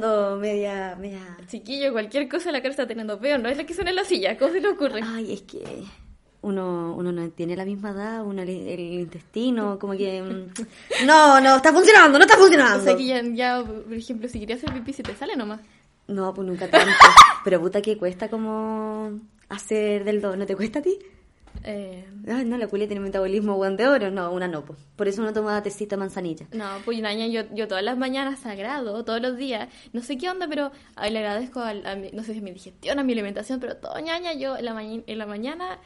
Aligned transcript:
No, 0.00 0.36
media, 0.36 0.96
media... 0.98 1.20
Chiquillo, 1.48 1.92
cualquier 1.92 2.28
cosa 2.28 2.50
la 2.52 2.60
cara 2.60 2.70
está 2.70 2.86
teniendo 2.86 3.18
peor, 3.20 3.40
no 3.40 3.48
es 3.48 3.56
la 3.56 3.64
que 3.64 3.74
suena 3.74 3.90
en 3.90 3.96
la 3.96 4.04
silla, 4.04 4.36
¿cómo 4.38 4.52
se 4.52 4.60
le 4.60 4.68
ocurre? 4.68 5.00
Ay, 5.04 5.32
es 5.34 5.42
que 5.42 5.84
uno, 6.42 6.94
uno 6.96 7.12
no 7.12 7.28
tiene 7.30 7.54
la 7.56 7.64
misma 7.64 7.90
edad, 7.90 8.24
uno 8.24 8.42
el, 8.42 8.48
el 8.48 8.80
intestino, 8.80 9.78
como 9.78 9.92
que... 9.94 10.22
mm, 10.22 11.04
No, 11.06 11.40
no, 11.40 11.56
está 11.56 11.72
funcionando, 11.72 12.18
no 12.18 12.24
está 12.24 12.36
O 12.36 12.40
funcionando. 12.40 12.82
sea 12.82 12.96
que 12.96 13.04
ya, 13.06 13.22
ya, 13.22 13.62
por 13.64 13.92
ejemplo, 13.94 14.28
si 14.28 14.40
querías 14.40 14.58
hacer 14.62 14.72
pipí, 14.74 14.92
se 14.92 15.02
te 15.02 15.14
sale 15.14 15.36
nomás. 15.36 15.60
No, 16.08 16.32
pues 16.34 16.46
nunca 16.48 16.68
tanto. 16.68 16.90
Pero 17.44 17.60
puta 17.60 17.80
que 17.80 17.96
cuesta 17.96 18.28
como 18.28 19.20
hacer 19.48 20.02
del 20.04 20.20
do. 20.20 20.34
¿No 20.36 20.44
te 20.44 20.56
cuesta 20.56 20.80
a 20.80 20.82
ti? 20.82 20.98
Eh, 21.64 22.06
Ay, 22.26 22.44
no, 22.46 22.56
la 22.56 22.66
culia 22.68 22.86
tiene 22.86 23.00
metabolismo 23.00 23.54
weón 23.56 23.76
de 23.76 23.86
oro. 23.86 24.10
No, 24.10 24.30
una 24.32 24.48
no, 24.48 24.64
pues. 24.64 24.78
Por 24.96 25.08
eso 25.08 25.20
uno 25.22 25.32
toma 25.32 25.62
tecita 25.62 25.96
manzanilla. 25.96 26.46
no, 26.52 26.66
pues 26.84 27.00
Naña, 27.00 27.26
yo, 27.26 27.42
yo 27.52 27.68
todas 27.68 27.84
las 27.84 27.98
mañanas 27.98 28.38
sagrado, 28.40 29.04
todos 29.04 29.20
los 29.20 29.36
días, 29.36 29.68
no 29.92 30.02
sé 30.02 30.16
qué 30.16 30.30
onda, 30.30 30.46
pero 30.48 30.70
ay, 30.96 31.10
le 31.12 31.18
agradezco 31.18 31.60
al- 31.60 31.86
a, 31.86 31.94
mi- 31.96 32.10
no 32.12 32.22
sé 32.24 32.32
si 32.32 32.38
a 32.38 32.42
mi 32.42 32.52
digestión, 32.52 32.98
a 32.98 33.02
mi 33.02 33.12
alimentación, 33.12 33.60
pero 33.60 33.76
todo 33.76 33.98
ñaña, 34.00 34.32
yo 34.32 34.56
en 34.56 34.64
la, 34.64 34.74
maña- 34.74 35.02
en 35.06 35.18
la 35.18 35.26
mañana, 35.26 35.78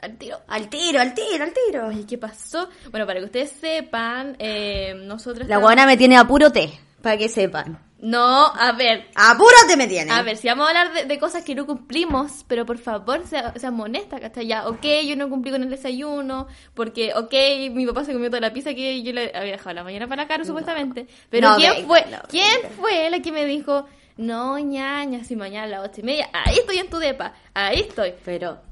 al 0.00 0.16
tiro. 0.18 0.38
Al 0.48 0.68
tiro, 0.68 1.00
al 1.00 1.14
tiro, 1.14 1.44
al 1.44 1.52
tiro. 1.66 1.86
Oye, 1.88 2.06
¿qué 2.06 2.18
pasó? 2.18 2.68
Bueno, 2.90 3.06
para 3.06 3.20
que 3.20 3.26
ustedes 3.26 3.50
sepan, 3.50 4.36
eh, 4.38 4.94
nosotros... 5.04 5.46
La 5.48 5.58
guana 5.58 5.86
me 5.86 5.96
tiene 5.96 6.16
a 6.16 6.24
puro 6.26 6.50
té, 6.50 6.70
para 7.02 7.16
que 7.16 7.28
sepan. 7.28 7.78
No, 8.02 8.46
a 8.46 8.72
ver, 8.72 9.08
A 9.14 9.36
puro 9.36 9.54
té 9.68 9.76
me 9.76 9.86
tiene. 9.86 10.10
A 10.10 10.22
ver, 10.22 10.38
si 10.38 10.48
vamos 10.48 10.66
a 10.66 10.68
hablar 10.70 10.92
de, 10.94 11.04
de 11.04 11.18
cosas 11.18 11.44
que 11.44 11.54
no 11.54 11.66
cumplimos, 11.66 12.44
pero 12.48 12.64
por 12.64 12.78
favor, 12.78 13.26
sea- 13.26 13.52
seamos 13.58 13.84
honestas, 13.84 14.20
¿cachai? 14.20 14.46
Ya, 14.46 14.66
ok, 14.68 14.82
yo 15.06 15.16
no 15.16 15.28
cumplí 15.28 15.50
con 15.50 15.62
el 15.62 15.68
desayuno, 15.68 16.46
porque, 16.72 17.12
ok, 17.14 17.32
mi 17.74 17.84
papá 17.86 18.04
se 18.04 18.14
comió 18.14 18.30
toda 18.30 18.40
la 18.40 18.52
pizza 18.54 18.72
que 18.72 19.02
yo 19.02 19.12
le 19.12 19.30
había 19.36 19.52
dejado 19.52 19.74
la 19.74 19.84
mañana 19.84 20.08
para 20.08 20.22
la 20.22 20.28
cara, 20.28 20.44
supuestamente. 20.44 21.06
Pero 21.28 21.50
No, 21.50 21.56
¿quién 21.56 21.72
venga, 21.74 21.86
fue? 21.86 22.04
no, 22.10 22.18
¿Quién 22.28 22.56
fue 22.78 23.10
la 23.10 23.20
que 23.20 23.32
me 23.32 23.44
dijo, 23.44 23.84
no, 24.16 24.58
ñaña, 24.58 25.22
si 25.24 25.36
mañana 25.36 25.64
a 25.64 25.68
las 25.80 25.88
ocho 25.90 26.00
y 26.00 26.04
media, 26.04 26.30
ahí 26.32 26.56
estoy 26.58 26.78
en 26.78 26.88
tu 26.88 26.96
depa, 26.98 27.34
ahí 27.52 27.80
estoy? 27.80 28.14
Pero 28.24 28.62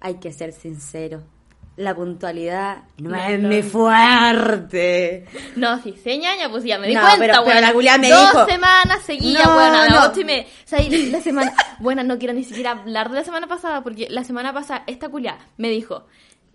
hay 0.00 0.14
que 0.14 0.32
ser 0.32 0.52
sincero. 0.54 1.22
La 1.80 1.94
puntualidad 1.94 2.82
no, 2.98 3.10
No, 3.10 3.16
es 3.16 3.40
no. 3.40 3.48
mi 3.48 3.62
fuerte. 3.62 5.24
No, 5.56 5.82
si 5.82 5.92
sé 5.94 6.18
ñaña, 6.18 6.50
pues 6.50 6.62
ya 6.64 6.78
me 6.78 6.88
di 6.88 6.94
No, 6.94 7.00
cuenta, 7.00 7.18
pero- 7.18 7.44
pero 7.44 7.60
la 7.60 7.72
culiá 7.72 7.96
me 7.96 8.10
Dos 8.10 8.32
dijo- 8.32 8.46
semanas 8.46 9.02
seguidas, 9.04 9.46
No, 9.46 9.56
weona, 9.56 9.82
a 9.82 9.84
las 9.88 9.94
no. 10.06 10.10
ocho 10.10 10.20
y 10.20 10.24
media. 10.24 10.42
O 10.44 10.68
sea, 10.68 10.82
y 10.82 11.10
la 11.10 11.20
semana... 11.20 11.52
Bueno, 11.80 12.02
no 12.04 12.18
quiero 12.18 12.34
ni 12.34 12.44
siquiera 12.44 12.72
hablar 12.72 13.08
de 13.08 13.16
la 13.16 13.24
semana 13.24 13.46
pasada, 13.46 13.82
porque 13.82 14.08
la 14.10 14.24
semana 14.24 14.52
pasada 14.52 14.84
esta 14.86 15.08
culia 15.08 15.38
me 15.56 15.70
dijo... 15.70 16.06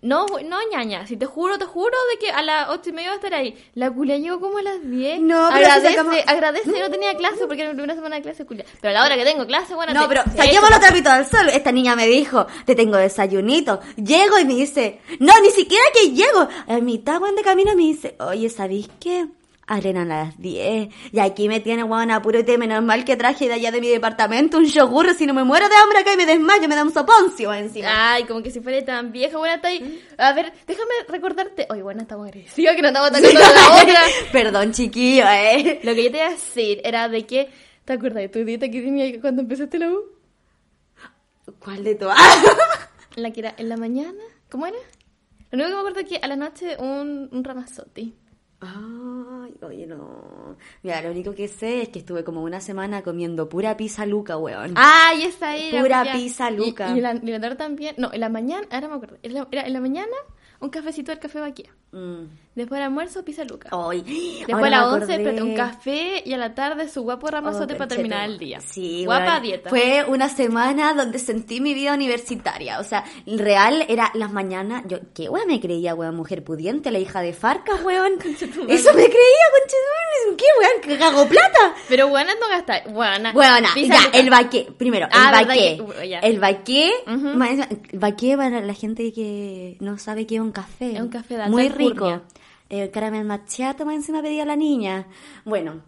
No, 0.02 0.26
no, 0.44 0.58
ñaña, 0.70 1.06
si 1.06 1.16
te 1.16 1.26
juro, 1.26 1.58
te 1.58 1.64
juro 1.64 1.96
de 2.12 2.18
que 2.18 2.30
a 2.30 2.42
las 2.42 2.68
ocho 2.68 2.90
y 2.90 2.92
media 2.92 3.08
va 3.08 3.14
a 3.14 3.16
estar 3.16 3.34
ahí. 3.34 3.56
La 3.74 3.90
culia 3.90 4.18
llegó 4.18 4.38
como 4.40 4.58
a 4.58 4.62
las 4.62 4.88
diez. 4.88 5.18
No, 5.20 5.48
pero 5.52 5.64
si 5.64 5.70
agradece, 5.72 5.96
sacamos- 5.96 6.18
agradece 6.26 6.80
no 6.80 6.90
tenía 6.90 7.14
clase 7.16 7.46
porque 7.46 7.62
era 7.62 7.70
mi 7.70 7.76
primera 7.76 7.94
semana 7.94 8.16
de 8.16 8.22
clase, 8.22 8.44
culia. 8.46 8.64
Pero 8.80 8.90
a 8.90 8.92
la 9.00 9.04
hora 9.04 9.16
que 9.16 9.24
tengo 9.24 9.46
clase, 9.46 9.74
bueno, 9.74 9.94
No, 9.94 10.02
te- 10.02 10.08
pero 10.08 10.22
saquemos 10.36 10.70
los 10.70 10.80
trapitos 10.80 11.12
al 11.12 11.26
sol. 11.26 11.48
Esta 11.48 11.72
niña 11.72 11.96
me 11.96 12.06
dijo, 12.06 12.46
te 12.66 12.74
tengo 12.74 12.98
desayunito. 12.98 13.80
Llego 13.96 14.38
y 14.38 14.44
me 14.44 14.54
dice, 14.54 15.00
no, 15.18 15.32
ni 15.40 15.50
siquiera 15.50 15.84
que 15.94 16.10
llego. 16.10 16.46
A 16.68 16.78
mitad, 16.80 17.20
de 17.34 17.42
camino 17.42 17.74
me 17.74 17.82
dice, 17.82 18.14
oye, 18.20 18.48
¿sabéis 18.50 18.88
qué? 19.00 19.26
Arena 19.68 20.02
a 20.02 20.04
las 20.04 20.40
10. 20.40 20.88
Y 21.12 21.18
aquí 21.18 21.48
me 21.48 21.58
tiene, 21.60 21.82
weón, 21.82 22.10
a 22.12 22.22
puro 22.22 22.44
té. 22.44 22.56
Menos 22.56 22.82
mal 22.84 23.04
que 23.04 23.16
traje 23.16 23.48
de 23.48 23.54
allá 23.54 23.72
de 23.72 23.80
mi 23.80 23.88
departamento 23.88 24.58
un 24.58 24.66
yogur. 24.66 25.12
Si 25.14 25.26
no 25.26 25.34
me 25.34 25.42
muero 25.42 25.68
de 25.68 25.74
hambre 25.74 25.98
acá 25.98 26.12
y 26.12 26.16
me 26.16 26.26
desmayo, 26.26 26.68
me 26.68 26.76
da 26.76 26.84
un 26.84 26.92
soponcio 26.92 27.52
encima. 27.52 28.14
Ay, 28.14 28.24
como 28.24 28.42
que 28.42 28.50
si 28.50 28.60
fuera 28.60 28.84
tan 28.84 29.10
vieja, 29.10 29.38
bueno, 29.38 29.56
está 29.56 29.68
ahí. 29.68 30.04
A 30.18 30.32
ver, 30.32 30.52
déjame 30.66 30.92
recordarte. 31.08 31.66
Oye, 31.68 31.82
bueno, 31.82 32.02
estamos 32.02 32.28
agresiva 32.28 32.74
que 32.76 32.82
no 32.82 32.88
estamos 32.88 33.10
atacando 33.10 33.40
a 33.40 33.52
la 33.52 33.82
otra. 33.82 34.00
Perdón, 34.32 34.72
chiquillo, 34.72 35.24
eh. 35.28 35.80
Lo 35.82 35.94
que 35.94 36.04
yo 36.04 36.10
te 36.12 36.18
iba 36.18 36.26
a 36.26 36.30
decir 36.30 36.80
era 36.84 37.08
de 37.08 37.26
que. 37.26 37.50
¿Te 37.84 37.92
acuerdas 37.92 38.22
de 38.22 38.28
tu 38.28 38.44
dieta 38.44 38.68
que 38.68 38.80
tenía 38.82 39.20
cuando 39.20 39.42
empezaste 39.42 39.78
la 39.78 39.90
U? 39.90 40.00
¿Cuál 41.60 41.84
de 41.84 41.94
todas? 41.94 42.18
La 43.16 43.30
que 43.30 43.40
era 43.40 43.54
en 43.56 43.68
la 43.68 43.76
mañana. 43.76 44.22
¿Cómo 44.50 44.66
era? 44.66 44.76
Lo 45.52 45.64
único 45.64 45.68
que 45.68 45.74
me 45.74 45.78
acuerdo 45.78 46.00
es 46.00 46.06
que 46.08 46.16
a 46.16 46.26
la 46.28 46.36
noche 46.36 46.76
un, 46.78 47.30
un 47.32 47.44
ramazote. 47.44 48.12
Ay, 48.60 49.54
oye, 49.62 49.86
no. 49.86 50.56
Mira, 50.82 51.02
lo 51.02 51.10
único 51.10 51.34
que 51.34 51.46
sé 51.48 51.82
es 51.82 51.88
que 51.90 51.98
estuve 51.98 52.24
como 52.24 52.42
una 52.42 52.60
semana 52.60 53.02
comiendo 53.02 53.48
pura 53.48 53.76
pizza 53.76 54.06
luca, 54.06 54.36
weón. 54.38 54.72
¡Ay, 54.76 55.24
esa 55.24 55.56
era! 55.56 55.82
Pura 55.82 56.04
ya. 56.04 56.12
pizza, 56.12 56.50
Y- 56.50 56.56
Luca. 56.56 56.96
Y, 56.96 57.00
la, 57.00 57.14
y 57.14 57.26
la 57.26 57.40
tarde 57.40 57.56
también. 57.56 57.94
No, 57.98 58.12
en 58.12 58.20
la 58.20 58.28
mañana. 58.28 58.66
Ahora 58.70 58.88
me 58.88 58.94
acuerdo. 58.94 59.18
En 59.22 59.34
la, 59.34 59.46
era 59.50 59.66
en 59.66 59.72
la 59.74 59.80
mañana, 59.80 60.16
un 60.60 60.70
cafecito 60.70 61.10
del 61.12 61.18
café 61.20 61.40
vaquía. 61.40 61.70
Mm. 61.92 62.24
Después 62.56 62.78
del 62.78 62.86
almuerzo, 62.86 63.22
pizza 63.22 63.44
luca. 63.44 63.68
Después 64.46 64.64
a 64.64 64.70
las 64.70 64.80
me 64.80 64.86
11, 64.94 64.96
acordé. 65.04 65.14
espérate, 65.16 65.42
un 65.42 65.54
café 65.54 66.22
y 66.24 66.32
a 66.32 66.38
la 66.38 66.54
tarde 66.54 66.88
su 66.88 67.02
guapo 67.02 67.28
ramazote 67.28 67.74
Oh, 67.74 67.76
para 67.76 67.88
terminar 67.88 68.24
el 68.30 68.38
día. 68.38 68.60
Sí, 68.60 69.04
Guapa 69.04 69.24
bueno, 69.24 69.40
dieta. 69.42 69.68
Fue 69.70 70.04
una 70.08 70.28
semana 70.30 70.94
donde 70.94 71.18
sentí 71.18 71.60
mi 71.60 71.74
vida 71.74 71.92
universitaria. 71.92 72.80
O 72.80 72.84
sea, 72.84 73.04
real 73.26 73.84
era 73.88 74.10
las 74.14 74.32
mañanas. 74.32 74.84
Yo, 74.88 74.98
¿qué 75.14 75.28
weón 75.28 75.46
me 75.48 75.60
creía, 75.60 75.94
weón? 75.94 76.16
Mujer 76.16 76.42
pudiente, 76.44 76.90
la 76.90 76.98
hija 76.98 77.20
de 77.20 77.34
Farcas, 77.34 77.82
weón. 77.84 78.12
Eso 78.24 78.90
me 78.94 79.04
creía, 79.04 79.46
conchetumare. 79.52 80.36
¿Qué 80.38 80.44
weón? 80.58 80.80
¿Que 80.82 80.98
cago 80.98 81.28
plata? 81.28 81.74
Pero 81.90 82.08
buenas 82.08 82.36
no 82.40 82.48
gastar. 82.48 82.90
Bueno, 82.90 83.68
Pizza 83.74 83.94
ya, 83.94 84.06
luca. 84.06 84.18
el 84.18 84.30
baqué. 84.30 84.66
Primero, 84.78 85.08
Ah, 85.12 85.26
el 85.42 85.46
verdad 85.46 85.48
baqué. 85.48 85.76
que- 85.76 85.82
uh. 85.82 86.20
El 86.22 86.40
baqué. 86.40 86.90
Encima, 87.06 87.48
El 87.92 87.98
baqué 87.98 88.34
para 88.38 88.60
la 88.62 88.72
gente 88.74 89.12
que 89.12 89.76
no 89.80 89.98
sabe 89.98 90.26
qué 90.26 90.36
es 90.36 90.40
un 90.40 90.52
café. 90.52 90.92
Es 90.94 91.00
un 91.02 91.08
café 91.10 91.36
de 91.36 91.48
Muy 91.48 91.68
rico. 91.68 92.22
El 92.68 92.90
caramel 92.90 93.24
macchiato 93.24 93.84
más 93.86 93.94
encima 93.96 94.22
pedía 94.22 94.44
la 94.44 94.56
niña. 94.56 95.06
Bueno, 95.44 95.82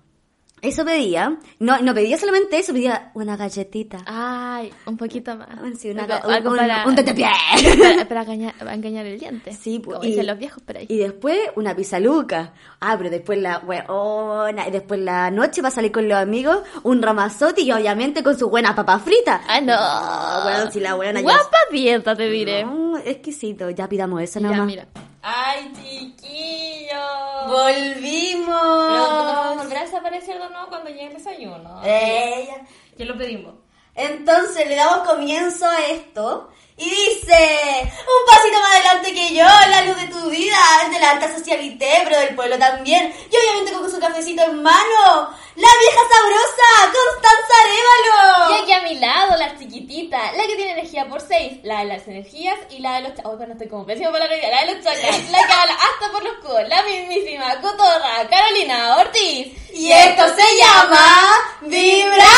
eso 0.61 0.85
pedía. 0.85 1.39
No, 1.61 1.79
no 1.81 1.95
pedía 1.95 2.19
solamente 2.19 2.59
eso, 2.59 2.73
pedía 2.73 3.11
una 3.15 3.37
galletita. 3.37 3.99
Ay, 4.07 4.73
un 4.87 4.97
poquito 4.97 5.37
más. 5.37 5.49
Sí, 5.79 5.91
una, 5.91 6.05
Algo- 6.05 6.51
un, 6.51 6.57
para, 6.57 6.85
un 6.87 6.95
para, 6.97 8.05
para 8.09 8.23
engañar, 8.23 8.55
para 8.59 8.75
engañar 8.75 9.07
el 9.07 9.19
diente. 9.21 9.53
Sí, 9.53 9.79
pues, 9.81 9.97
como 9.97 10.05
y- 10.07 10.11
dicen 10.11 10.27
los 10.27 10.39
viejos 10.39 10.63
por 10.63 10.77
ahí. 10.77 10.87
Y 10.89 10.99
después 10.99 11.39
una 11.57 11.75
pizza 11.77 11.99
luca. 12.01 12.53
Ah, 12.81 12.95
pero 12.99 13.11
después 13.11 13.39
la 13.41 13.59
weona, 13.59 14.67
y 14.69 14.71
después 14.73 14.99
la 15.01 15.31
noche 15.31 15.63
va 15.63 15.69
a 15.69 15.73
salir 15.73 15.91
con 15.93 16.09
los 16.09 16.19
amigos, 16.19 16.59
un 16.85 17.03
ramazote 17.03 17.63
y 17.63 17.71
obviamente 17.73 18.23
con 18.25 18.37
su 18.39 18.49
buena 18.51 18.75
papa 18.75 18.99
frita. 19.01 19.43
Ay, 19.49 19.65
no. 19.65 19.75
Ah, 19.77 20.41
bueno, 20.45 20.71
si 20.73 20.81
la 20.81 20.95
buena 20.95 21.21
ya- 21.21 21.25
Guapa 21.25 21.57
dieta, 21.73 22.17
te 22.17 22.29
diré. 22.31 22.65
No, 22.65 22.99
exquisito, 22.99 23.71
ya 23.71 23.89
pidamos 23.89 24.23
eso 24.23 24.41
Ya, 24.41 24.49
nomás. 24.49 24.67
mira. 24.67 24.87
Ay, 25.23 25.73
chiquillo. 25.75 27.49
Volvimos. 27.49 28.47
Pero 28.47 29.11
no 29.11 29.25
vamos 29.25 29.57
volver 29.59 29.79
a 29.79 29.85
desaparecer 29.85 30.41
de 30.41 30.49
nuevo 30.49 30.69
cuando 30.69 30.91
llegue 30.91 31.07
el 31.07 31.15
desayuno. 31.15 31.81
Ella. 31.85 32.63
¿Qué 32.97 33.05
lo 33.05 33.17
pedimos? 33.17 33.55
Entonces 33.95 34.69
le 34.69 34.77
damos 34.77 35.09
comienzo 35.09 35.69
a 35.69 35.87
esto 35.87 36.51
y 36.79 36.89
dice, 36.89 37.83
un 37.83 38.25
pasito 38.27 38.61
más 38.61 38.77
adelante 38.77 39.13
que 39.13 39.35
yo, 39.35 39.45
la 39.45 39.83
luz 39.83 39.97
de 39.97 40.07
tu 40.07 40.31
vida, 40.31 40.57
es 40.85 40.93
de 40.93 41.01
la 41.01 41.11
alta 41.11 41.37
socialité, 41.37 42.03
pero 42.05 42.21
del 42.21 42.37
pueblo 42.37 42.57
también. 42.57 43.13
Y 43.31 43.37
obviamente 43.37 43.73
con 43.73 43.91
su 43.91 43.99
cafecito 43.99 44.43
en 44.45 44.63
mano, 44.63 45.35
la 45.57 45.69
vieja 45.81 46.01
sabrosa, 46.09 46.93
Constanza 46.95 47.55
Arevalo. 47.65 48.51
Y 48.51 48.63
aquí 48.63 48.73
a 48.73 48.83
mi 48.83 48.95
lado, 49.01 49.37
la 49.37 49.59
chiquitita, 49.59 50.31
la 50.33 50.47
que 50.47 50.55
tiene 50.55 50.73
energía 50.73 51.09
por 51.09 51.21
seis, 51.21 51.59
la 51.65 51.81
de 51.81 51.87
las 51.87 52.07
energías 52.07 52.57
y 52.71 52.79
la 52.79 53.01
de 53.01 53.09
los... 53.09 53.13
Oh, 53.25 53.37
bueno, 53.37 53.55
estoy 53.55 53.67
como 53.69 53.85
para 53.85 53.97
la 53.97 54.35
vida, 54.37 54.49
la 54.49 54.65
de 54.65 54.75
los 54.77 54.85
la 54.85 54.93
que 54.95 55.53
habla 55.53 55.75
hasta 55.75 56.13
por 56.13 56.23
los 56.23 56.35
codos, 56.35 56.69
la 56.69 56.85
mismísima 56.85 57.61
cotorra, 57.61 58.29
Carolina 58.31 58.99
Ortiz. 58.99 59.49
Y 59.75 59.91
esto 59.91 60.23
se 60.29 60.57
llama 60.63 61.25
Vibramos. 61.63 62.29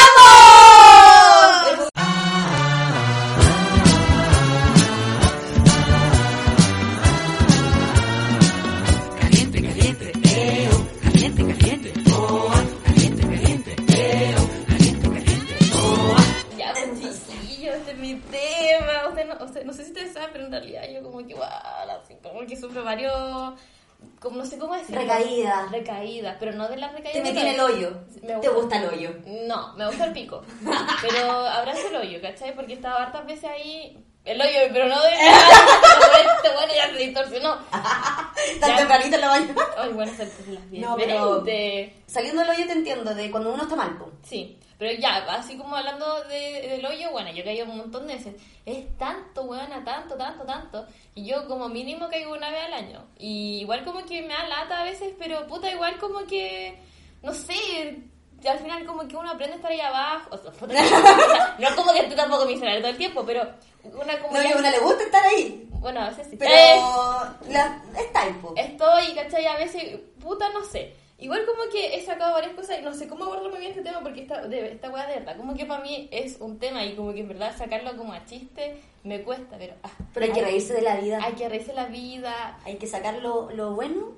Mi 18.14 18.20
tema. 18.20 19.08
Usted 19.08 19.26
no, 19.26 19.44
usted- 19.44 19.64
no 19.64 19.72
sé 19.72 19.84
si 19.84 19.90
ustedes 19.92 20.12
saben, 20.12 20.30
pero 20.32 20.44
en 20.46 20.52
realidad 20.52 20.82
yo 20.92 21.02
como 21.02 21.18
que 21.18 21.32
igual, 21.32 21.50
así, 22.02 22.14
como 22.22 22.40
que 22.46 22.56
sufro 22.56 22.84
varios... 22.84 23.54
Como, 24.18 24.38
no 24.38 24.46
sé 24.46 24.56
cómo 24.58 24.74
decirlo. 24.74 25.02
Recaídas. 25.02 25.70
Recaídas, 25.70 26.36
pero 26.40 26.52
no 26.52 26.68
de 26.68 26.76
las 26.78 26.90
recaídas. 26.92 27.12
Te 27.22 27.22
de 27.22 27.34
metí 27.34 27.46
en 27.46 27.54
el 27.54 27.60
hoyo. 27.60 27.92
Me 28.22 28.32
¿Te 28.34 28.48
gusta 28.48 28.78
el 28.78 28.88
hoyo? 28.88 29.10
No, 29.46 29.74
me 29.74 29.86
gusta 29.86 30.06
el 30.06 30.12
pico. 30.14 30.42
Pero 31.02 31.30
abrazo 31.46 31.88
el 31.88 31.96
hoyo, 31.96 32.18
¿cachai? 32.22 32.54
Porque 32.54 32.72
estaba 32.72 33.02
hartas 33.02 33.26
veces 33.26 33.44
ahí. 33.50 34.02
El 34.24 34.40
hoyo, 34.40 34.58
pero 34.72 34.86
no 34.88 35.02
de. 35.02 35.08
Este 35.10 36.50
bueno 36.54 36.72
ya 36.74 36.86
se 36.90 36.96
distorsionó. 36.96 37.58
Tan 38.60 38.76
tempranito 38.76 39.14
en 39.16 39.20
la 39.20 39.28
mañana. 39.28 39.54
Ay, 39.76 39.92
bueno, 39.92 40.12
se 40.16 40.24
las 40.50 40.70
vi. 40.70 40.78
No, 40.78 40.96
pero- 40.96 41.42
Veinte. 41.42 41.94
Saliendo 42.06 42.40
del 42.40 42.50
hoyo 42.50 42.66
te 42.66 42.72
entiendo, 42.72 43.14
de 43.14 43.30
cuando 43.30 43.52
uno 43.52 43.62
está 43.64 43.76
mal. 43.76 43.98
Sí, 44.22 44.58
pero 44.80 44.98
ya, 44.98 45.16
así 45.28 45.58
como 45.58 45.76
hablando 45.76 46.22
de, 46.24 46.66
del 46.70 46.86
hoyo, 46.86 47.10
bueno, 47.10 47.30
yo 47.30 47.42
he 47.42 47.44
caído 47.44 47.66
un 47.66 47.76
montón 47.76 48.06
de 48.06 48.14
veces. 48.14 48.34
Es 48.64 48.96
tanto, 48.96 49.42
weona, 49.42 49.84
tanto, 49.84 50.14
tanto, 50.16 50.42
tanto. 50.46 50.86
Y 51.14 51.26
yo 51.26 51.46
como 51.46 51.68
mínimo 51.68 52.08
caigo 52.08 52.32
una 52.32 52.50
vez 52.50 52.62
al 52.64 52.72
año. 52.72 53.04
Y 53.18 53.60
igual 53.60 53.84
como 53.84 54.02
que 54.06 54.22
me 54.22 54.32
da 54.32 54.48
lata 54.48 54.80
a 54.80 54.84
veces, 54.84 55.12
pero 55.18 55.46
puta, 55.46 55.70
igual 55.70 55.98
como 55.98 56.20
que, 56.20 56.78
no 57.22 57.34
sé, 57.34 58.02
al 58.48 58.58
final 58.58 58.86
como 58.86 59.06
que 59.06 59.16
uno 59.16 59.30
aprende 59.30 59.52
a 59.52 59.56
estar 59.56 59.70
ahí 59.70 59.80
abajo. 59.82 60.30
O 60.32 60.38
sea, 60.38 60.50
no 61.58 61.68
es 61.68 61.74
como 61.74 61.92
que 61.92 62.04
tú 62.04 62.16
tampoco 62.16 62.46
miserable 62.46 62.80
todo 62.80 62.90
el 62.92 62.96
tiempo, 62.96 63.22
pero 63.26 63.42
una 63.84 64.18
como... 64.18 64.32
No, 64.32 64.42
y 64.42 64.50
a 64.50 64.56
una 64.56 64.70
le 64.70 64.78
gusta 64.78 65.04
estar 65.04 65.26
ahí. 65.26 65.68
Bueno, 65.72 66.00
a 66.00 66.08
veces 66.08 66.26
sí. 66.30 66.36
Pero 66.38 66.54
Eh, 66.54 66.80
la, 67.50 67.82
ahí, 68.14 68.32
po. 68.40 68.54
estoy, 68.56 69.14
¿cachai? 69.14 69.44
A 69.46 69.58
veces, 69.58 70.00
puta, 70.18 70.48
no 70.54 70.64
sé. 70.64 70.96
Igual 71.20 71.44
como 71.46 71.70
que 71.70 71.94
he 71.96 72.04
sacado 72.04 72.32
varias 72.32 72.54
cosas 72.54 72.78
y 72.78 72.82
no 72.82 72.94
sé 72.94 73.06
cómo 73.06 73.24
abordar 73.24 73.50
muy 73.50 73.60
bien 73.60 73.72
este 73.72 73.82
tema 73.82 74.00
porque 74.00 74.22
esta, 74.22 74.40
de, 74.48 74.72
esta 74.72 74.90
weá 74.90 75.06
de 75.06 75.16
verdad, 75.20 75.36
como 75.36 75.54
que 75.54 75.66
para 75.66 75.82
mí 75.82 76.08
es 76.10 76.38
un 76.40 76.58
tema 76.58 76.82
y 76.84 76.94
como 76.96 77.12
que 77.12 77.20
en 77.20 77.28
verdad 77.28 77.54
sacarlo 77.56 77.96
como 77.96 78.12
a 78.14 78.24
chiste 78.24 78.80
me 79.04 79.22
cuesta, 79.22 79.56
pero... 79.58 79.74
ah, 79.82 79.90
Pero 80.14 80.26
hay 80.26 80.32
que 80.32 80.42
reírse 80.42 80.72
de 80.72 80.82
la 80.82 80.96
vida. 80.96 81.18
Hay 81.22 81.34
que 81.34 81.48
reírse 81.48 81.72
la 81.74 81.86
vida, 81.86 82.58
Hay 82.64 82.76
que 82.76 82.86
sacar 82.86 83.16
lo, 83.16 83.50
lo 83.50 83.72
bueno. 83.74 84.12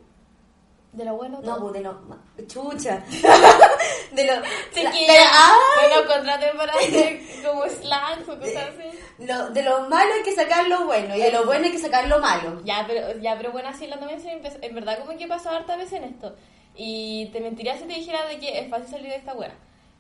de 0.92 1.04
lo 1.04 1.16
bueno. 1.16 1.40
No, 1.42 1.56
todo. 1.56 1.60
pues 1.70 1.72
de 1.74 1.80
lo... 1.80 2.46
Chucha. 2.46 3.02
de 4.12 4.24
lo... 4.26 4.34
De- 4.34 5.18
¡Ah! 5.32 5.56
no 5.90 5.96
nos 6.02 6.14
contraten 6.14 6.56
para 6.56 6.72
hacer 6.72 7.20
como 7.44 7.64
slangs 7.68 8.28
o 8.28 8.38
cosas 8.38 8.68
así. 8.68 8.98
Lo- 9.26 9.50
de 9.50 9.62
lo 9.62 9.88
malo 9.88 10.12
hay 10.14 10.22
que 10.22 10.34
sacar 10.34 10.68
lo 10.68 10.84
bueno 10.86 11.16
y 11.16 11.20
de 11.20 11.32
lo 11.32 11.44
bueno 11.46 11.64
hay 11.64 11.72
que 11.72 11.78
sacar 11.78 12.06
lo 12.08 12.18
malo. 12.20 12.60
Ya, 12.64 12.84
pero, 12.86 13.18
ya, 13.20 13.36
pero 13.36 13.50
bueno, 13.52 13.68
así 13.70 13.86
sí, 13.86 14.28
empe- 14.28 14.58
en 14.60 14.74
verdad 14.74 14.98
como 15.00 15.16
que 15.18 15.24
he 15.24 15.28
pasado 15.28 15.56
harta 15.56 15.76
veces 15.76 15.94
en 15.94 16.04
esto. 16.04 16.36
Y 16.76 17.26
te 17.32 17.40
mentiría 17.40 17.76
si 17.76 17.84
te 17.84 17.94
dijera 17.94 18.26
de 18.26 18.38
que 18.38 18.58
es 18.58 18.68
fácil 18.70 18.88
salir 18.88 19.08
de 19.10 19.16
esta 19.16 19.34
wea. 19.34 19.54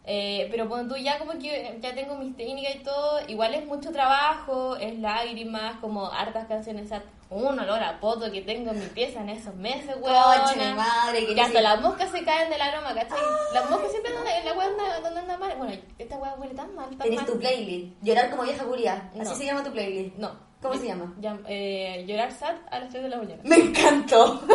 Eh, 0.04 0.48
pero 0.50 0.68
cuando 0.68 0.94
tú 0.96 1.00
ya 1.00 1.16
como 1.20 1.32
que 1.34 1.78
ya 1.80 1.94
tengo 1.94 2.16
mis 2.16 2.36
técnicas 2.36 2.74
y 2.74 2.78
todo, 2.80 3.20
igual 3.28 3.54
es 3.54 3.64
mucho 3.66 3.92
trabajo, 3.92 4.76
es 4.76 4.98
lágrimas, 4.98 5.76
como 5.80 6.06
hartas 6.10 6.46
canciones, 6.48 6.90
un 7.30 7.56
olor 7.58 7.80
a 7.82 8.00
poto 8.00 8.30
que 8.32 8.42
tengo 8.42 8.72
en 8.72 8.80
mi 8.80 8.86
pieza 8.86 9.20
en 9.20 9.28
esos 9.28 9.54
meses, 9.54 9.94
weón. 10.00 10.76
madre, 10.76 11.24
que 11.32 11.40
hasta 11.40 11.60
las 11.60 11.80
moscas 11.80 12.10
se 12.10 12.24
caen 12.24 12.50
del 12.50 12.60
aroma, 12.60 12.92
¿cachai? 12.94 13.16
Las 13.54 13.70
moscas 13.70 13.90
siempre 13.92 14.10
andan 14.16 14.26
en 14.38 14.44
la 14.44 14.50
anda- 14.64 15.00
donde 15.02 15.20
anda 15.20 15.36
mal. 15.36 15.54
Bueno, 15.56 15.72
esta 15.98 16.16
wea 16.16 16.34
huele 16.34 16.54
tan 16.54 16.74
mal, 16.74 16.88
tan 16.90 16.98
Tenés 16.98 17.18
mal. 17.20 17.26
tu 17.26 17.38
playlist. 17.38 17.92
Llorar 18.02 18.28
como 18.30 18.42
vieja 18.42 18.64
curia. 18.64 19.08
Así 19.12 19.18
No. 19.30 19.34
se 19.36 19.44
llama 19.46 19.62
tu 19.62 19.70
playlist. 19.70 20.16
No. 20.16 20.32
¿Cómo 20.60 20.74
se 20.74 20.86
llama? 20.86 21.14
Eh, 21.48 22.04
llorar 22.08 22.32
sad 22.32 22.56
a 22.72 22.80
las 22.80 22.88
3 22.90 23.04
de 23.04 23.08
la 23.08 23.16
mañana. 23.18 23.40
Me 23.44 23.56
encantó. 23.56 24.42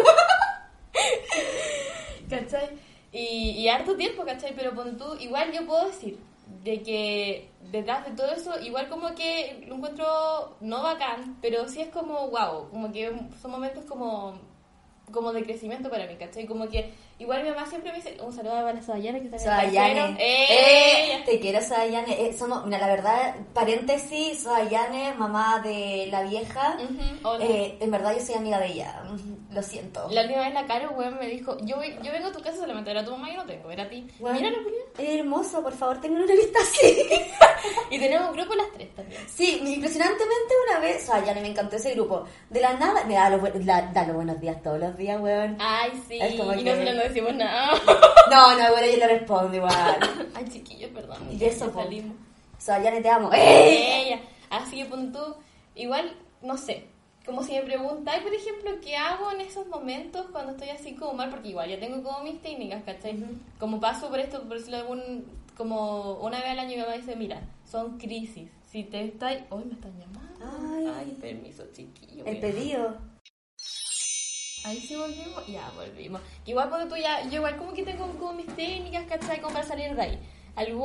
¿Cachai? 2.30 2.70
Y, 3.12 3.52
y 3.58 3.70
harto 3.70 3.96
tiempo, 3.96 4.26
¿cachai? 4.26 4.54
Pero 4.56 4.76
cuando 4.76 4.98
tú, 4.98 5.20
igual 5.20 5.52
yo 5.52 5.66
puedo 5.66 5.88
decir 5.88 6.20
de 6.64 6.82
que 6.82 7.50
detrás 7.72 8.06
de 8.06 8.12
todo 8.12 8.32
eso, 8.32 8.60
igual 8.60 8.90
como 8.90 9.14
que 9.16 9.66
lo 9.68 9.76
encuentro 9.76 10.56
no 10.62 10.84
bacán, 10.84 11.38
pero 11.42 11.68
sí 11.68 11.82
es 11.82 11.90
como 11.90 12.30
wow, 12.30 12.70
como 12.70 12.92
que 12.92 13.12
son 13.42 13.52
momentos 13.52 13.86
como 13.86 14.40
como 15.12 15.32
de 15.32 15.44
crecimiento 15.44 15.90
para 15.90 16.06
mí, 16.06 16.16
¿cachai? 16.18 16.46
Como 16.46 16.68
que 16.68 16.94
igual 17.18 17.44
mi 17.44 17.50
mamá 17.50 17.66
siempre 17.66 17.92
me 17.92 17.98
dice, 17.98 18.18
un 18.22 18.34
saludo 18.34 18.56
a 18.56 18.62
la 18.62 18.74
que 18.74 18.80
está 18.80 19.64
en. 19.64 20.18
Eh, 20.18 20.48
¡Eh! 20.50 21.24
te 21.26 21.40
quiero, 21.40 21.62
Sayane. 21.62 22.28
Eh, 22.28 22.34
somos, 22.38 22.66
mira, 22.66 22.80
la 22.80 22.88
verdad, 22.88 23.36
paréntesis, 23.54 24.44
Sayane, 24.44 25.14
mamá 25.14 25.62
de 25.62 26.08
la 26.12 26.24
vieja. 26.24 26.78
Eh, 27.40 27.78
en 27.80 27.92
verdad, 27.92 28.16
yo 28.18 28.26
soy 28.26 28.36
amiga 28.36 28.60
de 28.60 28.68
ella. 28.68 29.04
Lo 29.52 29.64
siento. 29.64 30.08
La 30.12 30.22
última 30.24 30.42
vez 30.42 30.54
la 30.54 30.66
Caro, 30.66 30.92
weón, 30.92 31.18
me 31.18 31.28
dijo, 31.28 31.58
yo, 31.62 31.78
yo 32.04 32.12
vengo 32.12 32.28
a 32.28 32.32
tu 32.34 32.42
casa 32.42 32.58
solamente, 32.58 32.92
era 32.92 33.06
tu 33.06 33.12
mamá 33.12 33.30
y 33.30 33.36
yo 33.36 33.38
no 33.40 33.46
tengo, 33.46 33.72
era 33.72 33.84
a 33.84 33.90
ti. 33.90 34.08
Bueno, 34.20 34.38
Mira 34.38 34.52
la. 34.52 34.58
Hermoso, 34.98 35.62
por 35.62 35.74
favor, 35.74 36.00
tengan 36.02 36.24
una 36.24 36.34
vista 36.34 36.60
así. 36.60 37.06
Y 37.90 38.00
tenemos 38.00 38.30
un 38.30 38.36
grupo 38.36 38.54
las 38.56 38.72
tres 38.74 38.94
también. 38.96 39.22
Sí, 39.28 39.62
impresionantemente 39.66 40.54
una 40.70 40.80
vez, 40.80 41.04
Sayane, 41.04 41.42
me 41.42 41.48
encantó 41.50 41.76
ese 41.78 41.94
grupo. 41.94 42.26
De 42.50 42.60
la 42.62 42.74
nada, 42.74 43.04
me 43.06 43.14
da 43.16 43.30
los, 43.30 43.42
la- 43.66 43.82
da 43.94 44.06
los 44.06 44.16
buenos 44.16 44.40
días 44.40 44.62
todos 44.62 44.80
los 44.80 44.96
días, 44.98 45.20
weón. 45.22 45.58
Ay, 45.60 45.92
sí, 46.08 46.16
y 46.16 46.20
que- 46.20 46.38
nosotros 46.38 46.96
no 46.96 47.02
decimos 47.04 47.34
nada. 47.36 47.72
No, 48.30 48.58
no, 48.58 48.72
bueno, 48.72 48.88
yo 48.88 48.98
le 48.98 49.08
respondo 49.08 49.56
igual. 49.56 49.98
Ay, 50.36 50.46
chiquillos, 50.52 50.92
perdón. 50.92 51.18
Y 51.32 51.44
eso, 51.46 51.68
ya 51.68 51.72
po. 51.72 51.82
salimos. 51.82 52.16
Sayane, 52.58 53.02
te 53.02 53.10
amo. 53.10 53.30
Ella. 53.34 54.20
Así 54.50 54.78
que 54.78 54.86
pon 54.86 55.12
tú, 55.14 55.36
igual, 55.76 56.14
no 56.42 56.58
sé, 56.58 56.88
como 57.28 57.44
si 57.44 57.52
me 57.52 57.62
preguntáis, 57.62 58.24
por 58.24 58.34
ejemplo, 58.34 58.72
qué 58.82 58.96
hago 58.96 59.30
en 59.32 59.42
esos 59.42 59.68
momentos 59.68 60.28
cuando 60.32 60.54
estoy 60.54 60.70
así 60.70 60.96
como 60.96 61.14
mal, 61.14 61.30
porque 61.30 61.50
igual 61.50 61.70
ya 61.70 61.78
tengo 61.78 62.02
como 62.02 62.24
mis 62.24 62.42
técnicas, 62.42 62.84
¿cachai? 62.86 63.22
Como 63.60 63.82
paso 63.82 64.10
por 64.10 64.18
esto, 64.20 64.44
por 64.44 64.58
decirlo 64.58 64.78
algún, 64.78 65.26
como 65.58 66.14
una 66.22 66.40
vez 66.40 66.52
al 66.52 66.60
año 66.60 66.78
mi 66.78 66.82
mamá 66.82 66.94
dice, 66.94 67.18
mira, 67.18 67.42
son 67.70 67.98
crisis, 67.98 68.50
si 68.66 68.86
te 68.86 69.04
estáis, 69.04 69.44
hoy 69.50 69.66
me 69.66 69.74
están 69.74 69.94
llamando, 70.00 70.74
Ay. 70.74 70.88
ay, 70.96 71.18
permiso, 71.20 71.66
chiquillo. 71.74 72.26
El 72.26 72.36
mira. 72.36 72.48
pedido. 72.48 72.98
Ahí 74.64 74.80
sí 74.80 74.96
volvimos, 74.96 75.46
ya 75.48 75.70
volvimos. 75.76 76.22
Igual 76.46 76.70
cuando 76.70 76.96
tú 76.96 77.02
ya, 77.02 77.24
yo 77.30 77.36
igual 77.36 77.58
como 77.58 77.74
que 77.74 77.84
tengo 77.84 78.08
como 78.18 78.34
mis 78.34 78.48
técnicas, 78.56 79.06
¿cachai? 79.06 79.42
Como 79.42 79.54
para 79.54 79.66
salir 79.66 79.94
de 79.96 80.02
ahí. 80.02 80.20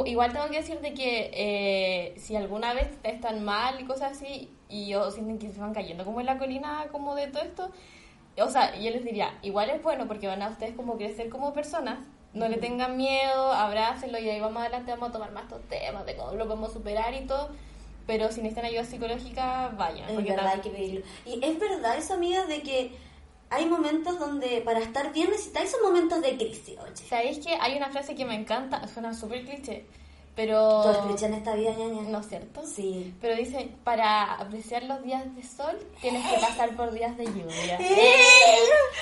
Igual 0.07 0.33
tengo 0.33 0.49
que 0.49 0.59
decirte 0.59 0.93
que 0.93 1.31
eh, 1.33 2.15
si 2.19 2.37
alguna 2.37 2.75
vez 2.75 2.89
están 3.05 3.45
mal 3.45 3.81
y 3.81 3.85
cosas 3.85 4.13
así, 4.13 4.51
y 4.69 4.89
yo 4.89 5.11
sienten 5.11 5.39
que 5.39 5.51
se 5.51 5.61
van 5.61 5.73
cayendo 5.73 6.05
como 6.05 6.21
en 6.21 6.27
la 6.27 6.39
colina 6.39 6.87
como 6.93 7.15
de 7.15 7.29
todo 7.29 7.43
esto, 7.43 7.71
o 8.39 8.49
sea, 8.49 8.75
yo 8.79 8.91
les 8.91 9.05
diría, 9.05 9.39
igual 9.43 9.71
es 9.71 9.83
bueno 9.83 10.07
porque 10.07 10.27
van 10.27 10.43
a 10.43 10.49
ustedes 10.49 10.75
como 10.75 10.97
crecer 10.97 11.29
como 11.29 11.53
personas, 11.53 11.99
no 12.35 12.49
le 12.49 12.57
tengan 12.57 12.97
miedo, 12.97 13.53
abrácenlo 13.53 14.19
y 14.19 14.29
ahí 14.29 14.41
vamos 14.41 14.63
adelante, 14.63 14.91
vamos 14.91 15.11
a 15.11 15.13
tomar 15.13 15.33
más 15.33 15.45
estos 15.45 15.63
temas 15.69 16.07
de 16.07 16.17
cómo 16.17 16.33
lo 16.33 16.47
podemos 16.47 16.73
superar 16.73 17.13
y 17.15 17.27
todo, 17.27 17.51
pero 18.07 18.31
si 18.33 18.41
necesitan 18.41 18.65
ayuda 18.65 18.85
psicológica, 18.85 19.73
vayan. 19.77 20.09
Es 20.09 20.17
verdad, 20.25 20.47
hay 20.49 20.61
que 20.61 20.71
pedirlo. 20.71 21.03
Y 21.27 21.45
es 21.45 21.59
verdad 21.59 21.97
eso, 21.97 22.15
amiga, 22.15 22.47
de 22.47 22.63
que 22.63 22.93
hay 23.53 23.67
momentos 23.67 24.19
donde 24.19 24.63
para 24.65 24.81
estar 24.81 25.13
bien 25.13 25.31
necesitáis 25.31 25.69
esos 25.69 25.83
momentos 25.83 26.23
de 26.23 26.37
crisis, 26.37 26.79
oye. 26.79 26.97
¿Sabéis 27.09 27.39
que 27.39 27.55
hay 27.55 27.77
una 27.77 27.91
frase 27.91 28.15
que 28.15 28.25
me 28.25 28.35
encanta? 28.35 28.87
Suena 28.89 29.13
súper 29.13 29.45
cliché, 29.45 29.85
pero... 30.35 30.59
Todo 30.59 30.93
es 30.93 30.99
cliché 30.99 31.27
en 31.27 31.35
esta 31.35 31.55
vida, 31.55 31.73
ñaña. 31.73 32.09
¿No 32.09 32.21
es 32.21 32.29
cierto? 32.29 32.63
Sí. 32.67 33.15
Pero 33.21 33.37
dice, 33.37 33.69
para 33.85 34.35
apreciar 34.37 34.85
los 34.85 35.03
días 35.03 35.23
de 35.37 35.43
sol, 35.43 35.79
tienes 36.01 36.27
que 36.27 36.41
pasar 36.41 36.75
por 36.77 36.93
días 36.93 37.15
de 37.19 37.27
lluvia. 37.27 37.77
¡Eh! 37.79 38.59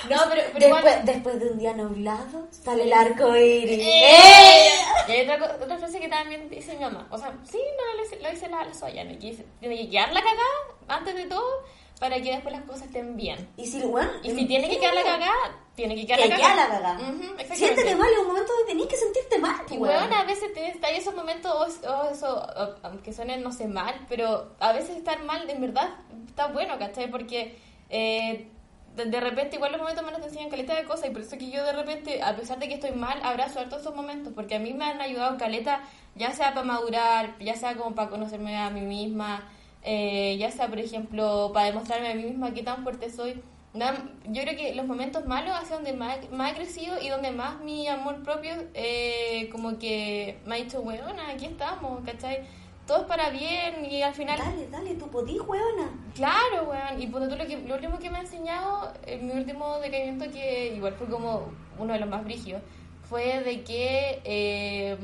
No, 0.09 0.17
pero, 0.29 0.41
pero 0.51 0.75
Después, 0.75 1.05
después 1.05 1.39
de 1.39 1.49
un 1.51 1.57
día 1.57 1.73
nublado, 1.73 2.47
sale 2.51 2.83
el 2.83 2.93
arco 2.93 3.33
iris. 3.33 3.79
¡Eh! 3.79 4.69
Y 5.07 5.11
hay 5.11 5.29
otra, 5.29 5.57
otra 5.63 5.77
frase 5.77 5.99
que 6.01 6.09
también 6.09 6.49
dice 6.49 6.73
mi 6.73 6.81
mamá. 6.81 7.07
O 7.09 7.17
sea, 7.17 7.33
sí, 7.49 7.57
no, 7.57 7.95
lo 7.95 8.03
dice, 8.03 8.21
lo 8.21 8.29
dice 8.29 8.49
la, 8.49 8.65
la 8.65 8.73
Soyane, 8.73 9.17
que 9.17 9.27
dice, 9.31 9.45
tiene 9.61 9.77
que 9.77 9.89
quedar 9.89 10.11
la 10.11 10.21
cagada 10.21 10.97
antes 10.99 11.15
de 11.15 11.25
todo 11.27 11.63
para 12.01 12.15
que 12.19 12.31
después 12.31 12.51
las 12.55 12.63
cosas 12.65 12.87
estén 12.87 13.15
bien. 13.15 13.47
Y 13.57 13.67
si, 13.67 13.79
bueno, 13.83 14.09
Y 14.23 14.31
si 14.31 14.45
tiene 14.47 14.67
que 14.67 14.79
quedar 14.79 14.95
la 14.95 15.03
cagada, 15.03 15.55
tiene 15.75 15.95
que 15.95 16.07
quedar 16.07 16.19
que 16.19 16.27
la 16.29 16.35
cagada. 16.35 16.55
la 16.55 16.67
cagada. 16.67 16.93
Exactamente. 16.99 17.55
Siéntete 17.55 17.95
mal, 17.95 18.11
es 18.11 18.19
un 18.19 18.27
momento 18.27 18.51
donde 18.53 18.67
tenés 18.73 18.87
que 18.87 18.97
sentirte 18.97 19.37
mal. 19.37 19.55
Y 19.69 19.77
bueno, 19.77 20.15
a 20.15 20.23
veces 20.23 20.51
tienes 20.51 20.83
hay 20.83 20.97
esos 20.97 21.13
momentos, 21.15 21.79
o, 21.85 22.09
eso, 22.11 22.37
o- 22.57 22.75
aunque 22.87 23.13
suenen, 23.13 23.43
no 23.43 23.51
sé, 23.51 23.67
mal, 23.67 23.93
pero 24.09 24.55
a 24.59 24.73
veces 24.73 24.97
estar 24.97 25.23
mal, 25.23 25.47
en 25.47 25.61
verdad, 25.61 25.89
está 26.27 26.47
bueno, 26.47 26.79
¿cachai? 26.79 27.09
Porque 27.11 27.55
eh, 27.91 28.47
de, 28.95 29.05
de 29.05 29.19
repente, 29.19 29.57
igual 29.57 29.71
los 29.71 29.79
momentos 29.81 30.03
malos 30.03 30.21
te 30.21 30.27
enseñan 30.27 30.49
caleta 30.49 30.73
de 30.73 30.85
cosas, 30.85 31.07
y 31.07 31.11
por 31.11 31.21
eso 31.21 31.37
que 31.37 31.51
yo 31.51 31.63
de 31.63 31.73
repente, 31.73 32.23
a 32.23 32.35
pesar 32.35 32.57
de 32.57 32.67
que 32.67 32.73
estoy 32.73 32.91
mal, 32.93 33.19
abrazo 33.23 33.63
todos 33.65 33.83
esos 33.83 33.95
momentos, 33.95 34.33
porque 34.33 34.55
a 34.55 34.59
mí 34.59 34.73
me 34.73 34.85
han 34.85 34.99
ayudado 34.99 35.37
caleta, 35.37 35.81
ya 36.15 36.31
sea 36.33 36.55
para 36.55 36.65
madurar, 36.65 37.37
ya 37.39 37.55
sea 37.55 37.75
como 37.75 37.93
para 37.93 38.09
conocerme 38.09 38.57
a 38.57 38.69
mí 38.71 38.81
misma, 38.81 39.47
eh, 39.83 40.37
ya 40.37 40.51
sea, 40.51 40.67
por 40.67 40.79
ejemplo, 40.79 41.51
para 41.53 41.67
demostrarme 41.67 42.11
a 42.11 42.15
mí 42.15 42.23
misma 42.23 42.53
qué 42.53 42.63
tan 42.63 42.83
fuerte 42.83 43.09
soy. 43.09 43.41
Yo 43.73 44.41
creo 44.41 44.57
que 44.57 44.75
los 44.75 44.85
momentos 44.85 45.25
malos 45.25 45.55
ha 45.55 45.63
sido 45.63 45.77
donde 45.77 45.93
más, 45.93 46.17
más 46.31 46.51
he 46.51 46.55
crecido 46.55 47.01
y 47.01 47.07
donde 47.07 47.31
más 47.31 47.61
mi 47.61 47.87
amor 47.87 48.21
propio 48.21 48.51
eh, 48.73 49.47
como 49.51 49.79
que 49.79 50.39
me 50.45 50.55
ha 50.55 50.57
dicho, 50.57 50.81
weón, 50.81 51.17
aquí 51.19 51.45
estamos, 51.45 52.03
¿cachai? 52.05 52.39
Todo 52.85 53.01
es 53.01 53.05
para 53.05 53.29
bien 53.29 53.85
y 53.89 54.01
al 54.01 54.13
final... 54.13 54.37
Dale, 54.37 54.67
dale, 54.67 54.95
tú 54.95 55.07
podís, 55.07 55.39
weona. 55.39 55.89
Claro, 56.13 56.69
weón. 56.69 57.01
Y 57.01 57.07
por 57.07 57.27
tú 57.29 57.37
lo, 57.37 57.47
que, 57.47 57.57
lo 57.59 57.75
último 57.75 57.97
que 57.97 58.09
me 58.09 58.17
ha 58.17 58.21
enseñado, 58.21 58.91
en 59.05 59.25
mi 59.25 59.33
último 59.33 59.79
decaimiento, 59.79 60.29
que 60.29 60.75
igual 60.75 60.93
fue 60.95 61.07
como 61.07 61.53
uno 61.79 61.93
de 61.93 61.99
los 61.99 62.09
más 62.09 62.25
brígidos, 62.25 62.61
fue 63.09 63.41
de 63.41 63.63
que 63.63 64.21
eh, 64.25 64.97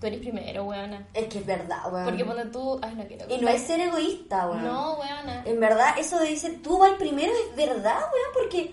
tú 0.00 0.06
eres 0.06 0.20
primero, 0.20 0.64
weona. 0.64 1.06
Es 1.14 1.26
que 1.26 1.38
es 1.38 1.46
verdad, 1.46 1.92
weón. 1.92 2.04
Porque 2.06 2.24
cuando 2.24 2.50
tú... 2.50 2.80
Ay, 2.82 2.94
no 2.94 3.06
quiero 3.06 3.26
Y 3.28 3.38
no 3.38 3.48
es 3.48 3.62
ser 3.62 3.80
egoísta, 3.80 4.48
weón. 4.48 4.64
No, 4.64 4.94
weona. 4.98 5.42
En 5.44 5.60
verdad, 5.60 5.98
eso 5.98 6.18
de 6.18 6.28
dice 6.28 6.50
tú 6.62 6.78
vas 6.78 6.92
primero 6.92 7.32
es 7.32 7.56
verdad, 7.56 7.98
weón, 7.98 8.32
porque 8.34 8.72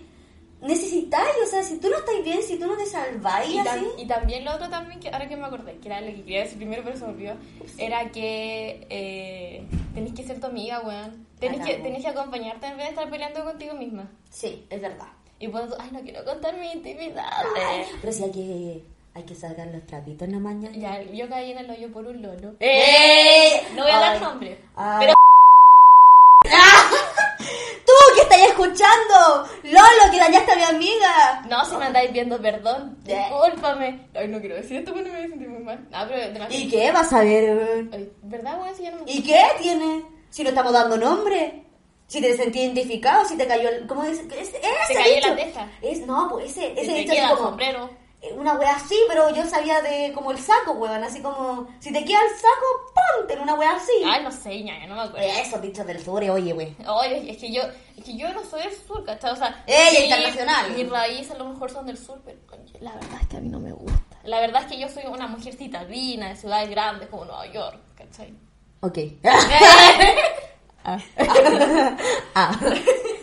necesitáis, 0.62 1.36
o 1.44 1.48
sea, 1.48 1.62
si 1.64 1.78
tú 1.78 1.90
no 1.90 1.98
estás 1.98 2.16
bien, 2.24 2.42
si 2.42 2.58
tú 2.58 2.66
no 2.66 2.76
te 2.76 2.86
salváis 2.86 3.54
Y, 3.54 3.60
así. 3.60 3.86
y 3.98 4.08
también 4.08 4.44
lo 4.44 4.56
otro 4.56 4.70
también, 4.70 5.00
que 5.00 5.10
ahora 5.10 5.28
que 5.28 5.38
me 5.38 5.46
acordé, 5.46 5.78
que 5.78 5.88
era 5.88 6.02
lo 6.02 6.08
que 6.08 6.24
quería 6.24 6.42
decir 6.42 6.58
primero, 6.58 6.82
pero 6.84 6.98
se 6.98 7.06
me 7.06 7.12
olvidó, 7.12 7.36
era 7.78 8.10
que 8.10 8.88
eh, 8.90 9.68
tenés 9.94 10.14
que 10.14 10.24
ser 10.24 10.40
tu 10.40 10.48
amiga, 10.48 10.82
weón. 10.82 11.28
Tenés 11.40 11.64
que, 11.64 11.76
tenés 11.76 12.02
que 12.02 12.10
acompañarte 12.10 12.66
en 12.66 12.78
vez 12.78 12.88
de 12.88 12.94
estar 12.94 13.10
peleando 13.10 13.44
contigo 13.44 13.76
misma. 13.76 14.10
Sí, 14.32 14.66
es 14.72 14.82
verdad. 14.82 15.10
Y 15.40 15.48
cuando 15.50 15.76
tú, 15.76 15.82
ay, 15.82 15.92
no 15.92 16.02
quiero 16.02 16.26
contar 16.26 16.58
mi 16.58 16.72
intimidad. 16.72 17.30
Ay, 17.56 17.84
pero 18.02 18.12
sí 18.12 18.24
hay 18.24 18.32
que, 18.32 18.84
hay 19.18 19.24
que 19.24 19.34
sacar 19.34 19.68
los 19.68 19.84
trapitos 19.88 20.28
en 20.28 20.34
la 20.34 20.40
mañana. 20.40 20.78
Ya, 20.78 21.02
yo 21.02 21.28
caí 21.28 21.52
en 21.52 21.58
el 21.58 21.70
hoyo 21.72 21.92
por 21.92 22.06
un 22.06 22.22
lolo. 22.22 22.56
¡Eh! 22.60 23.64
No 23.76 23.82
voy 23.82 23.92
a 23.92 24.00
dar 24.00 24.22
nombre. 24.22 24.62
Ay. 24.76 24.98
Pero 25.00 25.14
Tú 27.88 27.94
que 28.16 28.22
estás 28.22 28.40
escuchando! 28.42 29.50
¡Lolo, 29.64 30.12
que 30.12 30.20
dañaste 30.20 30.52
a 30.52 30.56
mi 30.56 30.64
amiga! 30.64 31.42
No, 31.50 31.66
si 31.66 31.76
me 31.78 31.86
andáis 31.86 32.12
viendo, 32.14 32.40
perdón. 32.40 32.96
Discúlpame. 33.04 34.08
Ay, 34.14 34.28
no 34.28 34.40
quiero 34.40 34.56
decir 34.56 34.78
esto 34.78 34.94
porque 34.94 35.10
me 35.10 35.18
voy 35.18 35.26
a 35.26 35.30
sentir 35.30 35.50
muy 35.50 35.64
mal. 35.64 35.80
No, 35.90 35.98
pero 36.08 36.34
demasiado. 36.34 36.64
¿Y 36.64 36.70
qué 36.70 36.92
vas 36.92 37.12
a 37.12 37.22
ver? 37.22 37.90
Ay, 37.92 38.12
¿Verdad, 38.22 38.62
weón? 38.62 38.76
Si 38.76 38.84
ya 38.84 38.92
no 38.92 39.04
me... 39.04 39.12
¿Y 39.12 39.24
qué 39.24 39.42
tiene? 39.60 40.06
Si 40.30 40.44
no 40.44 40.50
estamos 40.50 40.74
dando 40.74 40.96
nombre. 40.96 41.64
Si 42.06 42.22
te 42.22 42.38
sentí 42.38 42.60
identificado, 42.60 43.26
si 43.26 43.36
te 43.36 43.48
cayó 43.48 43.68
el... 43.70 43.88
¿Cómo 43.88 44.04
dice? 44.04 44.28
Es, 44.40 44.50
ese 44.50 44.60
Te 44.90 44.94
cayó 44.94 45.28
la 45.28 45.36
teja. 45.36 45.72
Es, 45.82 46.06
no, 46.06 46.30
pues 46.30 46.52
ese, 46.52 46.76
Se 46.76 46.82
ese 46.82 46.94
dicho 46.94 47.14
el 47.14 47.30
como... 47.30 47.50
sombrero. 47.50 48.07
Eh, 48.22 48.34
Una 48.34 48.54
wea 48.54 48.76
así, 48.76 48.96
pero 49.08 49.34
yo 49.34 49.46
sabía 49.46 49.82
de 49.82 50.12
como 50.14 50.32
el 50.32 50.40
saco, 50.40 50.74
weón. 50.74 51.04
Así 51.04 51.22
como, 51.22 51.68
si 51.80 51.92
te 51.92 52.04
queda 52.04 52.20
el 52.22 52.36
saco, 52.36 52.94
ponte 53.16 53.34
en 53.34 53.42
una 53.42 53.56
wea 53.56 53.76
así. 53.76 53.92
Ay, 54.06 54.24
no 54.24 54.32
sé, 54.32 54.64
ñaña, 54.64 54.88
no 54.88 54.96
me 54.96 55.02
acuerdo. 55.02 55.28
Esos 55.28 55.62
dichos 55.62 55.86
del 55.86 56.04
sur, 56.04 56.24
oye, 56.24 56.54
wey. 56.54 56.76
Oye, 56.88 57.32
es 57.32 57.38
que 57.38 57.52
yo, 57.52 57.62
es 57.98 58.04
que 58.04 58.18
yo 58.18 58.32
no 58.34 58.44
soy 58.44 58.64
del 58.64 58.76
sur, 58.76 59.04
¿cachai? 59.06 59.32
O 59.32 59.36
sea, 59.36 59.64
Ella, 59.68 60.04
internacional. 60.04 60.72
Mis 60.72 60.90
raíces 60.90 61.32
a 61.32 61.38
lo 61.38 61.46
mejor 61.46 61.70
son 61.70 61.86
del 61.86 61.98
sur, 61.98 62.20
pero 62.26 62.40
coño, 62.48 62.64
la 62.80 62.94
verdad 62.94 63.20
es 63.22 63.28
que 63.28 63.38
a 63.38 63.40
mí 63.40 63.50
no 63.50 63.60
me 63.60 63.72
gusta. 63.72 64.18
La 64.24 64.40
verdad 64.40 64.64
es 64.64 64.68
que 64.68 64.80
yo 64.80 64.90
soy 64.90 65.04
una 65.06 65.28
mujer 65.28 65.56
citadina 65.56 66.30
de 66.30 66.36
ciudades 66.36 66.70
grandes 66.70 67.08
como 67.10 67.26
Nueva 67.26 67.46
York, 67.52 67.80
¿cachai? 67.96 68.34
Ok. 68.82 68.98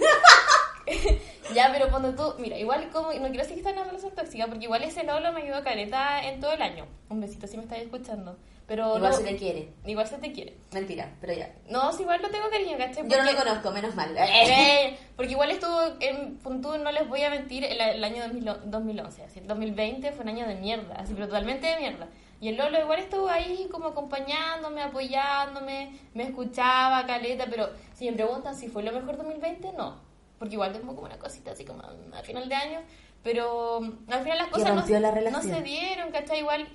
ya, 1.54 1.70
pero 1.72 1.90
cuando 1.90 2.14
tú, 2.14 2.34
mira, 2.40 2.58
igual 2.58 2.90
como, 2.90 3.08
no 3.12 3.28
quiero 3.28 3.42
decir 3.42 3.54
que 3.54 3.60
está 3.60 3.70
en 3.70 3.76
una 3.78 3.86
relación 3.86 4.14
tóxica, 4.14 4.46
porque 4.46 4.64
igual 4.64 4.82
ese 4.82 5.04
Lolo 5.04 5.32
me 5.32 5.42
ayudó 5.42 5.62
careta 5.62 6.22
en 6.26 6.40
todo 6.40 6.52
el 6.52 6.62
año. 6.62 6.86
Un 7.08 7.20
besito 7.20 7.46
si 7.46 7.56
me 7.56 7.62
estáis 7.62 7.84
escuchando. 7.84 8.36
Pero 8.66 8.96
Igual 8.96 9.12
no- 9.12 9.16
se 9.18 9.24
te 9.24 9.36
quiere. 9.36 9.68
Igual 9.84 10.06
se 10.06 10.16
te 10.16 10.32
quiere. 10.32 10.56
Mentira, 10.72 11.12
pero 11.20 11.34
ya. 11.34 11.52
No, 11.68 11.92
si 11.92 12.00
igual 12.02 12.22
lo 12.22 12.30
tengo 12.30 12.48
cariño, 12.48 12.78
¿cachai? 12.78 13.06
Yo 13.06 13.18
no 13.18 13.22
lo 13.24 13.30
Porque- 13.32 13.36
conozco, 13.44 13.70
menos 13.72 13.94
mal. 13.94 14.16
Eh, 14.16 14.96
porque 15.16 15.32
igual 15.32 15.50
estuvo 15.50 15.78
en 16.00 16.38
punto, 16.38 16.78
no 16.78 16.90
les 16.90 17.06
voy 17.06 17.22
a 17.24 17.28
mentir, 17.28 17.62
el, 17.62 17.78
el 17.78 18.02
año 18.02 18.22
2000 18.22 18.70
2011, 18.70 19.22
así, 19.22 19.40
el 19.40 19.46
2020 19.46 20.12
fue 20.12 20.22
un 20.22 20.30
año 20.30 20.46
de 20.48 20.54
mierda, 20.54 20.94
así, 20.94 21.12
pero 21.12 21.26
totalmente 21.26 21.66
de 21.66 21.76
mierda. 21.76 22.08
Y 22.40 22.48
el 22.48 22.56
Lolo 22.56 22.80
igual 22.80 23.00
estuvo 23.00 23.28
ahí 23.28 23.68
como 23.70 23.88
acompañándome, 23.88 24.80
apoyándome, 24.82 25.98
me 26.14 26.24
escuchaba, 26.24 27.04
caleta, 27.06 27.44
pero 27.50 27.68
si 27.94 28.06
me 28.10 28.12
preguntan 28.16 28.56
si 28.56 28.68
fue 28.68 28.82
lo 28.82 28.92
mejor 28.92 29.18
2020, 29.18 29.72
no. 29.76 30.00
Porque 30.44 30.56
igual 30.56 30.74
tengo 30.74 30.94
como 30.94 31.06
una 31.06 31.18
cosita 31.18 31.52
así 31.52 31.64
como 31.64 31.80
a 31.80 32.22
final 32.22 32.50
de 32.50 32.54
año, 32.54 32.80
pero 33.22 33.78
al 33.78 34.22
final 34.22 34.36
las 34.36 34.48
cosas 34.48 34.74
no, 34.74 35.00
la 35.00 35.30
no 35.30 35.40
se 35.40 35.62
dieron, 35.62 36.12
¿cachai? 36.12 36.40
Igual, 36.40 36.68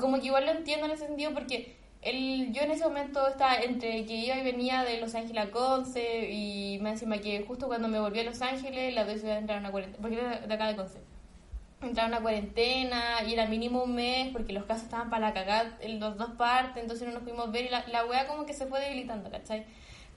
como 0.00 0.18
que 0.18 0.26
igual 0.26 0.46
lo 0.46 0.50
entiendo 0.50 0.86
en 0.86 0.90
ese 0.90 1.06
sentido 1.06 1.32
porque 1.32 1.76
el, 2.02 2.52
yo 2.52 2.62
en 2.62 2.72
ese 2.72 2.82
momento 2.82 3.28
estaba 3.28 3.54
entre 3.58 4.04
que 4.04 4.16
iba 4.16 4.36
y 4.36 4.42
venía 4.42 4.82
de 4.82 5.00
Los 5.00 5.14
Ángeles 5.14 5.44
a 5.44 5.50
Conce 5.52 6.28
y 6.28 6.80
más 6.80 6.94
encima 6.94 7.18
que 7.18 7.44
justo 7.46 7.68
cuando 7.68 7.86
me 7.86 8.00
volví 8.00 8.18
a 8.18 8.24
Los 8.24 8.42
Ángeles 8.42 8.92
las 8.92 9.06
dos 9.06 9.20
ciudades 9.20 9.42
entraron 9.42 9.64
a 9.64 9.70
cuarentena, 9.70 10.02
porque 10.02 10.18
era 10.18 10.40
de 10.40 10.52
acá 10.52 10.66
de 10.66 10.74
Conce. 10.74 10.98
Entraron 11.80 12.14
a 12.14 12.20
cuarentena 12.20 13.22
y 13.28 13.32
era 13.32 13.46
mínimo 13.46 13.84
un 13.84 13.94
mes 13.94 14.32
porque 14.32 14.52
los 14.52 14.64
casos 14.64 14.86
estaban 14.86 15.08
para 15.08 15.28
la 15.28 15.34
cagada 15.34 15.78
en 15.80 16.00
las 16.00 16.18
dos 16.18 16.30
partes, 16.30 16.82
entonces 16.82 17.06
no 17.06 17.14
nos 17.14 17.22
pudimos 17.22 17.52
ver 17.52 17.66
y 17.66 17.68
la, 17.68 17.86
la 17.86 18.06
wea 18.06 18.26
como 18.26 18.44
que 18.44 18.54
se 18.54 18.66
fue 18.66 18.80
debilitando, 18.80 19.30
¿cachai? 19.30 19.66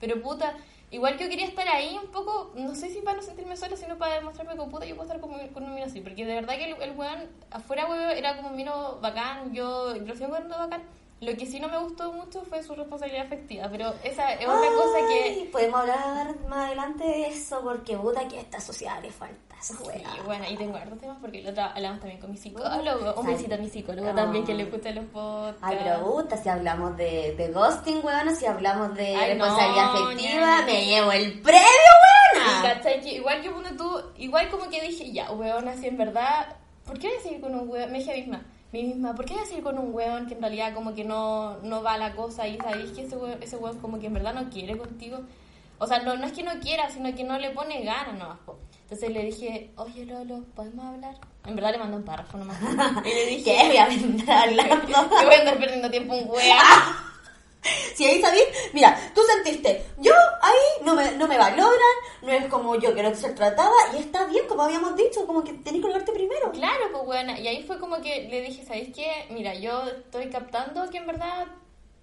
Pero 0.00 0.20
puta, 0.20 0.56
igual 0.90 1.18
yo 1.18 1.28
quería 1.28 1.46
estar 1.46 1.68
ahí 1.68 1.98
un 2.02 2.10
poco, 2.10 2.52
no 2.54 2.74
sé 2.74 2.90
si 2.90 3.00
para 3.00 3.16
no 3.16 3.22
sentirme 3.22 3.56
sola, 3.56 3.76
sino 3.76 3.98
para 3.98 4.14
demostrarme 4.16 4.54
que 4.54 4.70
puta 4.70 4.86
yo 4.86 4.96
puedo 4.96 5.10
estar 5.10 5.20
con, 5.20 5.48
con 5.48 5.64
un 5.64 5.74
mino 5.74 5.86
así, 5.86 6.00
porque 6.00 6.24
de 6.24 6.34
verdad 6.34 6.56
que 6.56 6.72
el, 6.72 6.82
el 6.82 6.96
weón 6.96 7.28
afuera 7.50 7.86
weón 7.86 8.10
era 8.10 8.36
como 8.36 8.48
un 8.48 8.56
mino 8.56 8.98
bacán, 9.00 9.52
yo 9.52 9.94
sigo 9.94 10.08
encontrando 10.10 10.58
bacán. 10.58 10.82
Lo 11.20 11.36
que 11.36 11.46
sí 11.46 11.58
no 11.58 11.68
me 11.68 11.78
gustó 11.78 12.12
mucho 12.12 12.42
fue 12.42 12.62
su 12.62 12.74
responsabilidad 12.74 13.26
afectiva, 13.26 13.68
pero 13.70 13.92
esa 14.04 14.32
es 14.34 14.46
otra 14.46 14.70
cosa 14.70 14.98
que... 15.08 15.22
Ay, 15.24 15.48
Podemos 15.50 15.80
hablar 15.80 16.36
más 16.48 16.66
adelante 16.66 17.04
de 17.04 17.28
eso, 17.28 17.60
porque 17.62 17.96
puta 17.96 18.28
que 18.28 18.38
a 18.38 18.40
esta 18.40 18.60
sociedad 18.60 19.02
le 19.02 19.10
falta 19.10 19.48
Sí, 19.60 19.74
bueno, 20.24 20.44
ahí 20.44 20.56
tengo 20.56 20.76
hartos 20.76 21.00
temas 21.00 21.16
porque 21.20 21.42
lo 21.42 21.48
hablamos 21.48 21.98
también 21.98 22.20
con 22.20 22.30
mi 22.30 22.36
psicólogo. 22.36 23.20
Un 23.20 23.26
Ay. 23.26 23.34
besito 23.34 23.54
a 23.56 23.58
mi 23.58 23.68
psicólogo 23.68 24.14
también 24.14 24.44
que 24.46 24.54
le 24.54 24.62
escucha 24.62 24.90
los 24.92 25.04
podcasts. 25.06 25.60
Ay, 25.62 25.78
pero 25.82 26.04
puta, 26.04 26.36
si 26.36 26.48
hablamos 26.48 26.96
de, 26.96 27.34
de 27.36 27.48
ghosting, 27.48 28.00
weón, 28.04 28.36
si 28.36 28.46
hablamos 28.46 28.94
de 28.94 29.16
Ay, 29.16 29.36
no, 29.36 29.44
responsabilidad 29.44 29.94
afectiva, 29.96 30.60
ña. 30.60 30.62
me 30.66 30.86
llevo 30.86 31.10
el 31.12 31.40
premio, 31.40 31.62
que 33.02 33.14
igual 33.14 33.42
que 33.42 33.50
ponte 33.50 33.72
tú, 33.72 34.00
igual 34.16 34.48
como 34.48 34.68
que 34.68 34.80
dije, 34.80 35.10
ya, 35.10 35.30
weón, 35.32 35.66
así 35.66 35.88
en 35.88 35.96
verdad, 35.96 36.56
¿por 36.86 36.98
qué 36.98 37.08
voy 37.08 37.16
a 37.16 37.20
seguir 37.20 37.40
con 37.40 37.54
un 37.54 37.68
weón? 37.68 37.90
Me 37.90 37.98
dije 37.98 38.14
misma, 38.14 38.42
mí 38.72 38.84
misma, 38.84 39.14
¿por 39.14 39.24
qué 39.24 39.34
voy 39.34 39.42
a 39.42 39.46
seguir 39.46 39.64
con 39.64 39.78
un 39.78 39.94
weón 39.94 40.26
que 40.26 40.34
en 40.34 40.40
realidad 40.40 40.74
como 40.74 40.94
que 40.94 41.04
no, 41.04 41.58
no 41.62 41.82
va 41.82 41.94
a 41.94 41.98
la 41.98 42.14
cosa 42.14 42.46
y 42.46 42.58
sabéis 42.58 42.90
que 42.92 43.02
ese 43.02 43.16
weón, 43.16 43.42
ese 43.42 43.56
weón 43.56 43.78
como 43.78 43.98
que 43.98 44.06
en 44.06 44.14
verdad 44.14 44.34
no 44.34 44.50
quiere 44.50 44.76
contigo? 44.76 45.20
O 45.78 45.86
sea, 45.86 46.00
no, 46.00 46.16
no 46.16 46.26
es 46.26 46.32
que 46.32 46.42
no 46.42 46.58
quiera, 46.60 46.90
sino 46.90 47.14
que 47.14 47.24
no 47.24 47.38
le 47.38 47.50
pone 47.50 47.82
ganas 47.82 48.18
nomás, 48.18 48.38
po. 48.44 48.58
Entonces 48.82 49.10
le 49.10 49.24
dije, 49.24 49.70
oye 49.76 50.06
Lolo, 50.06 50.44
¿podemos 50.54 50.84
hablar? 50.84 51.14
En 51.46 51.54
verdad 51.54 51.72
le 51.72 51.78
mandé 51.78 51.96
un 51.98 52.04
párrafo 52.04 52.38
nomás. 52.38 52.58
Y 53.04 53.08
le 53.08 53.26
dije, 53.26 53.44
¿Qué? 53.56 53.66
Voy 53.68 53.76
a 53.76 53.84
andar 53.84 54.48
hablando. 54.48 54.86
voy 55.24 55.34
a 55.34 55.38
andar 55.38 55.58
perdiendo 55.58 55.90
tiempo 55.90 56.14
un 56.14 56.28
weón. 56.28 56.58
Si 57.94 58.04
ahí 58.04 58.20
sabís, 58.22 58.44
mira, 58.72 58.96
tú 59.14 59.20
sentiste, 59.22 59.84
yo 59.98 60.12
ahí 60.40 60.84
no 60.84 60.94
me, 60.94 61.10
no 61.16 61.26
me 61.26 61.36
valoran, 61.36 61.96
no 62.22 62.30
es 62.30 62.46
como 62.46 62.76
yo 62.76 62.94
quiero 62.94 63.12
ser 63.14 63.34
tratada, 63.34 63.72
y 63.94 63.98
está 64.02 64.24
bien, 64.26 64.46
como 64.46 64.62
habíamos 64.62 64.94
dicho, 64.94 65.26
como 65.26 65.42
que 65.42 65.52
tenés 65.52 65.74
que 65.74 65.80
colgarte 65.82 66.12
primero. 66.12 66.52
Claro, 66.52 66.84
pues 66.92 67.04
buena. 67.04 67.38
Y 67.40 67.48
ahí 67.48 67.64
fue 67.64 67.78
como 67.80 68.00
que 68.00 68.28
le 68.30 68.42
dije, 68.42 68.64
¿sabes 68.64 68.90
qué? 68.94 69.26
Mira, 69.30 69.54
yo 69.54 69.82
estoy 69.88 70.30
captando 70.30 70.88
que 70.90 70.98
en 70.98 71.06
verdad 71.08 71.46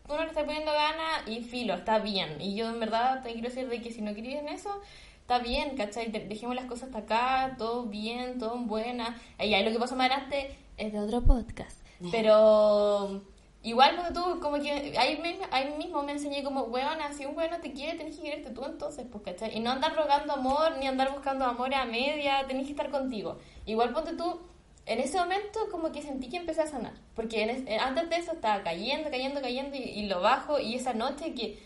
tú 0.06 0.16
no 0.16 0.22
le 0.22 0.28
estás 0.28 0.44
poniendo 0.44 0.72
ganas 0.74 1.28
y 1.28 1.42
filo, 1.44 1.74
está 1.76 2.00
bien. 2.00 2.42
Y 2.42 2.56
yo 2.56 2.68
en 2.68 2.80
verdad 2.82 3.24
te 3.24 3.32
quiero 3.32 3.48
decir 3.48 3.70
de 3.70 3.82
que 3.82 3.92
si 3.94 4.02
no 4.02 4.14
querías 4.14 4.42
en 4.42 4.50
eso, 4.50 4.82
está 5.22 5.40
bien, 5.40 5.78
¿cachai? 5.78 6.12
De- 6.12 6.28
Dejemos 6.28 6.56
las 6.56 6.66
cosas 6.66 6.90
hasta 6.90 7.00
acá, 7.00 7.56
todo 7.58 7.84
bien, 7.84 8.38
todo 8.38 8.54
en 8.56 8.68
buena. 8.68 9.18
Y 9.40 9.54
ahí 9.54 9.64
lo 9.64 9.72
que 9.72 9.80
pasó 9.80 9.96
más 9.96 10.12
adelante 10.12 10.58
es 10.78 10.92
de 10.92 11.00
otro 11.00 11.22
podcast. 11.22 11.80
Pero 12.12 13.22
igual 13.70 13.96
cuando 13.96 14.22
tú, 14.22 14.40
como 14.40 14.58
que 14.62 14.72
ahí, 14.98 15.18
me- 15.22 15.40
ahí 15.52 15.74
mismo 15.78 16.02
me 16.04 16.14
enseñé 16.14 16.44
como, 16.44 16.64
weona, 16.64 17.12
si 17.14 17.26
un 17.26 17.36
weón 17.36 17.52
no 17.52 17.60
te 17.60 17.74
quiere, 17.74 17.98
tenés 17.98 18.16
que 18.16 18.24
quererte 18.24 18.52
tú 18.52 18.64
entonces, 18.66 19.06
pues, 19.12 19.24
¿cachai? 19.24 19.58
Y 19.58 19.60
no 19.60 19.72
andar 19.72 19.96
rogando 19.96 20.34
amor, 20.34 20.78
ni 20.80 20.88
andar 20.88 21.12
buscando 21.12 21.46
amor 21.46 21.74
a 21.74 21.86
media, 21.86 22.46
tenés 22.48 22.66
que 22.66 22.72
estar 22.72 22.90
contigo. 22.90 23.38
Igual 23.66 23.92
ponte 23.94 24.14
tú, 24.14 24.40
en 24.86 25.00
ese 25.00 25.18
momento 25.20 25.60
como 25.72 25.92
que 25.92 26.02
sentí 26.02 26.30
que 26.30 26.38
empecé 26.38 26.62
a 26.62 26.68
sanar, 26.68 26.94
porque 27.16 27.44
en 27.44 27.50
es- 27.50 27.64
eh, 27.68 27.78
antes 27.80 28.10
de 28.10 28.16
eso 28.18 28.32
estaba 28.34 28.64
cayendo, 28.64 29.10
cayendo, 29.10 29.42
cayendo 29.42 29.76
y, 29.76 29.80
y 29.82 30.06
lo 30.08 30.22
bajo, 30.22 30.60
y 30.60 30.76
esa 30.76 30.94
noche 30.94 31.34
que... 31.34 31.58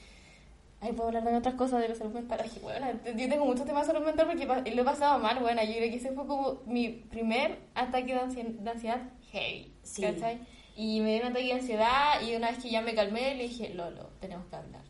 Ay, 0.82 0.94
puedo 0.94 1.10
hablar 1.10 1.26
de 1.26 1.36
otras 1.36 1.56
cosas 1.56 1.82
de 1.82 1.90
la 1.90 1.96
salud 1.96 2.14
mental. 2.14 2.40
Ay, 2.42 2.50
bueno, 2.62 2.88
yo 3.04 3.28
tengo 3.30 3.44
muchos 3.46 3.66
temas 3.66 3.86
de 3.86 3.92
salud 3.92 4.06
mental 4.06 4.28
porque 4.28 4.46
lo 4.74 4.82
he 4.82 4.86
pasado 4.86 5.20
mal. 5.20 5.38
Bueno, 5.40 5.62
yo 5.62 5.74
creo 5.74 5.90
que 5.90 5.98
ese 5.98 6.14
fue 6.14 6.26
como 6.26 6.62
mi 6.66 6.88
primer 6.88 7.60
ataque 7.76 8.14
de 8.14 8.20
ansiedad, 8.22 8.50
de 8.52 8.70
ansiedad 8.70 9.02
heavy. 9.34 9.74
Sí. 9.84 10.02
¿Cachai? 10.04 10.40
Y 10.80 11.02
me 11.02 11.16
dio 11.16 11.24
un 11.24 11.32
ataque 11.32 11.48
de 11.48 11.54
ansiedad 11.56 12.22
y 12.22 12.38
una 12.38 12.52
vez 12.52 12.60
que 12.60 12.70
ya 12.70 12.80
me 12.80 12.96
calmé 12.96 13.36
le 13.36 13.50
dije, 13.50 13.74
Lolo, 13.74 14.12
tenemos 14.22 14.46
que 14.48 14.56
hablar. 14.56 14.82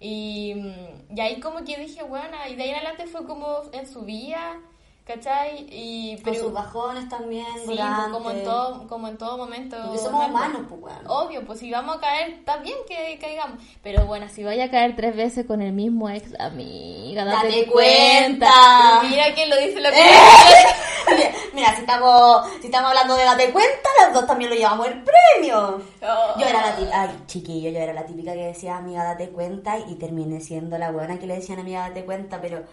Y, 0.00 0.54
mm, 0.54 1.14
y 1.14 1.20
ahí 1.20 1.38
como 1.38 1.62
que 1.66 1.76
dije, 1.76 2.02
bueno, 2.02 2.34
y 2.48 2.54
de 2.54 2.62
ahí 2.62 2.70
en 2.70 2.76
adelante 2.76 3.06
fue 3.06 3.26
como 3.26 3.60
en 3.74 3.86
su 3.86 4.06
vida, 4.06 4.58
¿cachai? 5.04 5.66
Y, 5.70 6.18
Con 6.22 6.34
sus 6.34 6.52
bajones 6.52 7.08
también, 7.08 7.46
Sí, 7.60 7.66
durante. 7.66 8.10
como 8.10 8.30
en 8.30 8.44
todo, 8.44 8.86
como 8.88 9.08
en 9.08 9.18
todo 9.18 9.36
momento. 9.36 9.76
Porque 9.82 9.98
somos 9.98 10.26
humanos, 10.28 10.62
pues, 10.68 10.80
weón. 10.80 11.06
Obvio, 11.06 11.44
pues 11.44 11.58
si 11.60 11.70
vamos 11.70 11.96
a 11.96 12.00
caer, 12.00 12.30
está 12.30 12.56
bien 12.58 12.76
que 12.88 13.18
caigamos. 13.20 13.58
Pero 13.82 14.06
bueno, 14.06 14.28
si 14.28 14.42
vaya 14.44 14.64
a 14.64 14.70
caer 14.70 14.96
tres 14.96 15.14
veces 15.14 15.46
con 15.46 15.60
el 15.62 15.72
mismo 15.72 16.08
ex, 16.08 16.38
amiga, 16.40 17.24
date, 17.24 17.46
Date 17.48 17.66
cuenta. 17.70 18.50
cuenta. 18.50 19.02
Mira 19.08 19.34
que 19.34 19.46
lo 19.46 19.56
dice 19.56 19.80
la 19.80 19.90
Mira, 21.06 21.30
Mira, 21.52 21.74
si 21.74 21.80
estamos, 21.82 22.46
si 22.60 22.66
estamos 22.66 22.88
hablando 22.88 23.14
de 23.14 23.24
date 23.24 23.52
cuenta, 23.52 23.88
las 24.02 24.14
dos 24.14 24.26
también 24.26 24.50
lo 24.50 24.56
llevamos 24.56 24.86
el 24.88 25.02
premio. 25.04 25.82
Oh. 26.02 26.38
Yo 26.40 26.46
era 26.46 26.62
la 26.66 26.76
típica, 26.76 27.02
ay, 27.02 27.22
chiquillo, 27.26 27.70
yo 27.70 27.78
era 27.78 27.92
la 27.92 28.06
típica 28.06 28.32
que 28.32 28.46
decía, 28.46 28.76
amiga, 28.78 29.04
date 29.04 29.28
cuenta, 29.30 29.78
y 29.78 29.94
terminé 29.96 30.40
siendo 30.40 30.78
la 30.78 30.90
buena 30.90 31.18
que 31.18 31.26
le 31.26 31.34
decían, 31.36 31.60
amiga, 31.60 31.88
date 31.88 32.04
cuenta, 32.04 32.40
pero 32.40 32.64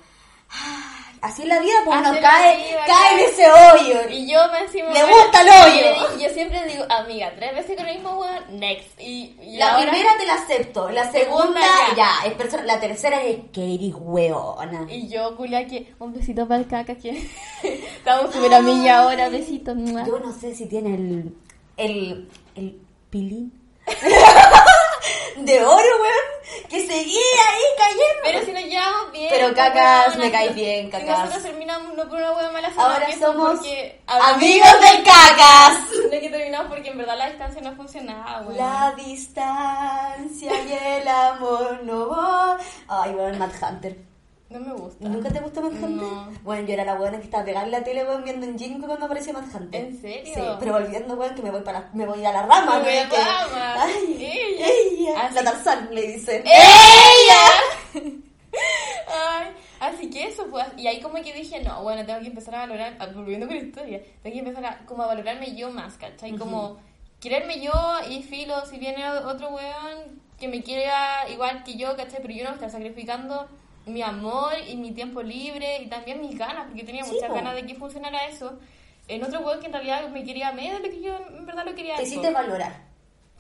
ay, 0.50 1.11
así 1.22 1.44
es 1.44 1.48
la 1.48 1.60
vida, 1.60 1.74
pues 1.86 2.00
uno 2.00 2.12
cae, 2.22 2.76
cae 2.88 3.14
en 3.14 3.30
ese 3.30 3.46
hoyo. 3.52 4.10
Y 4.10 4.32
yo 4.32 4.40
me 4.52 4.60
encima. 4.60 4.90
Le 4.92 5.04
gusta 5.04 5.42
el 5.42 5.50
hoyo. 5.50 6.18
Yo 6.20 6.30
siempre 6.34 6.66
digo, 6.68 6.84
amiga, 6.90 7.32
tres 7.36 7.54
veces 7.56 7.78
con 7.78 7.86
el 7.88 7.96
mismo 7.96 8.20
weón, 8.20 8.60
next. 8.60 9.00
Y, 9.00 9.36
y 9.42 9.58
La 9.58 9.74
ahora- 9.74 9.90
primera 9.92 10.12
te 10.18 10.26
la 10.26 10.34
acepto, 10.36 10.90
la 10.90 11.12
segunda, 11.12 11.38
segunda, 11.46 11.62
ya, 11.90 11.96
ya. 12.24 12.28
es 12.30 12.34
persona, 12.34 12.64
la 12.64 12.80
tercera 12.80 13.22
es 13.24 13.38
que 13.54 13.76
eres 13.76 13.94
hueona. 13.98 14.86
Y 14.90 15.08
yo, 15.08 15.36
culia, 15.38 15.68
que 15.68 15.94
un 16.00 16.14
besito 16.14 16.48
para 16.48 16.60
el 16.62 16.68
caca, 16.68 16.96
que 16.96 17.30
estamos 17.64 18.34
súper 18.34 18.54
amigas 18.54 18.98
ahora, 18.98 19.30
besito. 19.30 19.74
Yo 19.76 20.20
no 20.20 20.34
sé 20.34 20.56
si 20.56 20.66
tiene 20.68 20.96
el, 20.96 21.36
el, 21.78 22.30
el 22.56 22.82
pilín 23.10 23.54
de 25.38 25.66
oro, 25.66 25.74
weón, 26.02 26.68
que 26.70 26.86
seguía 26.88 27.42
ahí 27.50 27.64
cayendo. 27.78 28.22
Pero 28.24 28.46
si 28.46 28.52
nos 28.52 28.64
llevamos 28.64 29.12
bien. 29.12 29.28
Pero 29.30 29.54
cacas, 29.54 30.18
me 30.18 30.26
si- 30.26 30.32
caes 30.32 30.56
bien, 30.56 30.86
Si 30.86 30.92
cacas. 30.92 31.20
nosotros 31.20 31.44
terminamos 31.44 31.96
no 31.96 32.04
por 32.08 32.18
una 32.18 32.32
hueá 32.34 32.52
mala, 32.52 32.70
sino 32.70 32.82
Ahora 32.82 33.08
somos 33.20 33.60
amigos 34.08 34.72
de 34.82 35.04
cacas. 35.04 35.80
Sino 35.92 36.10
que 36.10 36.30
terminamos 36.30 36.68
porque 36.72 36.90
en 36.90 36.98
verdad 36.98 37.18
la 37.18 37.30
distancia 37.30 37.62
no 37.62 37.76
funcionaba, 37.76 38.42
weón. 38.42 38.58
La 38.58 38.94
distancia 38.98 40.52
y 40.64 40.74
el 41.02 41.08
amor 41.08 41.80
no 41.84 42.10
va. 42.10 42.58
Ay, 42.88 43.12
weón, 43.12 43.38
Mad 43.38 43.52
Hunter. 43.62 43.98
No 44.50 44.60
me 44.60 44.74
gusta. 44.74 45.08
¿Nunca 45.08 45.30
te 45.30 45.40
gustó 45.40 45.62
Manhunter? 45.62 45.90
No. 45.90 46.30
Bueno, 46.44 46.68
yo 46.68 46.74
era 46.74 46.84
la 46.84 46.96
buena 46.96 47.18
que 47.20 47.24
estaba 47.24 47.46
pegada 47.46 47.66
en 47.66 47.72
la 47.72 47.86
tele, 47.86 48.04
weón, 48.04 48.26
viendo 48.26 48.46
en 48.46 48.60
Jinko 48.60 48.86
cuando 48.86 49.06
aparecía 49.06 49.32
Manhunter. 49.32 49.82
¿En 49.82 50.02
serio? 50.02 50.34
Sí, 50.36 50.42
pero 50.60 50.74
volviendo, 50.74 51.14
weón, 51.14 51.34
que 51.36 51.42
me 51.42 51.52
voy 51.52 51.62
para 51.62 51.90
me 51.94 52.06
voy 52.06 52.26
a 52.26 52.34
la 52.34 52.42
rama, 52.44 52.80
Me 52.80 52.84
voy 52.84 52.98
a 52.98 53.08
la 53.08 53.48
rama. 53.48 53.84
Ay, 53.84 54.18
Ella. 54.20 54.66
ella. 54.68 54.91
Ah, 55.28 55.32
La 55.34 55.40
sí. 55.42 55.46
Tarzán 55.46 55.94
le 55.96 56.02
dicen. 56.14 56.44
¡Ella! 56.46 57.44
Ay, 59.14 59.48
así 59.80 60.10
que 60.10 60.28
eso, 60.28 60.48
pues, 60.50 60.66
y 60.78 60.88
ahí 60.88 61.00
como 61.02 61.16
que 61.22 61.34
dije, 61.34 61.62
no, 61.62 61.84
bueno, 61.84 62.06
tengo 62.06 62.20
que 62.22 62.28
empezar 62.28 62.56
a 62.56 62.60
valorar, 62.60 62.96
ah, 63.00 63.08
volviendo 63.14 63.48
con 63.48 63.56
la 63.56 63.62
historia, 63.64 64.02
tengo 64.24 64.34
que 64.34 64.40
empezar 64.40 64.66
a, 64.66 64.78
como 64.86 65.04
a 65.04 65.08
valorarme 65.08 65.56
yo 65.56 65.70
más, 65.72 65.96
¿cachai? 65.98 66.36
Como 66.38 66.78
quererme 67.20 67.62
yo 67.62 67.72
y 68.10 68.24
filo, 68.24 68.66
si 68.66 68.78
viene 68.78 69.08
otro 69.10 69.50
weón 69.50 70.22
que 70.40 70.48
me 70.48 70.62
quiera 70.64 71.28
igual 71.30 71.64
que 71.64 71.76
yo, 71.76 71.96
¿cachai? 71.96 72.22
Pero 72.22 72.34
yo 72.34 72.44
no 72.44 72.50
voy 72.52 72.54
a 72.54 72.66
estar 72.66 72.72
sacrificando 72.72 73.48
mi 73.86 74.02
amor 74.02 74.54
y 74.68 74.76
mi 74.76 74.92
tiempo 74.92 75.22
libre 75.22 75.78
y 75.82 75.88
también 75.88 76.22
mis 76.22 76.38
ganas, 76.38 76.68
porque 76.68 76.84
tenía 76.84 77.04
Sí, 77.04 77.14
muchas 77.14 77.30
po. 77.30 77.36
ganas 77.36 77.56
de 77.56 77.66
que 77.66 77.76
funcionara 77.76 78.26
eso. 78.28 78.58
En 79.08 79.24
otro 79.24 79.42
weón 79.42 79.60
que 79.60 79.68
en 79.68 79.74
realidad 79.74 80.08
me 80.10 80.24
quería 80.24 80.52
medio 80.52 80.74
de 80.74 80.80
lo 80.80 80.90
que 80.90 81.02
yo 81.02 81.16
en 81.38 81.46
verdad 81.46 81.66
lo 81.66 81.76
quería. 81.76 81.96
Te 81.96 82.04
hiciste 82.04 82.32
valorar. 82.32 82.76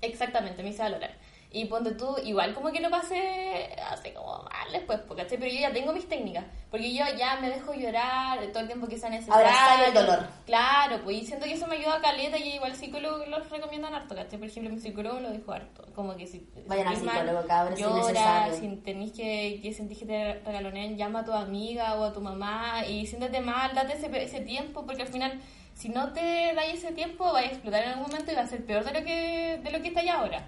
Exactamente, 0.01 0.63
me 0.63 0.69
hice 0.69 0.81
valorar. 0.81 1.11
Y 1.53 1.65
ponte 1.65 1.91
tú, 1.91 2.15
igual 2.23 2.53
como 2.53 2.71
que 2.71 2.79
lo 2.79 2.89
pasé 2.89 3.75
así 3.89 4.11
como 4.11 4.43
mal 4.43 4.71
después, 4.71 4.99
po, 5.01 5.15
¿cachai? 5.15 5.37
Pero 5.37 5.51
yo 5.51 5.59
ya 5.59 5.73
tengo 5.73 5.91
mis 5.91 6.07
técnicas, 6.07 6.45
porque 6.69 6.93
yo 6.93 7.03
ya 7.17 7.35
me 7.41 7.49
dejo 7.49 7.73
llorar 7.73 8.39
todo 8.53 8.59
el 8.59 8.67
tiempo 8.67 8.87
que 8.87 8.97
sea 8.97 9.09
necesario. 9.09 9.45
Abrazar 9.45 9.87
el 9.89 9.93
dolor. 9.93 10.27
Claro, 10.45 11.01
pues 11.03 11.17
y 11.17 11.25
siento 11.25 11.45
que 11.45 11.53
eso 11.53 11.67
me 11.67 11.75
ayuda 11.75 11.95
a 11.95 12.01
caleta 12.01 12.37
y 12.37 12.55
igual 12.55 12.73
psicólogo 12.73 13.25
los 13.25 13.49
recomiendan 13.49 13.93
harto, 13.93 14.15
¿cachai? 14.15 14.39
Por 14.39 14.47
ejemplo, 14.47 14.71
mi 14.71 14.79
psicólogo 14.79 15.19
lo 15.19 15.31
dijo 15.31 15.51
harto, 15.51 15.85
como 15.93 16.15
que 16.15 16.25
si 16.25 16.47
Vayan 16.67 16.87
al 16.87 16.95
psicólogo, 16.95 17.39
es 17.41 17.79
llora, 17.79 18.53
si 18.53 18.67
tenéis 18.77 19.11
que, 19.11 19.59
que 19.61 19.73
sentís 19.73 19.99
que 19.99 20.05
te 20.05 20.33
regalonean, 20.45 20.95
llama 20.95 21.19
a 21.19 21.25
tu 21.25 21.33
amiga 21.33 21.95
o 21.95 22.05
a 22.05 22.13
tu 22.13 22.21
mamá 22.21 22.85
y 22.85 23.05
siéntete 23.07 23.41
mal, 23.41 23.75
date 23.75 23.93
ese, 23.93 24.23
ese 24.23 24.39
tiempo, 24.39 24.85
porque 24.85 25.01
al 25.01 25.09
final 25.09 25.37
si 25.73 25.89
no 25.89 26.13
te 26.13 26.53
dais 26.53 26.75
ese 26.75 26.93
tiempo 26.93 27.33
va 27.33 27.39
a 27.39 27.45
explotar 27.45 27.83
en 27.83 27.89
algún 27.89 28.07
momento 28.07 28.31
y 28.31 28.35
va 28.35 28.41
a 28.41 28.47
ser 28.47 28.65
peor 28.65 28.83
de 28.85 28.93
lo 28.93 29.05
que, 29.05 29.59
de 29.63 29.71
lo 29.71 29.81
que 29.81 29.87
está 29.87 30.01
ahora. 30.13 30.45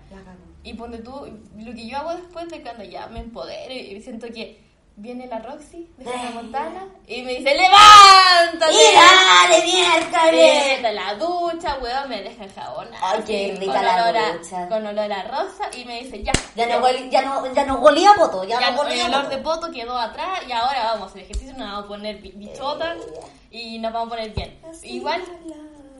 Y 0.63 0.73
ponte 0.75 0.99
tú, 0.99 1.11
lo 1.57 1.73
que 1.73 1.87
yo 1.87 1.97
hago 1.97 2.15
después 2.15 2.47
de 2.49 2.61
cuando 2.61 2.83
ya 2.83 3.07
me 3.07 3.19
empodero 3.19 3.73
y 3.73 3.99
siento 4.01 4.27
que 4.27 4.63
viene 4.95 5.25
la 5.25 5.39
Roxy 5.39 5.89
de 5.97 6.05
Hannah 6.07 6.29
Montana 6.31 6.87
y 7.07 7.23
me 7.23 7.33
dice, 7.39 7.55
¡levántate! 7.55 8.71
¡Y 8.73 8.95
dale, 8.95 9.63
miércoles! 9.65 10.93
la 10.93 11.15
ducha, 11.15 11.77
weón, 11.81 12.09
me 12.09 12.21
deja 12.21 12.45
jabonar. 12.55 12.99
Ay, 13.01 13.23
qué 13.25 13.51
así, 13.51 13.59
rica 13.59 13.73
con 13.73 13.83
la 13.85 14.03
olor 14.03 14.17
a- 14.17 14.33
ducha. 14.37 14.69
Con 14.69 14.85
olor 14.85 15.11
a 15.11 15.23
rosa 15.23 15.69
y 15.75 15.85
me 15.85 16.03
dice, 16.03 16.21
ya. 16.23 16.31
Ya 16.55 16.67
no, 16.67 16.79
gol- 16.81 17.09
ya 17.09 17.21
no, 17.23 17.53
ya 17.53 17.65
no 17.65 17.77
golía 17.79 18.13
poto, 18.15 18.43
ya, 18.43 18.59
Ya 18.59 18.71
no 18.71 18.83
el 18.83 18.87
golía 18.89 19.05
olor 19.07 19.23
poto. 19.23 19.35
de 19.35 19.41
poto 19.41 19.71
quedó 19.71 19.97
atrás 19.97 20.41
y 20.47 20.51
ahora 20.51 20.91
vamos 20.93 21.09
hacer 21.09 21.23
ejercicio, 21.23 21.53
nos 21.57 21.67
vamos 21.67 21.85
a 21.85 21.87
poner 21.87 22.21
bi- 22.21 22.31
bichotas 22.35 22.97
y 23.49 23.79
nos 23.79 23.91
vamos 23.91 24.07
a 24.13 24.15
poner 24.15 24.31
bien. 24.33 24.59
Igual. 24.83 25.21
¡Ey! 25.21 25.53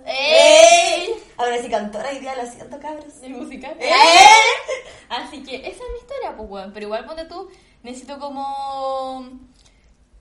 ¡Ey! 0.06 1.10
Ahora 1.38 1.58
sí 1.62 1.70
cantora, 1.70 2.10
hoy 2.10 2.20
día 2.20 2.36
lo 2.36 2.46
siento, 2.50 2.80
cabros. 2.80 3.22
El 3.22 3.34
musical. 3.36 3.76
¡Eh! 3.80 3.90
Así 5.10 5.44
que 5.44 5.56
esa 5.58 5.70
es 5.70 5.92
mi 5.92 6.00
historia, 6.00 6.36
pues, 6.36 6.50
weón. 6.50 6.72
Pero 6.74 6.86
igual, 6.88 7.06
ponte 7.06 7.26
tú, 7.26 7.50
necesito 7.84 8.20
como. 8.20 9.28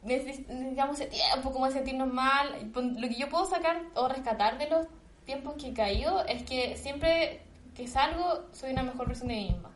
neces- 0.04 0.46
Necesitamos 0.48 1.00
ese 1.00 1.10
tiempo, 1.10 1.52
como 1.52 1.66
de 1.66 1.72
sentirnos 1.72 2.08
mal. 2.12 2.70
Lo 2.74 3.08
que 3.08 3.14
yo 3.14 3.28
puedo 3.28 3.44
sacar 3.46 3.82
o 3.94 4.08
rescatar 4.08 4.58
de 4.58 4.68
los 4.68 4.86
tiempos 5.24 5.54
que 5.60 5.68
he 5.68 5.74
caído 5.74 6.24
es 6.26 6.42
que 6.42 6.76
siempre 6.76 7.42
que 7.76 7.86
salgo 7.88 8.44
soy 8.52 8.72
una 8.72 8.82
mejor 8.82 9.06
versión 9.08 9.28
de 9.28 9.34
mí 9.34 9.48
misma. 9.50 9.70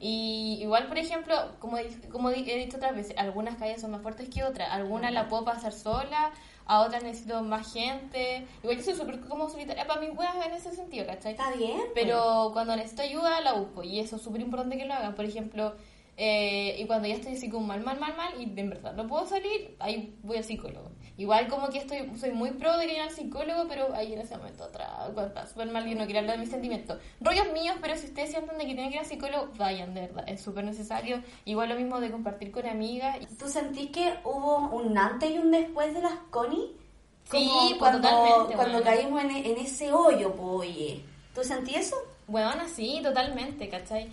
Y 0.00 0.58
igual, 0.60 0.86
por 0.86 0.98
ejemplo, 0.98 1.34
como, 1.58 1.76
he- 1.78 2.08
como 2.10 2.30
he 2.30 2.34
dicho 2.42 2.76
otras 2.76 2.94
veces, 2.94 3.16
algunas 3.18 3.56
caídas 3.56 3.80
son 3.80 3.90
más 3.90 4.02
fuertes 4.02 4.28
que 4.28 4.44
otras. 4.44 4.70
Algunas 4.70 5.12
la 5.12 5.28
puedo 5.28 5.44
pasar 5.44 5.72
sola, 5.72 6.30
a 6.68 6.82
otras 6.82 7.02
necesito 7.02 7.42
más 7.42 7.72
gente. 7.72 8.46
Igual 8.62 8.76
yo 8.76 8.84
soy 8.84 8.94
súper 8.94 9.20
como 9.20 9.48
solitaria 9.48 9.86
para 9.86 10.00
mis 10.00 10.16
weas 10.16 10.36
en 10.46 10.52
ese 10.52 10.70
sentido, 10.70 11.06
¿cachai? 11.06 11.32
Está 11.32 11.50
bien. 11.52 11.80
Pero 11.94 12.50
cuando 12.52 12.76
necesito 12.76 13.02
ayuda, 13.02 13.40
la 13.40 13.54
busco. 13.54 13.82
Y 13.82 13.98
eso 13.98 14.16
es 14.16 14.22
súper 14.22 14.42
importante 14.42 14.76
que 14.76 14.84
lo 14.84 14.92
hagan. 14.92 15.14
Por 15.14 15.24
ejemplo, 15.24 15.74
eh, 16.18 16.76
y 16.78 16.84
cuando 16.86 17.08
ya 17.08 17.14
estoy 17.14 17.32
así 17.32 17.48
como 17.48 17.66
mal, 17.66 17.80
mal, 17.80 17.98
mal, 17.98 18.14
mal, 18.16 18.40
y 18.40 18.46
de 18.46 18.68
verdad 18.68 18.92
no 18.92 19.06
puedo 19.06 19.26
salir, 19.26 19.76
ahí 19.78 20.14
voy 20.22 20.36
al 20.36 20.44
psicólogo. 20.44 20.90
Igual 21.18 21.48
como 21.48 21.68
que 21.68 21.78
estoy 21.78 22.10
soy 22.16 22.30
muy 22.30 22.52
pro 22.52 22.78
de 22.78 22.86
que 22.86 22.94
ir 22.94 23.00
al 23.00 23.10
psicólogo, 23.10 23.66
pero 23.68 23.92
ahí 23.92 24.12
en 24.14 24.20
ese 24.20 24.36
momento 24.36 24.62
atrás, 24.62 25.10
cuando 25.12 25.46
súper 25.48 25.68
mal 25.68 25.86
y 25.86 25.96
no 25.96 26.06
quería 26.06 26.20
hablar 26.20 26.36
de 26.36 26.42
mis 26.42 26.50
sentimientos. 26.50 26.98
Rollos 27.20 27.52
míos, 27.52 27.76
pero 27.80 27.96
si 27.96 28.06
ustedes 28.06 28.30
sienten 28.30 28.56
de 28.56 28.64
que 28.66 28.74
tienen 28.74 28.90
que 28.90 28.94
ir 28.94 29.00
al 29.00 29.06
psicólogo, 29.06 29.48
vayan, 29.58 29.94
de 29.94 30.02
verdad. 30.02 30.24
Es 30.28 30.40
súper 30.40 30.64
necesario. 30.64 31.20
Igual 31.44 31.70
lo 31.70 31.74
mismo 31.74 31.98
de 31.98 32.12
compartir 32.12 32.52
con 32.52 32.66
amigas. 32.66 33.18
¿Tú 33.36 33.48
sentís 33.48 33.90
que 33.90 34.14
hubo 34.22 34.68
un 34.68 34.96
antes 34.96 35.28
y 35.28 35.38
un 35.38 35.50
después 35.50 35.92
de 35.92 36.02
las 36.02 36.14
Connie? 36.30 36.76
Sí, 37.24 37.48
Como 37.48 37.68
pues, 37.68 37.78
cuando, 37.78 37.98
totalmente, 38.08 38.54
cuando 38.54 38.80
bueno. 38.80 38.84
caímos 38.84 39.24
en, 39.24 39.30
en 39.30 39.58
ese 39.58 39.92
hoyo, 39.92 40.32
pues, 40.36 40.48
oye. 40.48 41.04
¿Tú 41.34 41.42
sentí 41.42 41.74
eso? 41.74 41.96
Bueno, 42.28 42.62
sí, 42.72 43.00
totalmente, 43.02 43.68
¿cachai? 43.68 44.08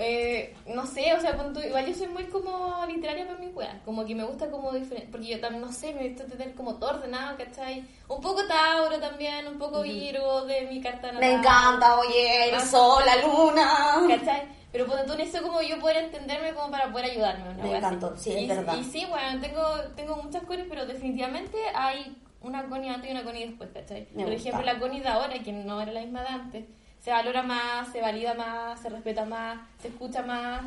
Eh, 0.00 0.54
no 0.68 0.86
sé, 0.86 1.12
o 1.12 1.20
sea, 1.20 1.36
tú- 1.52 1.58
igual 1.60 1.84
yo 1.86 1.92
soy 1.94 2.06
muy 2.06 2.24
como 2.26 2.84
literaria 2.86 3.26
para 3.26 3.38
mi 3.40 3.48
wea, 3.48 3.80
como 3.84 4.04
que 4.06 4.14
me 4.14 4.22
gusta 4.22 4.48
como 4.48 4.70
diferente, 4.72 5.08
porque 5.10 5.26
yo 5.26 5.40
también, 5.40 5.60
no 5.60 5.72
sé, 5.72 5.92
me 5.92 6.08
gusta 6.08 6.24
tener 6.26 6.54
como 6.54 6.76
todo 6.76 6.90
ordenado, 6.90 7.36
¿cachai? 7.36 7.84
Un 8.08 8.20
poco 8.20 8.46
Tauro 8.46 8.98
también, 9.00 9.48
un 9.48 9.58
poco 9.58 9.82
Virgo 9.82 10.42
de 10.42 10.62
mi 10.62 10.80
carta 10.80 11.10
natal. 11.10 11.20
Me 11.20 11.32
encanta, 11.34 11.98
oye, 11.98 12.48
el 12.50 12.54
Ah. 12.54 12.60
sol, 12.60 13.02
la 13.04 13.16
luna. 13.26 14.16
¿Cachai? 14.16 14.42
Pero 14.70 14.86
por 14.86 15.04
tú 15.04 15.14
en 15.14 15.20
eso 15.22 15.42
como 15.42 15.62
yo 15.62 15.80
poder 15.80 15.96
entenderme 15.96 16.52
como 16.54 16.70
para 16.70 16.92
poder 16.92 17.06
ayudarme. 17.10 17.50
una 17.50 17.62
Me 17.64 17.76
encantó, 17.78 18.16
sí, 18.16 18.32
es 18.32 18.42
y, 18.42 18.46
verdad. 18.46 18.76
Y 18.78 18.84
sí, 18.84 19.04
bueno, 19.08 19.40
tengo, 19.40 19.62
tengo 19.96 20.16
muchas 20.22 20.42
cosas, 20.44 20.64
pero 20.68 20.86
definitivamente 20.86 21.56
hay 21.74 22.16
una 22.42 22.68
Connie 22.68 22.90
antes 22.90 23.08
y 23.08 23.12
una 23.12 23.24
Connie 23.24 23.46
después, 23.48 23.70
¿cachai? 23.74 24.06
Me 24.12 24.22
por 24.22 24.32
gusta. 24.32 24.48
ejemplo, 24.50 24.72
la 24.72 24.78
Connie 24.78 25.00
de 25.00 25.08
ahora, 25.08 25.38
que 25.42 25.52
no 25.52 25.80
era 25.80 25.90
la 25.90 26.00
misma 26.02 26.20
de 26.22 26.28
antes, 26.28 26.64
se 27.02 27.10
valora 27.10 27.42
más, 27.42 27.88
se 27.92 28.00
valida 28.00 28.34
más, 28.34 28.80
se 28.80 28.88
respeta 28.88 29.24
más, 29.24 29.58
se 29.80 29.88
escucha 29.88 30.22
más. 30.22 30.62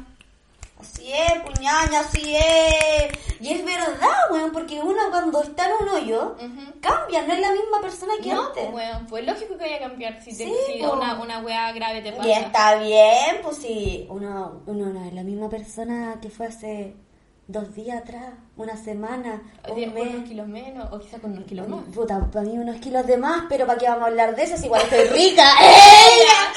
Así 0.80 1.12
es, 1.13 1.39
puñaña, 1.44 2.00
así 2.00 2.36
es. 2.36 3.12
Y 3.39 3.54
es 3.54 3.63
verdad, 3.63 4.32
weón, 4.32 4.52
porque 4.52 4.80
uno 4.82 4.98
cuando 5.12 5.44
está 5.44 5.65
en 5.67 5.72
un 5.84 5.89
hoyo, 5.89 6.36
cambia, 6.82 7.22
no 7.22 7.34
es 7.34 7.39
la 7.39 7.52
misma 7.52 7.82
persona 7.82 8.13
que 8.22 8.34
No, 8.34 8.48
antes. 8.48 8.63
pues, 8.63 8.72
bueno, 8.72 9.06
pues 9.08 9.26
lógico 9.26 9.58
que 9.58 9.63
vaya 9.63 9.76
a 9.76 9.89
cambiar 9.89 10.20
si, 10.24 10.32
te, 10.36 10.46
Sí, 10.46 10.54
si 10.74 10.82
una, 10.82 11.22
una 11.22 11.39
wea 11.39 11.72
grave 11.74 12.02
te 12.02 12.12
pasa. 12.13 12.28
Y 12.28 12.32
está 12.32 12.76
bien, 12.80 13.41
pues 13.44 13.58
si 13.58 14.08
uno, 14.10 14.63
uno 14.65 14.88
no 14.88 15.06
es 15.06 15.13
la 15.13 15.22
misma 15.22 15.50
persona 15.50 16.17
que 16.20 16.32
fue 16.32 16.48
hace 16.48 16.96
dos 17.52 17.74
días 17.76 18.02
atrás, 18.02 18.34
una 18.58 18.76
semana, 18.78 19.42
un 19.68 19.76
Tienes 19.76 19.94
con 19.96 20.04
mes. 20.06 20.16
unos 20.16 20.30
kilos 20.30 20.48
menos, 20.48 20.88
o 20.92 21.00
quizás 21.00 21.20
con 21.20 21.32
unos 21.34 21.46
kilos 21.46 21.68
más. 21.68 21.84
Puta, 21.94 22.30
para 22.32 22.46
mí 22.46 22.58
unos 22.58 22.78
kilos 22.78 23.06
de 23.06 23.18
más, 23.18 23.44
pero 23.50 23.66
¿para 23.68 23.78
qué 23.80 23.88
vamos 23.88 24.04
a 24.04 24.08
hablar 24.08 24.36
de 24.36 24.44
eso? 24.44 24.58
Si 24.58 24.66
igual 24.66 24.82
estoy 24.84 25.06
rica. 25.06 25.44
¡Ella! 25.62 26.54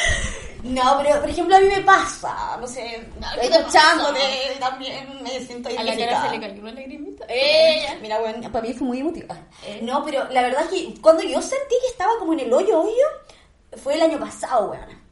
No, 0.63 0.99
pero 1.03 1.21
por 1.21 1.29
ejemplo 1.29 1.57
a 1.57 1.61
mí 1.61 1.67
me 1.67 1.83
pasa, 1.83 2.57
no 2.59 2.67
sé, 2.67 2.97
estoy 2.97 3.41
¿qué 3.43 3.49
te 3.51 3.61
echándote, 3.61 4.19
pasa? 4.19 4.71
también 4.71 5.23
me 5.23 5.39
siento 5.41 5.69
A 5.69 5.83
la 5.83 5.95
cara 5.97 6.23
se 6.23 6.31
le 6.31 6.41
cayó 6.41 6.63
una 6.63 6.73
lagrimita. 6.73 7.27
¡Ella! 7.29 7.99
Mira, 8.03 8.19
bueno, 8.21 8.51
para 8.51 8.67
mí 8.67 8.73
fue 8.73 8.87
muy 8.87 9.01
emotiva. 9.01 9.37
Eh. 9.67 9.81
No, 9.83 10.03
pero 10.05 10.27
la 10.31 10.41
verdad 10.41 10.63
es 10.63 10.69
que 10.71 11.01
cuando 11.03 11.23
yo 11.23 11.43
sentí 11.43 11.75
que 11.83 11.89
estaba 11.89 12.13
como 12.19 12.33
en 12.33 12.41
el 12.41 12.53
hoyo, 12.53 12.81
hoyo, 12.81 13.05
fue 13.83 13.95
el 13.95 14.03
año 14.03 14.19
pasado, 14.19 14.71
weón. 14.71 15.05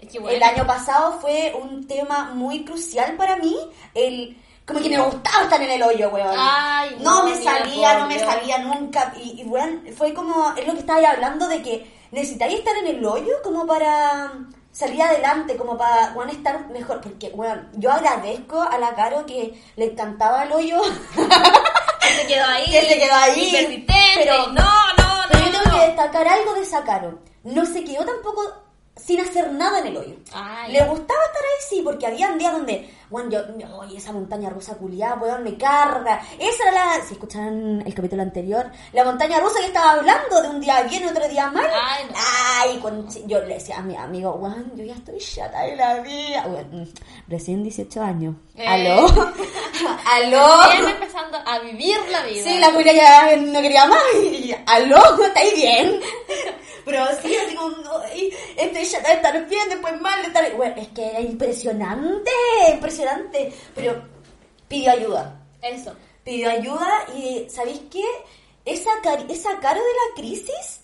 Es 0.00 0.08
que 0.10 0.18
bueno. 0.18 0.34
El 0.36 0.42
año 0.42 0.66
pasado 0.66 1.18
fue 1.20 1.54
un 1.60 1.86
tema 1.86 2.32
muy 2.32 2.64
crucial 2.64 3.16
para 3.16 3.36
mí, 3.36 3.54
el... 3.92 4.38
Como 4.66 4.80
que 4.80 4.88
me 4.88 4.98
gustaba 5.00 5.44
estar 5.44 5.62
en 5.62 5.70
el 5.70 5.82
hoyo, 5.82 6.08
weón. 6.10 6.34
Ay, 6.36 6.96
no, 7.00 7.22
no, 7.22 7.28
me 7.28 7.36
salía, 7.42 7.98
no 7.98 8.06
me 8.08 8.18
salía 8.18 8.58
nunca. 8.58 9.12
Y, 9.16 9.42
y 9.42 9.44
weón, 9.44 9.84
fue 9.96 10.12
como, 10.12 10.52
es 10.56 10.66
lo 10.66 10.72
que 10.74 10.80
estabas 10.80 11.04
hablando 11.04 11.46
de 11.46 11.62
que 11.62 11.90
necesitáis 12.10 12.58
estar 12.58 12.76
en 12.78 12.88
el 12.88 13.06
hoyo 13.06 13.32
como 13.44 13.64
para 13.66 14.32
salir 14.72 15.00
adelante, 15.02 15.56
como 15.56 15.78
para, 15.78 16.12
weón, 16.14 16.30
estar 16.30 16.68
mejor. 16.70 17.00
Porque, 17.00 17.28
weón, 17.28 17.68
yo 17.74 17.92
agradezco 17.92 18.60
a 18.60 18.76
la 18.78 18.94
Caro 18.96 19.24
que 19.24 19.54
le 19.76 19.84
encantaba 19.92 20.42
el 20.44 20.52
hoyo. 20.52 20.82
que 22.00 22.08
se 22.08 22.26
quedó 22.26 22.44
ahí. 22.46 22.64
Que 22.70 22.80
se 22.82 22.98
quedó 22.98 23.14
ahí. 23.14 23.52
Persistente. 23.52 23.94
Pero- 24.16 24.46
no, 24.48 24.52
no, 24.52 25.22
Pero 25.30 25.40
no. 25.40 25.46
yo 25.46 25.52
tengo 25.52 25.64
no. 25.64 25.80
que 25.80 25.86
destacar 25.86 26.26
algo 26.28 26.54
de 26.54 26.62
esa 26.62 26.82
Caro. 26.82 27.18
No 27.44 27.64
se 27.64 27.84
quedó 27.84 28.04
tampoco 28.04 28.42
sin 28.96 29.20
hacer 29.20 29.52
nada 29.52 29.78
en 29.80 29.86
el 29.88 29.96
hoyo. 29.96 30.16
Ay. 30.32 30.72
Le 30.72 30.80
gustaba 30.84 31.20
estar 31.26 31.42
ahí, 31.42 31.64
sí, 31.68 31.80
porque 31.84 32.06
habían 32.06 32.38
días 32.38 32.52
donde, 32.52 32.90
bueno, 33.10 33.30
yo, 33.30 33.40
oye, 33.78 33.98
esa 33.98 34.10
montaña 34.12 34.48
rusa 34.50 34.74
culiada, 34.74 35.14
weón, 35.16 35.44
me 35.44 35.56
carga. 35.56 36.22
Esa 36.38 36.62
era 36.70 36.72
la, 36.72 37.04
si 37.06 37.12
escucharon 37.14 37.82
el 37.86 37.94
capítulo 37.94 38.22
anterior, 38.22 38.70
la 38.92 39.04
montaña 39.04 39.38
rusa 39.38 39.60
que 39.60 39.66
estaba 39.66 39.92
hablando 39.92 40.42
de 40.42 40.48
un 40.48 40.60
día 40.60 40.82
bien, 40.84 41.06
otro 41.06 41.28
día 41.28 41.48
mal. 41.50 41.66
Ay, 41.72 42.04
no. 42.08 42.14
Ay, 42.16 42.78
con- 42.80 43.08
yo 43.28 43.38
le 43.40 43.54
decía 43.54 43.78
a 43.78 43.82
mi 43.82 43.94
amigo, 43.96 44.32
weón, 44.32 44.72
yo 44.74 44.84
ya 44.84 44.94
estoy 44.94 45.18
chata 45.18 45.62
de 45.62 45.76
la 45.76 46.00
vida. 46.00 46.46
Weón, 46.46 46.90
recién 47.28 47.62
18 47.62 48.02
años. 48.02 48.34
Eh. 48.56 48.66
¿Aló? 48.66 49.06
¿Aló? 50.06 50.70
Bien 50.72 50.88
empezando 50.88 51.38
a 51.44 51.58
vivir 51.60 51.96
la 52.10 52.22
vida. 52.24 52.42
Sí, 52.42 52.58
la 52.58 52.72
culia 52.72 52.92
ya 52.92 53.36
no 53.36 53.60
quería 53.60 53.86
más. 53.86 54.00
Y, 54.22 54.54
¿Aló? 54.66 55.22
¿Estáis 55.22 55.54
bien? 55.54 56.00
Pero 56.86 57.04
sí, 57.20 57.36
así 57.36 57.54
como, 57.56 57.74
"Ay, 58.10 58.32
chata 58.90 59.08
de 59.08 59.14
estar 59.16 59.48
bien, 59.48 59.68
después 59.68 60.00
mal 60.00 60.22
de 60.22 60.28
estar... 60.28 60.56
Bueno, 60.56 60.76
es 60.80 60.88
que 60.88 61.04
era 61.04 61.20
impresionante, 61.20 62.30
impresionante. 62.72 63.52
Pero 63.74 64.02
pidió 64.68 64.92
ayuda. 64.92 65.42
Eso. 65.60 65.92
pidió 66.24 66.48
ayuda 66.50 67.06
y 67.16 67.48
¿sabéis 67.50 67.80
qué? 67.90 68.04
Esa, 68.64 68.90
esa 69.28 69.58
caro 69.60 69.80
de 69.80 69.86
la 69.86 70.14
crisis 70.16 70.80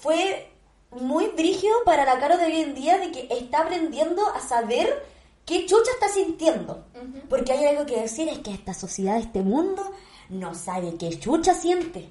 fue 0.00 0.48
muy 0.90 1.26
brígido 1.28 1.74
para 1.84 2.04
la 2.04 2.18
caro 2.18 2.36
de 2.36 2.44
hoy 2.46 2.60
en 2.60 2.74
día 2.74 2.98
de 2.98 3.10
que 3.10 3.28
está 3.30 3.60
aprendiendo 3.62 4.26
a 4.28 4.40
saber 4.40 5.04
qué 5.46 5.66
chucha 5.66 5.90
está 5.92 6.08
sintiendo. 6.08 6.84
Porque 7.28 7.52
hay 7.52 7.64
algo 7.66 7.86
que 7.86 8.00
decir, 8.00 8.28
es 8.28 8.38
que 8.40 8.52
esta 8.52 8.74
sociedad, 8.74 9.18
este 9.18 9.40
mundo, 9.40 9.90
no 10.28 10.54
sabe 10.54 10.96
qué 10.96 11.18
chucha 11.18 11.54
siente. 11.54 12.08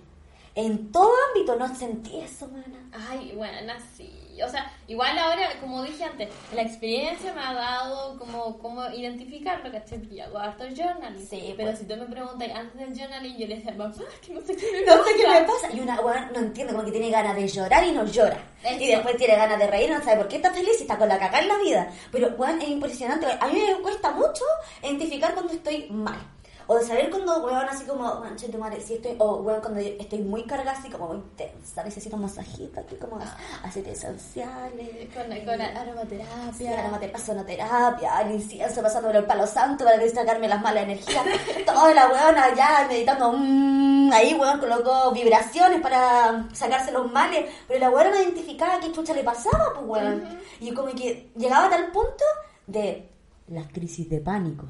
En 0.56 0.92
todo 0.92 1.12
ámbito 1.30 1.56
no 1.56 1.74
sentí 1.76 2.20
eso, 2.20 2.48
mana. 2.48 2.80
Ay, 3.10 3.34
bueno, 3.36 3.74
sí. 3.98 4.12
O 4.44 4.50
sea, 4.50 4.72
igual 4.88 5.18
ahora, 5.18 5.48
como 5.60 5.84
dije 5.84 6.04
antes, 6.04 6.30
la 6.56 6.64
experiencia 6.64 7.34
me 7.34 7.42
ha 7.42 7.54
dado 7.54 8.18
como, 8.18 8.58
como 8.60 8.88
identificarlo, 8.90 9.72
¿cachai? 9.72 10.00
Porque 10.00 10.16
yo 10.16 10.24
hago 10.26 10.38
harto 10.40 10.64
journaling. 10.76 11.28
Sí, 11.28 11.54
pero 11.56 11.70
pues. 11.70 11.80
si 11.80 11.86
tú 11.86 11.96
me 11.96 12.06
preguntas 12.06 12.50
antes 12.54 12.80
del 12.80 12.98
journaling, 12.98 13.38
yo 13.38 13.48
le 13.48 13.56
decía, 13.56 13.74
mamá, 13.74 13.94
que 14.26 14.34
no 14.34 14.42
sé 14.42 14.56
qué 14.56 14.72
me 14.72 14.86
No 14.86 15.04
sé 15.04 15.16
qué 15.16 15.24
pasa". 15.24 15.40
me 15.40 15.46
pasa. 15.48 15.72
Y 15.74 15.80
una 15.80 16.00
weón 16.02 16.28
no 16.34 16.40
entiende, 16.40 16.74
como 16.74 16.86
que 16.86 16.92
tiene 16.92 17.10
ganas 17.10 17.36
de 17.36 17.48
llorar 17.48 17.84
y 17.84 17.92
no 17.92 18.06
llora. 18.06 18.38
Eso. 18.64 18.82
Y 18.82 18.88
después 18.88 19.18
tiene 19.18 19.36
ganas 19.36 19.60
de 19.60 19.68
reír 19.68 19.90
no 19.90 20.04
sabe 20.04 20.18
por 20.18 20.28
qué 20.28 20.36
está 20.38 20.52
feliz 20.52 20.76
y 20.80 20.84
está 20.84 20.98
con 20.98 21.10
la 21.10 21.20
caca 21.20 21.40
en 21.40 21.48
la 21.48 21.58
vida. 21.58 21.92
Pero 22.12 22.30
weón, 22.38 22.62
es 22.62 22.70
impresionante. 22.70 23.28
A 23.40 23.48
mí 23.48 23.60
me 23.60 23.82
cuesta 23.82 24.12
mucho 24.12 24.44
identificar 24.82 25.34
cuando 25.34 25.54
estoy 25.54 25.88
mal. 25.90 26.33
O 26.68 26.76
de 26.78 26.86
saber 26.86 27.10
cuando, 27.10 27.44
weón, 27.44 27.68
así 27.70 27.86
como, 27.86 28.04
weón, 28.20 28.36
che, 28.36 28.50
tu 28.50 28.58
madre, 28.58 28.82
si 28.82 28.96
estoy, 28.96 29.16
o 29.20 29.38
weón, 29.38 29.62
cuando 29.62 29.80
estoy 29.80 30.20
muy 30.20 30.44
cargada, 30.44 30.78
así 30.78 30.90
como 30.90 31.08
muy 31.08 31.24
tensa, 31.36 31.84
necesito 31.84 32.16
un 32.16 32.24
masajito 32.24 32.80
aquí, 32.80 32.96
como 32.96 33.20
aceites 33.64 33.98
esenciales. 34.00 35.10
Con, 35.14 35.26
con 35.46 35.62
aromaterapia. 35.62 36.54
Sí, 36.58 36.68
aromaterapia, 36.68 37.20
sonoterapia, 37.20 38.22
el 38.22 38.32
incienso 38.32 38.82
pasándolo 38.82 39.20
el 39.20 39.26
palo 39.26 39.46
santo 39.46 39.84
para 39.84 40.10
sacarme 40.10 40.48
las 40.48 40.62
malas 40.62 40.84
energías. 40.84 41.24
Toda 41.66 41.94
la 41.94 42.08
weona 42.08 42.56
ya 42.56 42.86
meditando, 42.88 43.32
mm, 43.32 44.12
ahí 44.12 44.34
weón 44.34 44.60
colocó 44.60 45.12
vibraciones 45.12 45.82
para 45.82 46.48
sacarse 46.54 46.92
los 46.92 47.12
males. 47.12 47.50
Pero 47.68 47.80
la 47.80 47.90
weona 47.90 48.12
no 48.12 48.22
identificaba 48.22 48.80
qué 48.80 48.92
chucha 48.92 49.14
le 49.14 49.24
pasaba, 49.24 49.74
pues 49.76 49.86
weón. 49.86 50.40
Y 50.60 50.74
como 50.74 50.90
que 50.90 51.30
llegaba 51.36 51.66
a 51.66 51.70
tal 51.70 51.92
punto 51.92 52.24
de 52.68 53.10
las 53.48 53.68
crisis 53.68 54.10
de 54.10 54.20
pánico. 54.20 54.68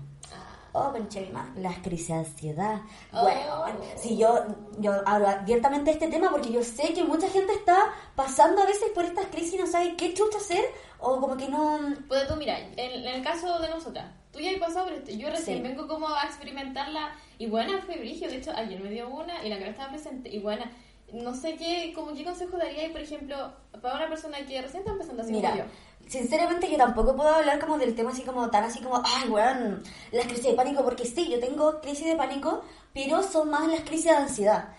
Oh, 0.76 0.92
madre, 0.92 1.52
las 1.58 1.78
crisis 1.80 2.08
de 2.08 2.14
ansiedad. 2.16 2.82
Bueno, 3.12 3.66
si 3.96 4.18
yo, 4.18 4.44
yo 4.80 4.92
hablo 5.06 5.28
abiertamente 5.30 5.92
de 5.92 5.98
este 5.98 6.08
tema 6.08 6.32
porque 6.32 6.52
yo 6.52 6.64
sé 6.64 6.94
que 6.94 7.04
mucha 7.04 7.30
gente 7.30 7.54
está 7.54 7.94
pasando 8.16 8.64
a 8.64 8.66
veces 8.66 8.90
por 8.90 9.06
estas 9.06 9.28
crisis 9.28 9.54
y 9.54 9.58
no 9.60 9.68
sabe 9.68 9.96
qué 9.96 10.16
chucha 10.16 10.38
hacer 10.38 10.66
o 11.00 11.20
como 11.20 11.38
que 11.38 11.48
no... 11.48 11.80
Pues 12.08 12.28
tú, 12.28 12.36
mira, 12.38 12.60
en, 12.60 12.80
en 12.80 13.06
el 13.08 13.24
caso 13.24 13.60
de 13.60 13.70
nosotras, 13.70 14.06
tú 14.32 14.40
ya 14.40 14.50
has 14.50 14.58
pasado 14.58 14.86
por 14.86 14.94
esto, 14.94 15.12
yo 15.12 15.30
recién 15.30 15.58
Sí. 15.58 15.62
vengo 15.64 15.88
como 15.88 16.08
a 16.08 16.24
experimentarla, 16.24 17.12
y 17.38 17.46
buena 17.46 17.80
fue 17.86 17.98
brigio, 17.98 18.28
de 18.28 18.38
hecho 18.38 18.52
ayer 18.56 18.80
me 18.80 18.90
dio 18.90 19.10
una 19.10 19.46
y 19.46 19.50
la 19.50 19.60
que 19.60 19.70
estaba 19.70 19.90
presente, 19.90 20.30
y 20.30 20.40
buena, 20.40 20.72
no 21.12 21.36
sé 21.36 21.56
qué, 21.56 21.92
como 21.94 22.16
qué 22.16 22.24
consejo 22.24 22.58
daría, 22.58 22.92
por 22.92 23.02
ejemplo, 23.02 23.54
para 23.80 23.96
una 23.98 24.10
persona 24.10 24.38
que 24.46 24.60
recién 24.60 24.80
está 24.80 24.92
empezando 24.94 25.22
así 25.22 25.34
Mira, 25.34 25.52
como 25.52 25.62
yo. 25.64 25.70
Sinceramente 26.14 26.70
yo 26.70 26.78
tampoco 26.78 27.16
puedo 27.16 27.30
hablar 27.34 27.60
como 27.60 27.78
del 27.80 27.96
tema 27.96 28.12
así 28.12 28.22
como 28.22 28.50
tan 28.52 28.64
así 28.64 28.80
como, 28.82 29.02
ay, 29.04 29.28
weón, 29.30 29.82
las 30.12 30.26
crisis 30.28 30.46
de 30.46 30.54
pánico, 30.54 30.84
porque 30.84 31.06
sí, 31.06 31.28
yo 31.30 31.40
tengo 31.40 31.82
crisis 31.82 32.06
de 32.06 32.16
pánico, 32.16 32.64
pero 32.94 33.24
son 33.24 33.50
más 33.50 33.68
las 33.68 33.82
crisis 33.82 34.06
de 34.06 34.12
ansiedad. 34.12 34.70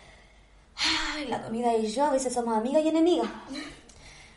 Ay, 1.15 1.27
la 1.27 1.43
comida 1.43 1.75
y 1.75 1.87
yo 1.91 2.05
a 2.05 2.11
veces 2.11 2.33
somos 2.33 2.57
amigas 2.57 2.83
y 2.85 2.89
enemigas. 2.89 3.29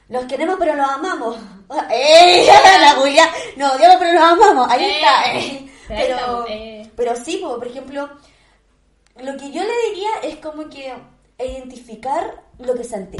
Los 0.10 0.26
queremos 0.26 0.56
pero 0.58 0.74
los 0.76 0.90
amamos. 0.90 1.38
¡Ey! 1.92 2.48
La 2.82 2.92
Julia. 2.96 3.30
Nos 3.58 3.74
odiamos 3.76 3.98
pero 4.00 4.14
nos 4.14 4.24
amamos. 4.32 4.68
Ahí 4.72 4.84
Eh, 4.86 4.96
está. 4.98 5.34
eh. 5.34 5.64
Pero, 5.88 6.46
eh. 6.50 6.92
pero 6.98 7.16
sí, 7.16 7.38
po, 7.42 7.58
por 7.58 7.66
ejemplo, 7.68 8.10
lo 9.22 9.38
que 9.38 9.52
yo 9.52 9.62
le 9.64 9.72
diría 9.90 10.10
es 10.24 10.36
como 10.38 10.68
que 10.70 10.94
identificar 11.40 12.44
lo 12.60 12.74
que 12.76 12.84
sentí. 12.84 13.18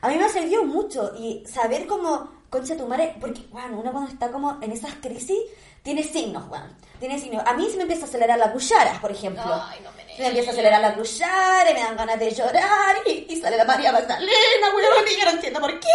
A 0.00 0.08
mí 0.08 0.16
me 0.16 0.24
ha 0.24 0.28
servido 0.28 0.64
mucho 0.64 1.12
y 1.16 1.44
saber 1.46 1.86
cómo, 1.86 2.28
concha 2.50 2.76
tu 2.76 2.86
madre, 2.86 3.16
porque, 3.20 3.42
bueno, 3.50 3.78
uno 3.78 3.92
cuando 3.92 4.10
está 4.10 4.30
como 4.30 4.58
en 4.62 4.72
esas 4.72 4.94
crisis, 4.94 5.38
tiene 5.82 6.02
signos, 6.02 6.48
bueno, 6.48 6.66
tiene 6.98 7.18
signos. 7.18 7.42
A 7.46 7.54
mí 7.54 7.68
se 7.70 7.76
me 7.76 7.82
empieza 7.82 8.04
a 8.04 8.08
acelerar 8.08 8.38
la 8.38 8.52
cuchara, 8.52 9.00
por 9.00 9.10
ejemplo. 9.10 9.42
Ay, 9.44 9.80
no 9.82 9.90
me 9.92 10.08
me 10.18 10.26
empieza 10.26 10.50
a 10.50 10.52
acelerar 10.52 10.80
la 10.80 10.94
cuchara 10.94 11.70
y 11.70 11.74
me 11.74 11.80
dan 11.80 11.96
ganas 11.96 12.18
de 12.18 12.30
llorar 12.34 12.96
y, 13.06 13.26
y 13.28 13.40
sale 13.40 13.56
la 13.56 13.64
María 13.64 13.92
Magdalena, 13.92 14.74
weón, 14.74 15.04
y 15.08 15.18
yo 15.18 15.24
no 15.24 15.30
entiendo 15.30 15.60
por 15.60 15.78
qué. 15.78 15.88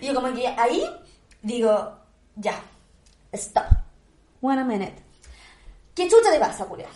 Y 0.00 0.06
yo 0.06 0.14
como 0.14 0.34
que 0.34 0.48
ahí 0.48 0.84
digo, 1.42 1.96
ya, 2.34 2.60
stop, 3.32 3.66
one 4.40 4.64
minute. 4.64 5.02
¿Qué 5.94 6.08
chucha 6.08 6.30
te 6.30 6.40
pasa, 6.40 6.64
Julián? 6.64 6.90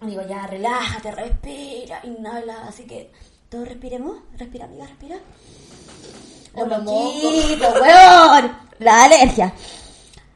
Digo, 0.00 0.22
ya, 0.22 0.46
relájate, 0.46 1.10
respira, 1.10 2.00
inhala. 2.02 2.66
Así 2.66 2.84
que, 2.84 3.12
todos 3.48 3.68
respiremos. 3.68 4.18
Respira, 4.36 4.64
amiga, 4.64 4.86
respira. 4.86 5.16
O 6.54 6.66
Los 6.66 6.82
moquitos, 6.82 7.80
weón. 7.80 8.56
La 8.78 9.04
alergia. 9.04 9.52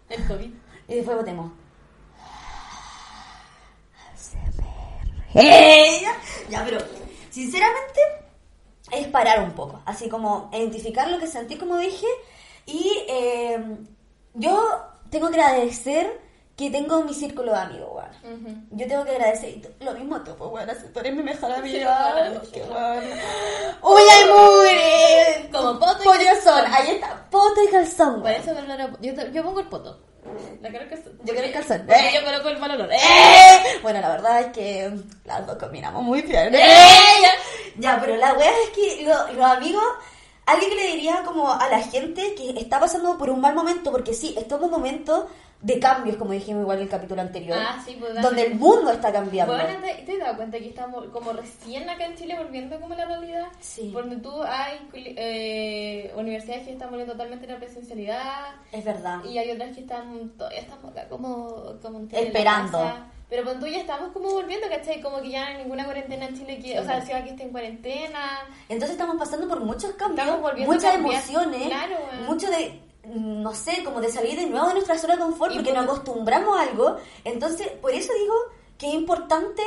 El 0.08 0.26
COVID. 0.26 0.50
Y 0.88 0.94
después 0.94 1.16
votemos. 1.16 1.52
¡Eh! 5.34 6.02
Ya, 6.48 6.64
pero, 6.64 6.78
sinceramente, 7.30 8.00
es 8.92 9.06
parar 9.08 9.42
un 9.42 9.52
poco. 9.52 9.80
Así 9.84 10.08
como 10.08 10.50
identificar 10.52 11.08
lo 11.08 11.18
que 11.18 11.26
sentí, 11.26 11.56
como 11.56 11.76
dije. 11.78 12.06
Y 12.66 12.90
eh, 13.08 13.78
yo 14.34 14.84
tengo 15.10 15.30
que 15.30 15.40
agradecer 15.40 16.20
que 16.56 16.70
tengo 16.70 17.02
mi 17.02 17.12
círculo 17.12 17.52
de 17.52 17.58
amigos, 17.58 17.88
weón. 17.92 18.66
Yo 18.70 18.86
tengo 18.86 19.04
que 19.04 19.10
agradecer. 19.10 19.74
Lo 19.80 19.92
mismo 19.92 20.20
tú, 20.22 20.34
pues, 20.36 20.50
weón. 20.52 20.70
Así 20.70 20.86
tú 20.92 21.00
eres 21.00 21.14
mi 21.14 21.22
mejor 21.22 21.50
amiga. 21.52 22.40
qué 22.52 22.62
weón. 22.62 23.04
¡Uy, 23.82 24.02
ay, 24.12 24.24
muy! 24.30 25.50
Como 25.52 25.78
poto 25.80 25.98
y 26.00 26.04
Pollo 26.04 26.24
calzón. 26.24 26.64
Ahí 26.72 26.90
está. 26.92 27.26
Poto 27.30 27.62
y 27.62 27.70
calzón, 27.70 28.22
Por 28.22 28.30
eso 28.30 28.54
me 28.54 28.60
olor- 28.62 28.98
yo, 29.00 29.12
yo 29.32 29.42
pongo 29.42 29.60
el 29.60 29.66
poto. 29.68 29.98
La 30.62 30.70
quiero 30.70 30.88
que 30.88 30.96
Yo 30.96 31.32
quiero 31.32 31.42
el 31.46 31.52
calzón. 31.52 31.84
Eh. 31.90 32.10
yo 32.14 32.24
coloco 32.24 32.48
el 32.48 32.58
mal 32.58 32.70
olor. 32.70 32.88
¡Eh! 32.92 33.78
Bueno, 33.82 34.00
la 34.00 34.08
verdad 34.08 34.40
es 34.40 34.46
que 34.52 34.90
las 35.24 35.46
dos 35.46 35.56
combinamos 35.58 36.02
muy 36.02 36.22
bien. 36.22 36.54
¡Eh! 36.54 36.60
Ya, 37.78 37.98
pero 38.00 38.16
la 38.16 38.32
wea 38.34 38.50
es 38.50 38.70
que 38.70 39.04
lo- 39.04 39.32
los 39.32 39.44
amigos, 39.44 39.82
alguien 40.46 40.70
que 40.70 40.76
le 40.76 40.86
diría 40.94 41.22
como 41.26 41.52
a 41.52 41.68
la 41.68 41.80
gente 41.80 42.34
que 42.36 42.50
está 42.58 42.78
pasando 42.80 43.18
por 43.18 43.28
un 43.28 43.40
mal 43.40 43.54
momento, 43.54 43.90
porque 43.92 44.14
sí, 44.14 44.34
esto 44.38 44.56
es 44.56 44.62
un 44.62 44.70
momento 44.70 45.28
de 45.60 45.78
cambios, 45.80 46.16
como 46.16 46.32
dijimos 46.32 46.62
igual 46.62 46.76
en 46.78 46.82
el 46.84 46.88
capítulo 46.90 47.22
anterior, 47.22 47.56
Ah, 47.58 47.82
sí, 47.84 47.96
pues, 47.98 48.20
donde 48.20 48.42
el 48.46 48.54
mundo 48.56 48.90
está 48.90 49.10
cambiando. 49.12 49.54
Bueno, 49.54 49.78
¿te, 49.80 50.02
te 50.02 50.12
has 50.12 50.18
dado 50.18 50.36
cuenta 50.36 50.58
que 50.58 50.68
estamos 50.68 51.06
como 51.06 51.32
recién 51.32 51.88
acá 51.88 52.04
en 52.04 52.16
Chile 52.16 52.36
volviendo 52.38 52.78
como 52.80 52.94
la 52.94 53.06
realidad? 53.06 53.46
Sí. 53.60 53.90
Porque 53.92 54.16
tú 54.16 54.42
hay 54.42 54.78
eh, 54.92 56.12
universidades 56.16 56.64
que 56.66 56.72
están 56.72 56.90
volviendo 56.90 57.12
totalmente 57.14 57.46
la 57.46 57.56
presencialidad 57.56 58.54
Es 58.72 58.84
verdad. 58.84 59.24
y 59.24 59.38
hay 59.38 59.50
otras 59.52 59.74
que 59.74 59.80
están 59.80 60.30
todavía 60.36 60.60
estamos 60.60 60.90
acá 60.90 61.08
como, 61.08 61.74
como 61.82 62.06
Esperando. 62.12 62.92
Pero 63.30 63.44
con 63.44 63.58
tú 63.58 63.66
ya 63.66 63.78
estamos 63.78 64.12
como 64.12 64.30
volviendo, 64.30 64.68
¿cachai? 64.68 65.00
Como 65.00 65.20
que 65.22 65.30
ya 65.30 65.56
ninguna 65.56 65.84
cuarentena 65.86 66.26
en 66.26 66.36
Chile, 66.36 66.58
que, 66.60 66.78
o 66.78 66.84
sea, 66.84 66.98
la 66.98 67.04
ciudad 67.04 67.24
que 67.24 67.30
está 67.30 67.42
en 67.42 67.50
cuarentena. 67.50 68.20
Entonces 68.68 68.90
estamos 68.92 69.16
pasando 69.16 69.48
por 69.48 69.60
muchos 69.60 69.92
cambios, 69.92 70.26
Estamos 70.26 70.42
volviendo 70.42 70.72
muchas 70.72 70.92
cambiar. 70.92 71.14
emociones, 71.14 71.66
Claro, 71.68 71.96
weón. 72.12 72.24
mucho 72.26 72.50
de, 72.50 72.80
no 73.06 73.52
sé, 73.54 73.82
como 73.84 74.00
de 74.00 74.08
salir 74.10 74.38
de 74.38 74.46
nuevo 74.46 74.68
de 74.68 74.74
nuestra 74.74 74.98
zona 74.98 75.14
de 75.16 75.22
confort, 75.22 75.54
porque 75.54 75.70
por- 75.70 75.78
nos 75.82 75.84
acostumbramos 75.86 76.58
a 76.58 76.62
algo. 76.62 76.96
Entonces, 77.24 77.68
por 77.80 77.92
eso 77.92 78.12
digo 78.14 78.34
que 78.78 78.88
es 78.88 78.94
importante 78.94 79.62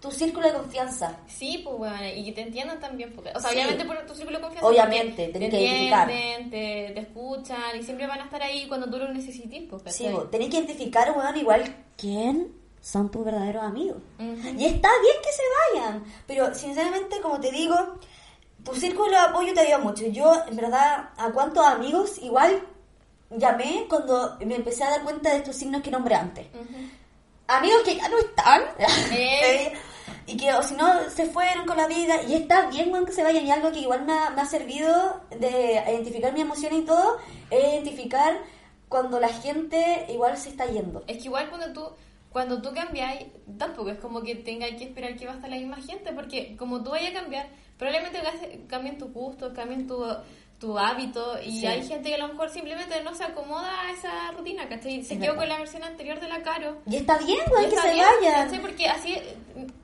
tu 0.00 0.10
círculo 0.10 0.46
de 0.46 0.52
confianza. 0.52 1.16
Sí, 1.26 1.62
pues 1.64 1.78
bueno, 1.78 1.96
y 2.14 2.24
que 2.26 2.32
te 2.32 2.42
entiendan 2.42 2.78
también, 2.78 3.12
porque, 3.14 3.30
o 3.34 3.40
sea, 3.40 3.48
Sí. 3.50 3.56
obviamente 3.56 3.84
por 3.86 3.96
tu 4.06 4.14
círculo 4.14 4.36
de 4.36 4.42
confianza. 4.42 4.68
Obviamente, 4.68 5.28
tenés 5.28 5.50
te 5.50 5.56
que 5.56 5.62
identificar. 5.62 6.08
te, 6.08 6.92
te 6.94 7.00
escuchan 7.00 7.80
y 7.80 7.82
siempre 7.82 8.06
van 8.06 8.20
a 8.20 8.24
estar 8.24 8.42
ahí 8.42 8.68
cuando 8.68 8.90
tú 8.90 8.98
lo 8.98 9.08
necesites, 9.12 9.62
pues, 9.68 9.82
Sí, 9.94 10.06
vos 10.10 10.30
tenés 10.30 10.50
que 10.50 10.58
identificar, 10.58 11.10
weón, 11.16 11.36
igual 11.38 11.74
quién 11.96 12.52
son 12.82 13.10
tus 13.10 13.24
verdaderos 13.24 13.62
amigos. 13.64 13.96
Y 14.18 14.66
está 14.66 14.90
bien 15.00 15.16
que 15.22 15.32
se 15.32 15.42
vayan, 15.80 16.04
pero 16.26 16.54
sinceramente, 16.54 17.22
como 17.22 17.40
te 17.40 17.50
digo, 17.50 17.74
tu 18.62 18.74
círculo 18.74 19.10
de 19.10 19.16
apoyo 19.16 19.54
te 19.54 19.60
ayuda 19.60 19.78
mucho. 19.78 20.06
Yo, 20.08 20.34
en 20.48 20.56
verdad, 20.56 21.10
a 21.16 21.30
cuántos 21.32 21.64
amigos 21.66 22.18
igual 22.20 22.62
llamé 23.36 23.86
cuando 23.88 24.36
me 24.44 24.56
empecé 24.56 24.84
a 24.84 24.90
dar 24.90 25.02
cuenta 25.02 25.30
de 25.30 25.38
estos 25.38 25.56
signos 25.56 25.82
que 25.82 25.90
nombré 25.90 26.14
antes. 26.14 26.46
Amigos 27.46 27.82
que 27.84 27.96
ya 27.96 28.08
no 28.08 28.18
están. 28.18 28.62
Eh. 29.12 29.72
Y 30.26 30.38
que 30.38 30.52
o 30.54 30.62
si 30.62 30.74
no 30.74 31.10
se 31.10 31.26
fueron 31.26 31.66
con 31.66 31.76
la 31.76 31.86
vida. 31.86 32.22
Y 32.22 32.34
está 32.34 32.68
bien, 32.70 32.90
weón, 32.90 33.04
que 33.04 33.12
se 33.12 33.22
vayan. 33.22 33.46
Y 33.46 33.50
algo 33.50 33.70
que 33.70 33.80
igual 33.80 34.04
me 34.04 34.12
ha, 34.12 34.30
me 34.30 34.40
ha 34.40 34.46
servido 34.46 35.20
de 35.30 35.82
identificar 35.86 36.32
mi 36.32 36.40
emoción 36.40 36.74
y 36.74 36.82
todo, 36.82 37.18
es 37.50 37.74
identificar 37.74 38.38
cuando 38.88 39.20
la 39.20 39.28
gente 39.28 40.06
igual 40.08 40.36
se 40.38 40.48
está 40.48 40.66
yendo. 40.66 41.04
Es 41.06 41.18
que 41.18 41.24
igual 41.24 41.50
cuando 41.50 41.72
tú 41.72 41.90
cuando 42.34 42.60
tú 42.60 42.74
cambias, 42.74 43.26
tampoco 43.58 43.90
es 43.90 43.98
como 44.00 44.20
que 44.20 44.34
tengas 44.34 44.70
que 44.70 44.82
esperar 44.82 45.14
que 45.14 45.24
va 45.24 45.34
a 45.34 45.34
estar 45.36 45.48
la 45.48 45.56
misma 45.56 45.76
gente, 45.76 46.12
porque 46.12 46.56
como 46.56 46.82
tú 46.82 46.90
vayas 46.90 47.12
a 47.12 47.20
cambiar, 47.20 47.46
probablemente 47.78 48.18
cambien 48.66 48.98
tus 48.98 49.12
gustos, 49.12 49.52
cambien 49.54 49.86
tu, 49.86 50.04
tu 50.64 50.78
hábito 50.78 51.36
y 51.44 51.60
Sí. 51.60 51.66
hay 51.66 51.86
gente 51.86 52.08
que 52.08 52.14
a 52.14 52.18
lo 52.18 52.28
mejor 52.28 52.48
simplemente 52.48 53.02
no 53.02 53.14
se 53.14 53.24
acomoda 53.24 53.70
a 53.82 53.92
esa 53.92 54.30
rutina, 54.32 54.66
¿cachai? 54.68 55.02
Se 55.02 55.14
Es 55.14 55.20
quedó 55.20 55.32
verdad. 55.32 55.36
con 55.36 55.48
la 55.50 55.58
versión 55.58 55.84
anterior 55.84 56.18
de 56.20 56.28
la 56.28 56.42
Caro. 56.42 56.78
Y 56.86 56.96
está 56.96 57.18
bien, 57.18 57.38
güey, 57.48 57.66
Y 57.66 57.68
que 57.70 57.76
se 57.76 57.92
bien, 57.92 58.06
vayan. 58.22 58.44
¿cachai? 58.46 58.60
Porque 58.62 58.88
así, 58.88 59.16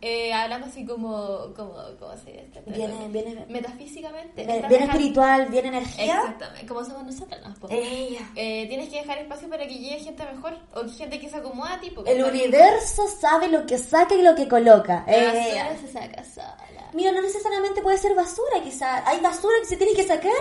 eh, 0.01 0.33
hablando 0.33 0.67
así 0.69 0.87
como, 0.87 1.53
como, 1.55 1.75
¿cómo 1.99 2.17
se 2.17 2.33
dice? 2.33 2.63
Viene- 2.67 3.09
viene- 3.09 3.47
Metafísicamente. 3.49 4.47
Dejando- 4.47 4.75
espiritual, 4.77 5.47
bien 5.49 5.67
energía. 5.67 6.05
Exactamente, 6.17 6.67
como 6.67 6.85
somos 6.85 7.05
nosotros, 7.05 7.41
¿no? 7.61 7.69
Ella. 7.71 8.21
Eh, 8.37 8.67
tienes 8.69 8.89
que 8.89 8.97
dejar 9.03 9.19
espacio 9.19 9.49
para 9.51 9.67
que 9.67 9.75
llegue 9.75 9.99
gente 10.01 10.25
mejor 10.33 10.57
o 10.75 10.89
gente 10.89 11.21
que 11.21 11.29
se 11.29 11.37
acomoda 11.37 11.75
a 11.75 11.81
ti. 11.81 11.91
po, 11.91 12.05
El 12.07 12.25
universo 12.25 13.07
sabe 13.21 13.49
lo 13.49 13.67
que 13.67 13.77
saca 13.79 14.15
y 14.15 14.23
lo 14.23 14.35
que 14.35 14.49
coloca. 14.49 15.05
Basura 15.07 15.77
se 15.81 15.89
saca 15.93 16.25
sola. 16.25 16.57
Mira, 16.93 17.13
no 17.13 17.23
necesariamente 17.23 17.83
puede 17.83 17.99
ser 17.99 18.15
basura, 18.15 18.61
quizás. 18.63 19.03
Hay 19.07 19.21
basura 19.21 19.55
que 19.61 19.67
se 19.67 19.77
tiene 19.77 19.95
que 19.95 20.07
sacar 20.07 20.33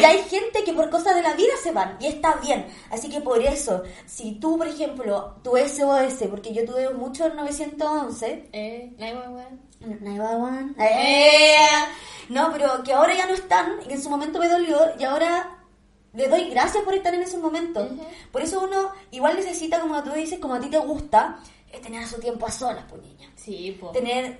y 0.00 0.04
hay 0.04 0.22
gente 0.24 0.62
que 0.64 0.72
por 0.72 0.88
cosas 0.90 1.14
de 1.16 1.22
la 1.22 1.34
vida 1.34 1.52
se 1.62 1.72
van 1.72 1.96
y 2.00 2.06
está 2.06 2.34
bien. 2.36 2.66
Así 2.90 3.08
que 3.08 3.20
por 3.20 3.42
eso, 3.42 3.82
si 4.06 4.32
tú, 4.38 4.56
por 4.56 4.68
ejemplo, 4.68 5.34
tu 5.42 5.56
SOS, 5.56 6.28
porque 6.30 6.52
yo 6.54 6.64
tuve 6.64 6.90
mucho 6.94 7.26
el 7.26 7.36
911, 7.36 8.48
Eh, 8.52 8.92
911. 8.98 9.66
911, 10.00 10.74
eh, 10.80 11.56
no, 12.28 12.50
pero 12.52 12.82
que 12.82 12.92
ahora 12.92 13.14
ya 13.14 13.26
no 13.26 13.34
están, 13.34 13.78
y 13.88 13.92
en 13.92 14.02
su 14.02 14.08
momento 14.08 14.38
me 14.38 14.48
dolió 14.48 14.78
y 14.98 15.04
ahora 15.04 15.58
le 16.14 16.28
doy 16.28 16.48
gracias 16.50 16.82
por 16.82 16.94
estar 16.94 17.14
en 17.14 17.22
esos 17.22 17.40
momentos. 17.40 17.90
Ujú. 17.90 18.02
Por 18.32 18.42
eso 18.42 18.60
uno 18.60 18.92
igual 19.10 19.36
necesita, 19.36 19.80
como 19.80 20.02
tú 20.02 20.12
dices, 20.12 20.38
como 20.38 20.54
a 20.54 20.60
ti 20.60 20.68
te 20.70 20.78
gusta, 20.78 21.38
es 21.72 21.80
tener 21.80 22.06
su 22.06 22.18
tiempo 22.20 22.46
a 22.46 22.50
solas, 22.50 22.84
pues 22.88 23.02
niña 23.02 23.28
Sí, 23.36 23.76
po. 23.80 23.90
tener 23.90 24.38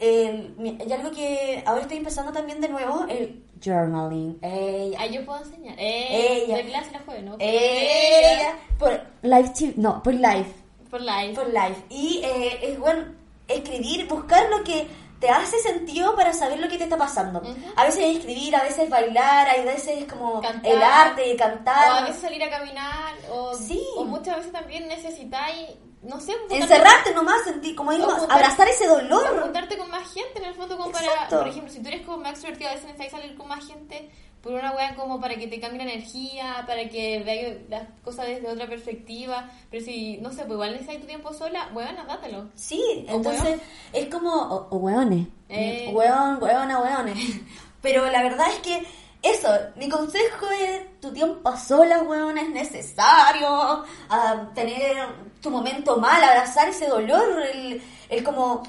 mi- 0.59 0.79
y 0.87 0.93
algo 0.93 1.11
que 1.11 1.63
ahora 1.67 1.83
estoy 1.83 1.99
empezando 1.99 2.33
también 2.33 2.61
de 2.61 2.69
nuevo 2.69 3.05
el 3.09 3.45
journaling 3.65 4.39
ella 4.43 4.99
Ah, 5.01 5.07
yo 5.07 5.25
puedo 5.25 5.43
enseñar. 5.43 5.75
Eh, 5.79 6.45
Ella. 6.45 6.57
De 6.59 6.65
clase 6.67 6.91
la 6.93 7.01
jueves, 7.01 7.25
¿no? 7.25 7.37
ella 7.39 8.57
por 8.79 9.01
live 9.23 9.49
TV, 9.51 9.75
no 9.77 10.03
por 10.03 10.15
live 10.15 10.47
Por 10.91 11.01
live. 11.01 11.35
por 11.35 11.47
live 11.49 11.77
y 11.91 12.21
eh, 12.25 12.59
es 12.63 12.79
bueno 12.79 13.05
escribir 13.49 14.07
buscar 14.09 14.49
lo 14.51 14.63
que 14.65 14.87
te 15.21 15.31
hace 15.31 15.59
sentido 15.61 16.15
para 16.15 16.33
saber 16.35 16.59
lo 16.61 16.69
que 16.69 16.77
te 16.77 16.85
está 16.85 16.97
pasando 16.99 17.41
Ujú. 17.41 17.55
a 17.75 17.85
veces 17.87 18.01
es 18.05 18.17
escribir 18.19 18.55
a 18.55 18.63
veces 18.65 18.89
bailar 18.91 19.49
a 19.49 19.63
veces 19.65 20.05
como 20.05 20.41
Cantar. 20.43 20.71
el 20.73 20.83
arte 20.83 21.33
O 21.33 21.37
cantar 21.39 22.03
a 22.03 22.07
veces 22.07 22.21
salir 22.21 22.43
a 22.45 22.51
caminar. 22.51 23.15
O, 23.31 23.55
Sí. 23.55 23.83
o 23.97 24.05
muchas 24.05 24.37
veces 24.37 24.53
también 24.53 24.87
necesitáis, 24.89 25.71
no 26.03 26.21
sé, 26.21 26.33
encerrarte 26.51 27.13
nomás 27.15 27.43
sentir 27.45 27.75
como 27.75 27.93
ir 27.93 28.01
O 28.03 28.07
más, 28.07 28.19
juntar- 28.21 28.37
abrazar 28.39 28.69
ese 28.69 28.87
dolor 28.87 29.43
juntarte 29.43 29.77
con 29.79 29.91
más 29.91 30.13
gente 30.13 30.39
en 30.39 30.45
el 30.45 30.55
fondo 30.55 30.77
como 30.77 30.93
para, 30.93 31.07
Exacto. 31.07 31.39
por 31.39 31.49
ejemplo, 31.49 31.73
si 31.73 31.81
tú 31.83 31.89
eres 31.89 32.03
como 32.07 32.19
más 32.19 32.33
extrovertido, 32.33 32.71
a 32.71 32.75
veces 32.75 32.87
necesitas 32.89 33.21
salir 33.21 33.37
con 33.37 33.49
más 33.49 33.67
gente 33.67 34.11
por 34.43 34.53
una 34.53 34.71
weá 34.73 34.95
como 34.95 35.21
para 35.21 35.35
que 35.35 35.49
te 35.49 35.59
cambie 35.59 35.85
la 35.85 35.93
energía, 35.93 36.63
para 36.69 36.89
que 36.89 37.21
veas 37.25 37.57
las 37.69 37.83
cosas 38.05 38.27
desde 38.27 38.49
otra 38.49 38.69
perspectiva, 38.69 39.51
pero 39.71 39.85
si, 39.85 40.19
no 40.19 40.31
sé, 40.31 40.43
pues 40.43 40.53
igual 40.53 40.73
necesitas 40.73 41.01
tu 41.01 41.07
tiempo 41.09 41.33
sola, 41.33 41.69
weón, 41.75 41.97
dátelo. 42.07 42.49
Sí, 42.55 42.81
O 43.09 43.17
entonces 43.17 43.59
es 43.93 44.07
como. 44.09 44.31
O, 44.33 44.69
o 44.71 44.77
hueones. 44.77 45.27
Eh. 45.49 45.91
Hueón, 45.93 46.41
hueona, 46.41 46.79
hueones. 46.81 47.19
Pero 47.83 48.09
la 48.09 48.23
verdad 48.23 48.47
es 48.53 48.59
que 48.61 48.87
eso, 49.23 49.49
mi 49.75 49.89
consejo 49.89 50.47
es: 50.61 51.01
tu 51.01 51.13
tiempo 51.13 51.49
a 51.49 51.57
solas, 51.59 52.03
hueón, 52.07 52.39
es 52.39 52.49
necesario. 52.51 53.85
ah, 54.11 54.49
tener 54.55 55.09
tu 55.47 55.51
momento 55.53 55.97
mal, 55.99 56.23
abrazar 56.25 56.69
ese 56.69 56.89
dolor, 56.89 57.41
el, 58.11 58.25
como 58.25 58.65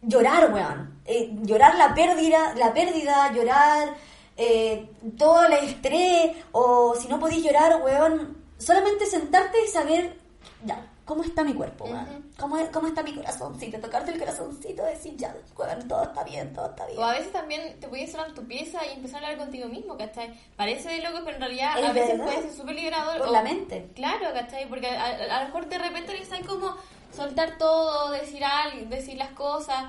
llorar, 0.00 0.50
weón. 0.50 0.98
Eh, 1.04 1.30
llorar 1.42 1.74
la 1.76 1.94
pérdida, 1.94 2.54
la 2.56 2.72
pérdida, 2.72 3.30
llorar 3.32 3.94
eh, 4.38 4.88
todo 5.18 5.44
el 5.44 5.52
estrés, 5.52 6.34
o 6.52 6.94
si 6.98 7.06
no 7.08 7.20
podéis 7.20 7.44
llorar, 7.44 7.82
weón, 7.82 8.38
solamente 8.56 9.04
sentarte 9.04 9.58
y 9.62 9.68
saber, 9.68 10.18
ya, 10.64 10.86
¿cómo 11.06 11.22
está 11.22 11.42
mi 11.42 11.54
cuerpo, 11.54 11.84
weón? 11.84 12.02
Ujú. 12.02 12.22
¿Cómo, 12.38 12.56
¿Cómo 12.72 12.88
está 12.88 13.02
mi 13.02 13.14
corazoncito? 13.14 13.78
Tocarte 13.78 14.10
el 14.12 14.18
corazoncito, 14.18 14.84
decir, 14.84 15.16
ya, 15.16 15.34
weón, 15.56 15.88
todo 15.88 16.02
está 16.02 16.22
bien, 16.24 16.52
todo 16.52 16.66
está 16.66 16.84
bien. 16.86 16.98
O 16.98 17.04
a 17.04 17.12
veces 17.12 17.32
también 17.32 17.80
te 17.80 17.88
puedes 17.88 18.14
en 18.14 18.34
tu 18.34 18.44
pieza 18.44 18.84
y 18.84 18.96
empezar 18.96 19.22
a 19.24 19.28
hablar 19.28 19.38
contigo 19.46 19.68
mismo, 19.68 19.96
¿cachai? 19.96 20.38
Parece 20.56 20.90
de 20.90 21.00
loco, 21.00 21.20
pero 21.24 21.36
en 21.36 21.40
realidad 21.42 21.82
a 21.82 21.92
veces 21.92 22.20
puede 22.20 22.42
ser 22.42 22.52
súper 22.52 22.74
liberador. 22.74 23.18
Por 23.18 23.28
o- 23.28 23.32
la 23.32 23.42
mente. 23.42 23.88
Claro, 23.94 24.26
¿cachai? 24.34 24.68
Porque 24.68 24.88
a, 24.88 25.04
a- 25.04 25.36
a 25.36 25.40
lo 25.42 25.46
mejor 25.46 25.68
de 25.68 25.78
repente 25.78 26.12
necesitas 26.12 26.46
como 26.46 26.74
soltar 27.14 27.56
todo, 27.56 28.10
decir 28.10 28.44
algo, 28.44 28.86
decir 28.90 29.16
las 29.16 29.30
cosas, 29.30 29.84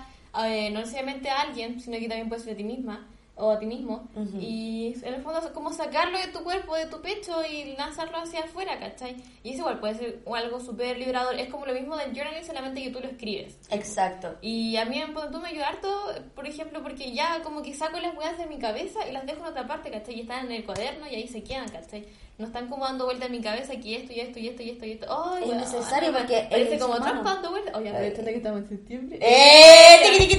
eh, 0.45 0.69
no 0.69 0.79
necesariamente 0.79 1.29
a 1.29 1.41
alguien, 1.41 1.79
sino 1.81 1.97
que 1.97 2.07
también 2.07 2.29
puede 2.29 2.41
ser 2.43 2.53
a 2.53 2.57
ti 2.57 2.63
misma 2.63 3.07
o 3.37 3.51
a 3.51 3.59
ti 3.59 3.65
mismo. 3.65 4.07
Y 4.39 4.95
en 5.03 5.13
el 5.13 5.21
fondo 5.21 5.39
es 5.39 5.47
como 5.47 5.71
sacarlo 5.71 6.17
de 6.17 6.27
tu 6.27 6.43
cuerpo, 6.43 6.75
de 6.75 6.87
tu 6.87 7.01
pecho 7.01 7.43
y 7.45 7.75
lanzarlo 7.75 8.17
hacia 8.17 8.41
afuera, 8.41 8.79
¿cachai? 8.79 9.15
Y 9.43 9.51
eso 9.53 9.61
igual 9.61 9.79
puede 9.79 9.95
ser 9.95 10.23
algo 10.35 10.59
súper 10.59 10.97
liberador. 10.97 11.35
Es 11.35 11.49
como 11.49 11.65
lo 11.65 11.73
mismo 11.73 11.95
del 11.95 12.13
journaling, 12.13 12.45
solamente 12.45 12.83
que 12.83 12.91
tú 12.91 12.99
lo 12.99 13.07
escribes. 13.07 13.57
Exacto. 13.69 14.35
Y 14.41 14.77
a 14.77 14.85
mí 14.85 14.99
en 14.99 15.13
tú 15.13 15.39
me 15.39 15.49
ayudó 15.49 15.65
harto, 15.65 15.89
por 16.35 16.47
ejemplo, 16.47 16.81
porque 16.81 17.11
ya 17.11 17.41
como 17.43 17.61
que 17.61 17.73
saco 17.73 17.99
las 17.99 18.15
weas 18.15 18.37
de 18.37 18.45
mi 18.45 18.57
cabeza 18.59 19.07
y 19.07 19.11
las 19.11 19.25
dejo 19.25 19.39
en 19.39 19.51
otra 19.51 19.67
parte, 19.67 19.91
¿cachai? 19.91 20.15
Y 20.15 20.21
están 20.21 20.45
en 20.45 20.51
el 20.51 20.65
cuaderno 20.65 21.07
y 21.07 21.15
ahí 21.15 21.27
se 21.27 21.43
quedan, 21.43 21.69
¿cachai? 21.69 22.05
No 22.37 22.45
están 22.45 22.67
como 22.67 22.85
dando 22.85 23.05
vuelta 23.05 23.25
en 23.25 23.31
mi 23.31 23.41
cabeza 23.41 23.73
que 23.81 23.95
esto 23.95 24.13
y 24.13 24.19
esto 24.19 24.37
y 24.37 24.47
esto 24.47 24.61
y 24.61 24.69
esto 24.69 24.85
y 24.85 24.91
esto. 24.91 25.07
¡Ay, 25.09 25.49
Es 25.49 25.55
necesario 25.55 26.13
porque 26.13 26.47
Parece 26.49 26.77
como 26.77 26.95
Trump 27.01 27.23
dando 27.23 27.49
vuelta. 27.49 27.75
Oye, 27.75 27.89
aprovechando 27.89 28.29
que 28.29 28.37
estamos 28.37 28.59
en 28.59 28.69
septiembre. 28.69 29.19
¡Eh! 29.21 30.17
tiqui. 30.19 30.37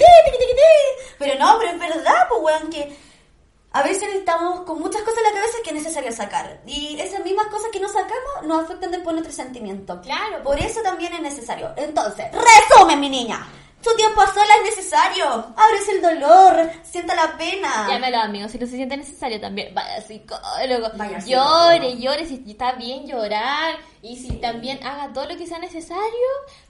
Pero 1.19 1.39
no, 1.41 1.57
pero 1.59 1.73
es 1.73 1.79
verdad, 1.81 2.29
pues, 2.29 2.41
weón, 2.41 2.71
que 2.71 2.97
a 3.73 3.83
veces 3.83 4.09
estamos 4.15 4.61
con 4.61 4.79
muchas 4.81 5.03
cosas 5.03 5.19
en 5.19 5.25
la 5.25 5.41
cabeza 5.41 5.59
que 5.65 5.71
es 5.71 5.75
necesario 5.75 6.13
sacar. 6.13 6.61
Y 6.67 7.01
esas 7.01 7.25
mismas 7.25 7.49
cosas 7.49 7.69
que 7.73 7.81
no 7.81 7.89
sacamos 7.89 8.45
nos 8.45 8.65
afectan 8.65 8.93
después 8.93 9.15
nuestros 9.15 9.35
sentimientos. 9.35 9.99
Claro, 10.03 10.43
Por 10.45 10.59
eso 10.61 10.81
también 10.83 11.13
es 11.15 11.21
necesario. 11.21 11.73
Entonces, 11.77 12.27
resumen, 12.33 13.01
mi 13.01 13.11
niña. 13.11 13.45
Tu 13.83 13.95
tiempo 13.97 14.21
a 14.21 14.27
solas 14.27 14.57
es 14.65 14.77
necesario. 14.77 15.27
Abres 15.57 15.89
el 15.89 16.03
dolor, 16.03 16.71
sienta 16.83 17.15
la 17.15 17.37
pena. 17.39 17.87
Llámalo 17.89 18.19
amigos, 18.19 18.51
si 18.51 18.59
no 18.59 18.67
se 18.67 18.73
siente 18.77 18.97
necesario 18.97 19.41
también, 19.41 19.73
vaya 19.75 20.01
psicólogo, 20.03 20.91
Vaya 20.95 21.19
llore, 21.21 21.77
psicólogo. 21.93 21.97
llore, 22.03 22.27
si 22.27 22.43
está 22.51 22.73
bien 22.73 23.07
llorar 23.07 23.77
y 24.03 24.17
si 24.17 24.33
también 24.39 24.85
haga 24.85 25.13
todo 25.13 25.27
lo 25.27 25.37
que 25.37 25.47
sea 25.47 25.59
necesario 25.61 26.03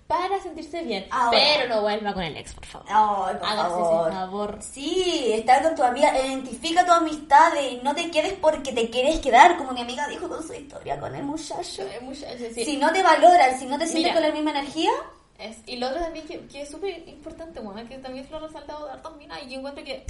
para 0.06 0.38
sentirse 0.42 0.82
bien. 0.82 1.06
Ahora. 1.10 1.30
Pero 1.38 1.74
no 1.74 1.80
vuelva 1.82 2.12
con 2.12 2.22
el 2.22 2.36
ex, 2.36 2.52
por 2.52 2.66
favor. 2.66 2.86
Ay, 2.90 3.36
por 3.36 3.48
Hágase 3.48 3.68
favor. 3.70 4.08
ese 4.10 4.18
favor. 4.18 4.58
Sí, 4.62 5.32
estar 5.34 5.62
con 5.62 5.74
tu 5.74 5.82
amiga, 5.82 6.12
identifica 6.26 6.84
tu 6.84 6.92
amistad 6.92 7.52
y 7.60 7.76
no 7.82 7.94
te 7.94 8.10
quedes 8.10 8.34
porque 8.34 8.72
te 8.72 8.90
quieres 8.90 9.18
quedar, 9.20 9.56
como 9.56 9.72
mi 9.72 9.80
amiga 9.80 10.06
dijo 10.08 10.28
con 10.28 10.46
su 10.46 10.52
historia 10.52 11.00
con 11.00 11.14
el 11.14 11.22
muchacho. 11.24 11.82
Eh, 11.82 11.98
muchachos, 12.02 12.48
sí. 12.54 12.64
Si 12.66 12.76
no 12.76 12.92
te 12.92 13.02
valoran, 13.02 13.58
si 13.58 13.64
no 13.66 13.78
te 13.78 13.86
sientes 13.86 14.12
Mira. 14.12 14.14
con 14.14 14.22
la 14.22 14.30
misma 14.32 14.50
energía, 14.50 14.90
Es- 15.38 15.58
y 15.66 15.76
lo 15.76 15.86
otro 15.88 16.00
también 16.00 16.26
que, 16.26 16.40
que 16.48 16.62
es 16.62 16.70
súper 16.70 17.06
importante, 17.08 17.60
bueno, 17.60 17.88
que 17.88 17.98
también 17.98 18.26
lo 18.30 18.36
ha 18.38 18.40
resaltado 18.40 18.86
de 18.86 18.92
hartas 18.92 19.16
minas 19.16 19.38
y 19.44 19.50
yo 19.50 19.58
encuentro 19.58 19.84
que 19.84 20.04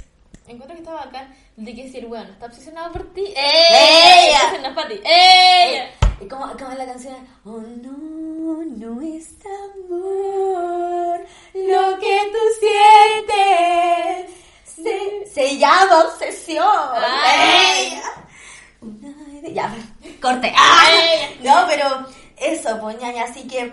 encuentro 0.47 0.75
que 0.75 0.81
está 0.81 0.93
bacán 0.93 1.35
de 1.55 1.75
que 1.75 1.87
si 1.89 1.99
el 1.99 2.07
weón 2.07 2.27
está 2.31 2.47
obsesionado 2.47 2.91
por 2.91 3.13
ti, 3.13 3.25
¡Ella! 3.35 4.41
Entonces 4.41 4.61
no 4.61 4.67
es 4.69 4.73
para 4.75 4.89
ti, 4.89 4.99
¡ella! 5.05 5.89
y 6.21 6.27
como, 6.27 6.51
como 6.57 6.73
la 6.73 6.85
canción, 6.87 7.15
oh 7.45 7.59
no, 7.59 8.63
no 8.65 9.01
es 9.01 9.29
amor, 9.45 11.19
lo 11.53 11.99
que 11.99 12.19
tú 12.31 12.39
sientes 12.59 14.31
se, 14.65 15.25
se 15.31 15.57
llama 15.59 16.05
obsesión. 16.05 16.65
Ay. 16.95 18.01
Idea- 19.43 19.51
Ya, 19.53 19.75
corte. 20.21 20.51
¡Ah! 20.55 20.89
No, 21.43 21.65
pero 21.67 22.05
eso, 22.37 22.79
pues 22.81 22.99
ñaña, 22.99 23.23
así 23.25 23.47
que 23.47 23.71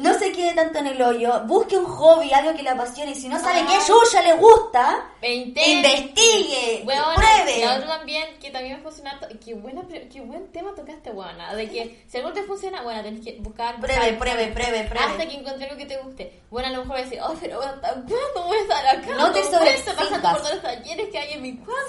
no 0.00 0.18
se 0.18 0.32
quede 0.32 0.54
tanto 0.54 0.78
en 0.78 0.86
el 0.88 1.00
hoyo, 1.02 1.42
busque 1.46 1.76
un 1.76 1.84
hobby, 1.86 2.32
algo 2.32 2.54
que 2.54 2.62
le 2.62 2.70
apasione, 2.70 3.12
y 3.12 3.14
si 3.14 3.28
no 3.28 3.38
sabe 3.38 3.60
Ah. 3.60 3.66
qué 3.68 3.78
chucha 3.86 4.22
le 4.22 4.34
gusta, 4.34 5.04
investigue, 5.22 6.84
pruebe. 6.84 7.60
Y 7.60 7.64
otro 7.64 7.86
también, 7.88 8.38
que 8.40 8.50
también 8.50 8.80
funciona, 8.82 9.18
qué, 9.44 9.54
buena, 9.54 9.82
qué 10.12 10.20
buen 10.20 10.50
tema 10.52 10.74
tocaste, 10.74 11.10
buena, 11.10 11.54
de 11.54 11.68
que 11.68 12.04
si 12.08 12.16
algo 12.18 12.32
te 12.32 12.42
funciona, 12.44 12.82
bueno, 12.82 13.02
tenés 13.02 13.24
que 13.24 13.36
buscar, 13.40 13.80
Pruebe, 13.80 14.14
pruebe, 14.14 14.46
pruebe, 14.48 14.84
pruebe. 14.84 15.06
Hasta 15.06 15.26
que 15.28 15.34
encuentre 15.34 15.66
algo 15.66 15.76
que 15.76 15.86
te 15.86 15.96
guste. 15.98 16.40
Bueno, 16.50 16.68
a 16.68 16.70
lo 16.72 16.84
mejor 16.84 17.04
decir, 17.04 17.20
oh, 17.22 17.34
pero 17.40 17.56
bueno, 17.58 17.72
¿hasta 17.74 17.92
cuándo 17.92 18.44
voy 18.46 18.56
a 18.56 18.60
estar 18.60 18.86
acá? 18.86 19.14
No 19.16 19.32
te 19.32 19.42
sobreexcitas. 19.44 19.94
pasando 19.94 20.28
por 20.30 20.38
todos 20.38 20.52
los 20.54 20.62
talleres 20.62 21.08
que 21.10 21.18
hay 21.18 21.32
en 21.34 21.42
mi 21.42 21.56
cuadra. 21.56 21.82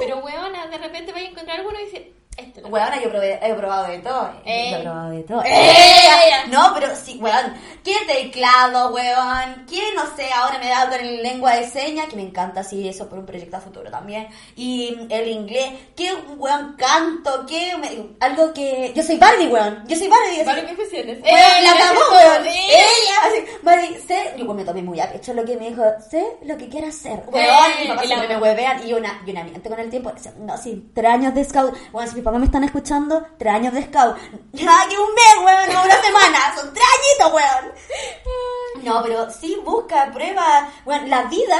Pero, 0.00 0.18
weona, 0.18 0.66
de 0.66 0.78
repente 0.78 1.12
vais 1.12 1.26
a 1.26 1.30
encontrar 1.30 1.58
alguno 1.58 1.78
y 1.80 1.84
dices, 1.84 2.02
este 2.36 2.60
lo 2.60 2.68
Bueno, 2.68 2.88
yo 3.02 3.10
probé- 3.10 3.38
he 3.42 3.54
probado 3.54 3.86
de 3.88 3.98
todo. 4.00 4.30
Ey. 4.44 4.70
Yo 4.72 4.76
he 4.78 4.82
probado 4.82 5.10
de 5.10 5.22
todo. 5.22 5.42
Ey. 5.44 6.50
No, 6.50 6.70
pero 6.74 6.88
sí, 6.96 7.18
weón. 7.20 7.54
¿Qué 7.82 7.94
teclado, 8.06 8.90
weón? 8.92 9.66
¿Qué, 9.68 9.80
no 9.94 10.02
sé, 10.16 10.28
ahora 10.34 10.58
me 10.58 10.68
da 10.68 10.88
con 10.88 11.00
el 11.00 11.22
lengua 11.22 11.56
de 11.56 11.68
señas? 11.68 12.06
Que 12.08 12.16
me 12.16 12.22
encanta, 12.22 12.62
sí, 12.62 12.88
eso 12.88 13.08
por 13.08 13.18
un 13.18 13.26
proyecto 13.26 13.56
a 13.56 13.60
futuro 13.60 13.90
también. 13.90 14.28
Y 14.56 14.96
el 15.10 15.28
inglés. 15.28 15.70
¿Qué, 15.96 16.12
weón, 16.36 16.74
canto? 16.76 17.44
¿Qué? 17.46 17.76
me- 17.78 18.16
algo 18.20 18.52
que... 18.52 18.92
Yo 18.94 19.02
soy 19.02 19.16
Barbie, 19.16 19.46
weón. 19.48 19.82
Yo 19.86 19.96
soy 19.96 20.08
Barbie. 20.08 20.44
¿qué 20.66 20.72
especiales? 20.72 21.18
Weón, 21.22 21.64
la 21.64 21.74
gracias, 21.74 21.98
weón. 22.10 22.46
Ella, 22.46 23.16
así, 23.24 23.44
Barbie, 23.62 23.98
sé... 24.06 24.34
Yo 24.36 24.44
me 24.54 24.64
tomé 24.64 24.82
muy 24.82 25.00
a 25.00 25.10
pecho 25.10 25.32
lo 25.34 25.44
que 25.44 25.56
me 25.56 25.70
dijo. 25.70 25.82
Sé 26.10 26.24
lo 26.42 26.56
que 26.56 26.68
quiero 26.68 26.88
hacer. 26.88 27.22
Weón, 27.28 27.88
papá 27.88 28.04
y 28.04 28.08
la- 28.08 28.16
me 28.26 28.36
huevean. 28.38 28.86
Y 28.88 28.92
una, 28.92 29.22
y 29.26 29.30
una 29.30 29.44
miente 29.44 29.68
con 29.68 29.78
el 29.80 29.90
tiempo. 29.90 30.12
No, 30.38 30.56
sí, 30.58 30.90
tres 30.94 31.10
años 31.10 31.34
de 31.34 31.44
scout. 31.44 31.74
Si 32.06 32.14
mis 32.14 32.24
papás 32.26 32.40
me 32.40 32.46
están 32.46 32.64
escuchando, 32.64 33.24
tres 33.38 33.52
años 33.54 33.72
de 33.72 33.82
scout. 33.84 34.16
Nada 34.52 34.88
que 34.88 34.98
un 34.98 35.14
mes, 35.14 35.36
weón, 35.44 35.76
o 35.76 35.84
una 35.84 36.02
semana. 36.02 36.38
Son 36.56 36.74
tres 36.74 36.86
añitos, 36.98 37.32
weón. 37.32 38.84
No, 38.84 39.02
pero 39.02 39.30
sí, 39.30 39.56
busca, 39.64 40.10
prueba. 40.12 40.68
Bueno, 40.84 41.06
la 41.06 41.22
vida 41.24 41.58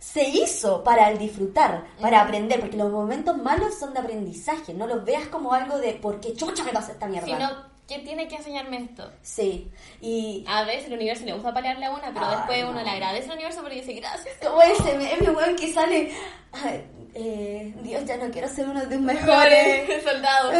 se 0.00 0.28
hizo 0.28 0.82
para 0.82 1.10
el 1.10 1.18
disfrutar, 1.18 1.84
para 2.00 2.22
aprender, 2.22 2.60
porque 2.60 2.76
los 2.76 2.90
momentos 2.90 3.36
malos 3.38 3.78
son 3.78 3.92
de 3.94 4.00
aprendizaje. 4.00 4.74
No 4.74 4.86
los 4.88 5.04
veas 5.04 5.26
como 5.28 5.52
algo 5.52 5.78
de 5.78 5.92
por 5.94 6.20
qué 6.20 6.34
chucha 6.34 6.64
me 6.64 6.72
pasa 6.72 6.92
esta 6.92 7.06
mierda. 7.06 7.26
Si 7.26 7.32
no, 7.34 7.50
¿quién 7.86 8.04
tiene 8.04 8.26
que 8.26 8.36
enseñarme 8.36 8.76
esto? 8.78 9.10
Sí, 9.22 9.70
y 10.00 10.44
A 10.48 10.64
veces 10.64 10.86
el 10.86 10.94
universo 10.94 11.24
le 11.24 11.32
gusta 11.34 11.54
palearle 11.54 11.86
a 11.86 11.90
una, 11.92 12.12
pero 12.12 12.26
Ay, 12.26 12.36
después 12.36 12.64
no. 12.64 12.70
uno 12.70 12.82
le 12.82 12.90
agradece 12.90 13.26
al 13.30 13.34
universo 13.34 13.60
porque 13.60 13.76
dice 13.76 13.92
gracias. 13.94 14.36
como 14.42 14.62
ese 14.62 14.96
meme, 14.98 15.30
weón, 15.30 15.54
que 15.56 15.72
sale. 15.72 16.12
ay, 16.52 16.84
eh, 17.20 17.74
Dios, 17.82 18.04
ya 18.04 18.16
no 18.16 18.30
quiero 18.30 18.48
ser 18.48 18.68
uno 18.68 18.80
de 18.80 18.86
tus 18.86 19.00
mejores. 19.12 19.88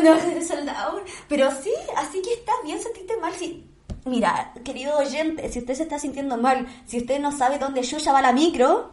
No, 0.02 0.14
eres 0.16 0.48
soldado. 0.48 1.02
Pero 1.28 1.50
sí, 1.52 1.72
así 1.96 2.20
que 2.20 2.32
está 2.32 2.52
bien 2.64 2.80
sentirte 2.80 3.16
mal. 3.16 3.32
Si, 3.32 3.64
mira, 4.04 4.52
querido 4.64 4.98
oyente, 4.98 5.48
si 5.50 5.60
usted 5.60 5.74
se 5.74 5.84
está 5.84 6.00
sintiendo 6.00 6.36
mal, 6.36 6.66
si 6.84 6.98
usted 6.98 7.20
no 7.20 7.30
sabe 7.30 7.58
dónde 7.58 7.82
Yuya 7.82 8.12
va 8.12 8.22
la 8.22 8.32
micro, 8.32 8.92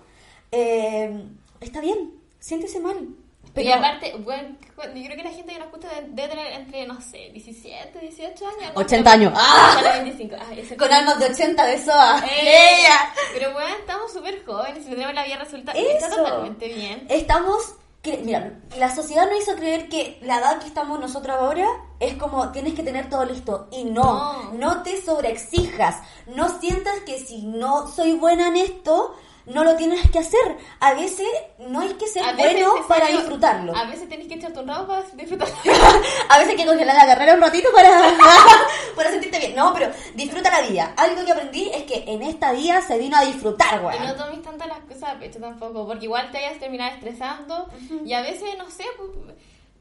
eh, 0.52 1.24
está 1.60 1.82
bien, 1.82 2.14
siéntese 2.40 2.80
mal. 2.80 3.10
Pero 3.56 3.70
y 3.70 3.72
aparte, 3.72 4.14
bueno, 4.20 4.50
yo 4.78 5.06
creo 5.06 5.16
que 5.18 5.24
la 5.24 5.30
gente 5.32 5.54
que 5.54 5.60
nos 5.60 5.68
escucha 5.70 5.88
debe 6.10 6.28
tener 6.28 6.52
entre, 6.54 6.86
no 6.86 7.00
sé, 7.02 7.30
17, 7.32 8.00
18 8.00 8.46
años. 8.48 8.74
¿no? 8.76 8.82
80 8.82 9.12
años. 9.12 9.34
¡Ah! 9.36 9.82
25. 10.04 10.36
Ah, 10.40 10.54
ese- 10.56 10.76
con 10.78 10.92
almas 10.94 11.18
de 11.20 11.26
80 11.28 11.66
de 11.66 11.78
SOA. 11.84 12.20
¡Eh! 12.28 12.80
¡Ella! 12.82 13.14
Pero 13.34 13.54
bueno, 13.54 13.74
estamos 13.80 14.12
súper 14.12 14.46
jóvenes 14.46 14.86
y 14.86 14.90
tenemos 14.90 15.14
la 15.16 15.24
vida 15.24 15.38
resuelta. 15.38 15.72
Está 15.72 16.10
totalmente 16.10 16.68
bien. 16.68 17.08
Estamos. 17.10 17.76
Mira, 18.24 18.60
la 18.78 18.94
sociedad 18.94 19.28
nos 19.32 19.42
hizo 19.42 19.56
creer 19.56 19.90
que 19.90 20.20
la 20.22 20.38
edad 20.38 20.60
que 20.60 20.68
estamos 20.68 21.00
nosotros 21.00 21.36
ahora 21.40 21.66
es 22.00 22.14
como 22.16 22.52
tienes 22.52 22.76
que 22.76 22.84
tener 22.84 23.10
todo 23.10 23.26
listo. 23.26 23.68
Y 23.72 23.84
no, 23.86 24.04
No. 24.04 24.54
no 24.54 24.84
te 24.84 25.02
sobreexijas. 25.02 26.04
No 26.28 26.60
sientas 26.60 27.00
que 27.06 27.18
si 27.18 27.42
no 27.48 27.88
soy 27.88 28.14
buena 28.14 28.50
en 28.50 28.58
esto, 28.58 29.16
no 29.48 29.64
lo 29.64 29.76
tienes 29.76 30.10
que 30.12 30.20
hacer. 30.20 30.58
A 30.80 30.94
veces 30.94 31.28
no 31.60 31.82
hay 31.82 31.94
que 31.94 32.08
ser 32.08 32.24
A 32.24 32.34
bueno 32.34 32.74
para 32.88 33.08
disfrutarlo. 33.08 33.76
A 33.76 33.86
veces 33.86 34.10
tenés 34.10 34.28
que 34.28 34.36
echarte 34.36 34.60
un 34.60 34.68
rabo 34.68 34.88
para 34.88 35.02
disfrutar. 35.14 35.48
A 36.30 36.38
veces 36.40 36.52
hay 36.52 36.56
que 36.58 36.66
congelar 36.66 36.96
la 36.96 37.06
carrera 37.06 37.34
un 37.36 37.42
ratito 37.42 37.70
para, 37.74 37.90
para 38.96 39.12
sentirte 39.12 39.40
bien. 39.40 39.56
No, 39.56 39.74
pero 39.74 39.92
disfruta 40.14 40.50
la 40.52 40.68
vida. 40.68 40.94
Algo 40.98 41.24
que 41.26 41.32
aprendí 41.32 41.70
es 41.74 41.84
que 41.84 42.04
en 42.08 42.22
esta 42.24 42.52
vida 42.54 42.82
se 42.82 42.98
vino 42.98 43.16
a 43.18 43.26
disfrutar, 43.26 43.76
Y 43.76 43.84
güey. 43.84 44.00
no 44.00 44.16
tomes 44.16 44.42
tanto 44.42 44.66
las 44.66 44.80
cosas 44.80 45.16
a 45.16 45.20
pecho 45.20 45.40
tampoco, 45.40 45.86
porque 45.86 46.06
igual 46.06 46.30
te 46.32 46.38
vayas 46.38 46.58
a 46.58 46.60
terminar 46.60 46.94
estresando 46.94 47.68
y 48.04 48.14
a 48.14 48.22
veces, 48.22 48.58
no 48.58 48.70
sé, 48.70 48.86
pues, 48.98 49.10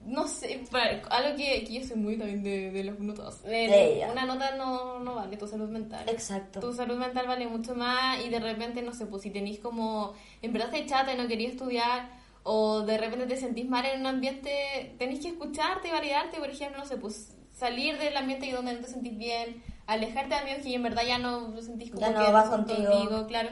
no 0.07 0.27
sé, 0.29 0.65
para- 0.71 1.03
algo 1.11 1.37
que, 1.37 1.65
que 1.65 1.81
yo 1.81 1.87
soy 1.87 1.97
muy 1.97 2.17
también 2.19 2.43
de, 2.43 2.71
de 2.71 2.85
los 2.85 2.99
minutos. 2.99 3.43
De- 3.43 3.51
De 3.51 3.97
ella. 3.97 4.13
una 4.13 4.25
nota 4.27 4.55
no, 4.57 4.99
no 5.01 5.15
vale 5.15 5.37
tu 5.37 5.47
salud 5.47 5.69
mental. 5.69 6.09
Exacto. 6.09 6.61
Tu 6.61 6.73
salud 6.75 6.97
mental 6.97 7.27
vale 7.27 7.47
mucho 7.47 7.75
más 7.75 8.25
y 8.25 8.29
de 8.29 8.39
repente, 8.41 8.83
no 8.83 8.93
sé, 8.93 9.07
pues 9.07 9.23
si 9.23 9.31
tenéis 9.31 9.59
como, 9.61 10.13
en 10.43 10.53
verdad 10.53 10.69
estáis 10.75 10.91
chata 10.91 11.13
y 11.13 11.17
no 11.17 11.27
querías 11.29 11.53
estudiar 11.53 12.11
o 12.43 12.83
de 12.83 12.99
repente 12.99 13.27
te 13.27 13.37
sentís 13.39 13.67
mal 13.69 13.87
en 13.87 14.01
un 14.01 14.07
ambiente, 14.07 14.95
tenéis 14.99 15.21
que 15.21 15.29
escucharte 15.29 15.89
y 15.89 15.93
validarte, 15.93 16.39
por 16.39 16.51
ejemplo, 16.51 16.79
no 16.79 16.85
sé, 16.87 16.97
pues 16.99 17.37
salir 17.53 17.97
del 17.99 18.17
ambiente 18.17 18.51
donde 18.53 18.75
no 18.75 18.81
te 18.81 18.89
sentís 18.89 19.17
bien, 19.17 19.63
alejarte 19.87 20.35
de 20.35 20.41
amigos 20.41 20.63
que 20.63 20.75
en 20.75 20.83
verdad 20.83 21.03
ya 21.07 21.19
no 21.19 21.49
lo 21.49 21.63
sentís 21.63 21.91
como 21.91 22.01
Ya 22.03 22.11
no 22.11 22.25
que 22.27 22.33
vas 22.33 22.49
contigo. 22.51 23.27
claro. 23.29 23.51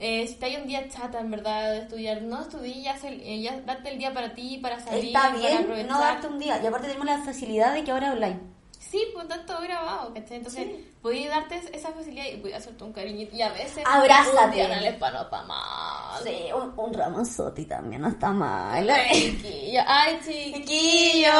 Eh, 0.00 0.26
si 0.26 0.32
estáis 0.32 0.58
un 0.58 0.66
día 0.66 0.88
chata, 0.88 1.20
en 1.20 1.30
verdad, 1.30 1.72
de 1.72 1.78
estudiar, 1.80 2.22
no 2.22 2.40
estudies, 2.40 2.82
ya, 2.82 2.96
eh, 3.04 3.40
ya 3.42 3.60
date 3.60 3.90
el 3.90 3.98
día 3.98 4.12
para 4.14 4.34
ti, 4.34 4.58
para 4.58 4.80
salir, 4.80 5.04
Está 5.08 5.20
para 5.28 5.36
bien 5.36 5.58
aprovechar. 5.58 5.86
no 5.90 6.00
darte 6.00 6.26
un 6.26 6.38
día. 6.38 6.60
Y 6.62 6.66
aparte 6.66 6.86
tenemos 6.88 7.06
la 7.06 7.18
facilidad 7.22 7.74
de 7.74 7.84
que 7.84 7.90
ahora 7.90 8.12
online. 8.12 8.40
Sí, 8.78 9.06
pues 9.14 9.28
tanto 9.28 9.60
grabado, 9.60 10.12
¿cachai? 10.14 10.38
Entonces, 10.38 10.64
Sí. 10.66 10.90
podías 11.00 11.30
darte 11.30 11.60
esa 11.76 11.92
facilidad 11.92 12.24
y 12.32 12.38
podías 12.38 12.58
hacerte 12.62 12.82
un 12.82 12.92
cariñito. 12.92 13.36
Y 13.36 13.42
a 13.42 13.50
veces. 13.50 13.84
Abrázate. 13.86 14.66
No 14.68 15.20
está 15.20 15.42
mal. 15.42 16.22
Sí, 16.24 16.46
un, 16.52 16.72
un 16.76 16.92
ramazotti 16.94 17.66
también 17.66 18.02
no 18.02 18.08
está 18.08 18.32
mal. 18.32 18.88
Ay, 18.90 19.38
chiquillo. 19.38 19.80
Ay, 19.86 20.18
chiquillo. 20.24 21.30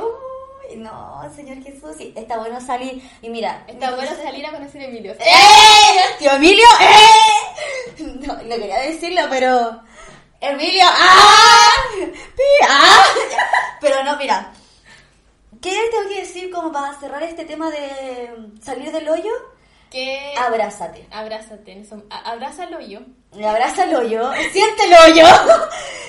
Uy, 0.00 0.31
no, 0.76 1.22
Señor 1.34 1.62
Jesús, 1.62 1.94
sí, 1.96 2.12
está 2.16 2.38
bueno 2.38 2.60
salir. 2.60 3.02
Y 3.22 3.28
mira, 3.28 3.64
Está 3.66 3.90
bueno 3.94 4.10
salir 4.22 4.44
a 4.46 4.50
conocer 4.52 4.82
a 4.82 4.84
Emilio. 4.86 5.12
¡Eh! 5.12 6.16
¡Tío 6.18 6.30
Emilio! 6.32 6.66
¡Eh! 6.80 8.02
No, 8.26 8.34
no 8.34 8.56
quería 8.56 8.78
decirlo, 8.80 9.22
pero. 9.30 9.80
¡Emilio! 10.40 10.84
¡Ah! 10.86 11.68
¡Ah! 12.68 13.04
Pero 13.80 14.02
no, 14.04 14.16
mira. 14.16 14.52
¿Qué 15.60 15.70
tengo 15.90 16.08
que 16.08 16.20
decir 16.22 16.50
como 16.50 16.72
para 16.72 16.98
cerrar 16.98 17.22
este 17.22 17.44
tema 17.44 17.70
de 17.70 18.30
salir 18.62 18.90
del 18.90 19.08
hoyo? 19.08 19.30
Que. 19.90 20.34
Abrázate. 20.38 21.06
Abrázate. 21.10 21.80
eso- 21.80 22.02
a- 22.10 22.30
Abrázalo 22.30 22.80
yo. 22.80 23.00
Y 23.34 23.44
abraza 23.44 23.86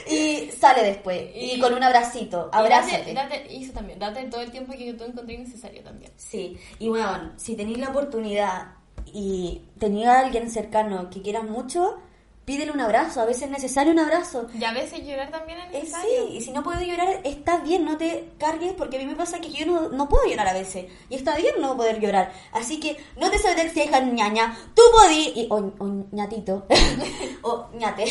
y 0.10 0.50
sale 0.52 0.84
después. 0.84 1.22
Y, 1.36 1.54
Y- 1.54 1.60
con 1.60 1.74
un 1.74 1.84
abracito, 1.84 2.50
Y 2.54 2.56
abrázate. 2.58 3.14
Date, 3.14 3.36
date, 3.38 3.54
y 3.54 3.64
eso 3.64 3.74
también. 3.74 4.00
Date 4.00 4.24
todo 4.26 4.42
el 4.42 4.52
tiempo 4.52 4.74
que 4.74 4.94
tú 4.94 5.04
encontré 5.04 5.38
necesario 5.38 5.82
también. 5.84 6.12
Sí, 6.18 6.58
y 6.80 6.90
bueno, 6.90 7.32
si 7.38 7.56
tenéis 7.56 7.78
la 7.80 7.90
oportunidad 7.90 8.74
y 9.06 9.62
tenéis 9.80 10.08
a 10.08 10.20
alguien 10.20 10.50
cercano 10.50 11.10
que 11.10 11.22
quieras 11.22 11.44
mucho, 11.44 11.98
pídele 12.46 12.72
un 12.72 12.82
abrazo. 12.82 13.22
A 13.22 13.26
veces 13.26 13.44
es 13.44 13.50
necesario 13.52 13.94
un 13.94 14.00
abrazo. 14.00 14.48
Y 14.60 14.64
a 14.64 14.74
veces 14.74 15.06
llorar 15.06 15.32
también 15.32 15.60
es 15.60 15.66
Eh, 15.68 15.80
necesario. 15.80 16.28
sí, 16.28 16.34
y 16.38 16.42
si 16.42 16.52
no 16.52 16.62
puedes 16.64 16.86
llorar, 16.88 17.22
está 17.24 17.58
bien, 17.60 17.86
no 17.86 17.98
te 17.98 18.30
cargues, 18.38 18.74
porque 18.74 18.98
a 18.98 19.00
mí 19.00 19.06
me 19.06 19.16
pasa 19.16 19.40
que 19.40 19.50
yo 19.52 19.66
no, 19.66 19.90
no 19.90 20.10
puedo 20.10 20.26
llorar 20.30 20.48
a 20.48 20.54
veces. 20.54 20.86
Y 21.10 21.16
está 21.16 21.36
bien 21.38 21.54
no 21.62 21.78
poder 21.78 22.00
llorar. 22.02 22.34
Así 22.52 22.80
que 22.80 22.98
no 23.18 23.30
te 23.32 23.38
sobreexijas, 23.40 24.04
ñaña. 24.12 24.58
Tú 24.76 24.82
podí, 24.92 25.32
y, 25.36 25.48
o, 25.50 25.56
o 25.80 26.06
ñatito, 26.12 26.66
o 27.44 27.70
ñate. 27.76 28.06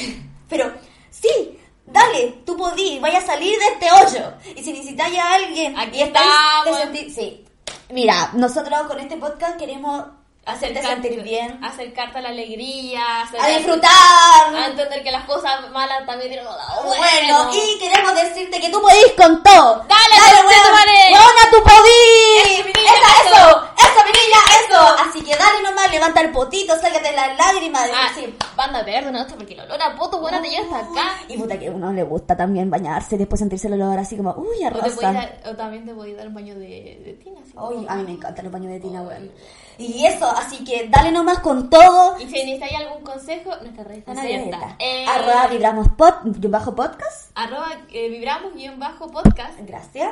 Pero 0.48 0.72
sí, 1.10 1.58
dale, 1.92 2.42
tú 2.46 2.56
podí, 2.56 2.98
vaya 2.98 3.18
a 3.18 3.26
salir 3.26 3.58
de 3.58 3.66
este 3.66 3.90
hoyo. 3.92 4.32
Y 4.56 4.62
si 4.62 4.72
necesitáis 4.72 5.18
a 5.18 5.34
alguien, 5.34 5.78
Aquí 5.78 6.02
estamos. 6.02 6.78
sí. 7.14 7.44
Mira, 7.90 8.30
nosotros 8.32 8.82
con 8.88 8.98
este 9.00 9.16
podcast 9.18 9.58
queremos 9.58 10.04
hacerte 10.46 10.82
sentir 10.82 11.22
bien, 11.22 11.62
Acercarte 11.62 12.18
a 12.18 12.22
la 12.22 12.28
alegría. 12.30 13.00
a 13.04 13.22
acercarte- 13.28 13.56
disfrutar. 13.58 14.54
A 14.56 14.66
entender 14.66 15.02
que 15.04 15.10
las 15.12 15.24
cosas 15.24 15.70
malas 15.70 16.04
también 16.06 16.30
tienen 16.30 16.46
un 16.48 16.56
lado 16.56 16.82
Bueno, 16.84 17.50
y 17.52 17.78
queremos 17.78 18.14
decirte 18.14 18.60
que 18.60 18.70
tú 18.70 18.80
podís 18.80 19.12
con 19.16 19.42
todo. 19.42 19.84
Dale, 19.86 20.16
Dale. 20.18 21.12
Weona, 21.12 21.50
tú 21.50 21.62
podís. 21.62 22.46
Eso, 22.58 22.64
mi 22.64 22.72
niña, 22.72 22.92
Esa, 22.92 23.28
eso. 23.28 23.34
eso, 23.36 23.68
eso, 23.78 24.04
mi 24.04 24.12
niña, 24.12 24.38
eso. 24.64 24.96
Así 25.08 25.22
que 25.22 25.36
dale 25.36 25.62
nomás, 25.62 25.90
levanta 25.90 26.20
el 26.22 26.32
potito, 26.32 26.74
sácate 26.80 27.12
las 27.12 27.36
lágrimas. 27.36 27.88
Ah, 27.94 28.10
sí. 28.14 28.34
Banda 28.66 28.82
verde, 28.82 29.12
no, 29.12 29.26
porque 29.36 29.54
el 29.54 29.60
olor 29.60 29.80
a 29.82 29.94
poto, 29.96 30.20
buena, 30.20 30.40
te 30.42 30.48
lleva 30.50 30.64
hasta 30.78 30.78
acá. 30.90 31.10
Y 31.28 31.36
puta 31.38 31.58
que 31.58 31.68
a 31.68 31.70
uno 31.70 31.92
le 31.92 32.02
gusta 32.02 32.36
también 32.36 32.70
bañarse 32.70 33.14
y 33.14 33.18
después 33.18 33.38
sentirse 33.38 33.66
el 33.68 33.74
olor 33.74 33.98
así 33.98 34.16
como, 34.16 34.32
uy, 34.34 34.62
a 34.64 34.68
O, 34.68 34.72
te 34.82 35.02
dar- 35.02 35.40
o 35.46 35.56
también 35.56 35.84
te 35.86 35.94
podéis 35.94 36.16
dar 36.16 36.28
un 36.28 36.34
baño 36.34 36.54
de, 36.54 37.00
de 37.04 37.18
tina. 37.22 37.40
así 37.42 37.86
a 37.88 37.94
mí 37.96 38.02
me 38.04 38.12
encantan 38.12 38.44
los 38.44 38.52
baños 38.52 38.72
de 38.72 38.80
tina, 38.80 39.02
weón. 39.02 39.30
Y 39.78 40.04
eso, 40.06 40.26
así 40.30 40.62
que 40.64 40.88
dale 40.90 41.10
nomás 41.10 41.38
con 41.40 41.68
todo. 41.70 42.16
Y 42.18 42.26
si 42.26 42.44
necesitáis 42.44 42.74
algún 42.76 43.02
consejo, 43.02 43.52
están 43.54 44.14
Una 44.16 44.22
abiertas. 44.22 44.60
dieta. 44.60 44.76
Eh, 44.78 45.06
Arroba 45.08 45.46
vibramos 45.48 45.88
pod, 45.96 46.14
bajo 46.24 46.74
podcast. 46.74 47.30
arroba, 47.34 47.68
eh, 47.92 48.08
vibramos 48.08 48.54
guion 48.54 48.78
bajo 48.78 49.10
podcast. 49.10 49.58
Gracias. 49.60 50.10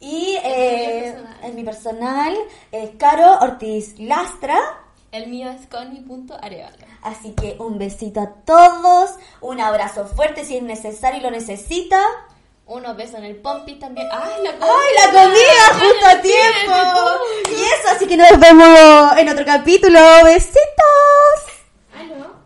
Y 0.00 0.36
eh, 0.42 1.14
en 1.42 1.54
mi 1.54 1.62
personal 1.62 2.34
es 2.72 2.90
Caro 2.98 3.38
Ortiz 3.40 3.96
Lastra. 4.00 4.58
El 5.12 5.26
mío 5.26 5.50
es 5.50 5.66
connie.arevalo. 5.66 6.86
Así 7.02 7.34
que 7.34 7.56
un 7.58 7.78
besito 7.78 8.18
a 8.18 8.30
todos, 8.46 9.10
un 9.42 9.60
abrazo 9.60 10.06
fuerte 10.06 10.42
si 10.46 10.56
es 10.56 10.62
necesario 10.62 11.20
y 11.20 11.22
lo 11.22 11.30
necesita. 11.30 12.00
Unos 12.64 12.96
besos 12.96 13.16
en 13.16 13.24
el 13.24 13.36
pompi 13.36 13.74
también. 13.74 14.08
¡Ay, 14.10 14.42
la 14.42 14.52
comida! 14.52 14.72
¡Ay, 14.74 14.94
la 14.96 15.22
comida 15.22 15.86
justo 15.86 16.06
a 16.06 16.22
tiempo! 16.22 16.78
Y 17.50 17.60
eso, 17.60 17.88
así 17.94 18.06
que 18.06 18.16
nos 18.16 18.40
vemos 18.40 19.18
en 19.18 19.28
otro 19.28 19.44
capítulo. 19.44 20.00
Besitos. 20.24 20.62
no. 22.18 22.41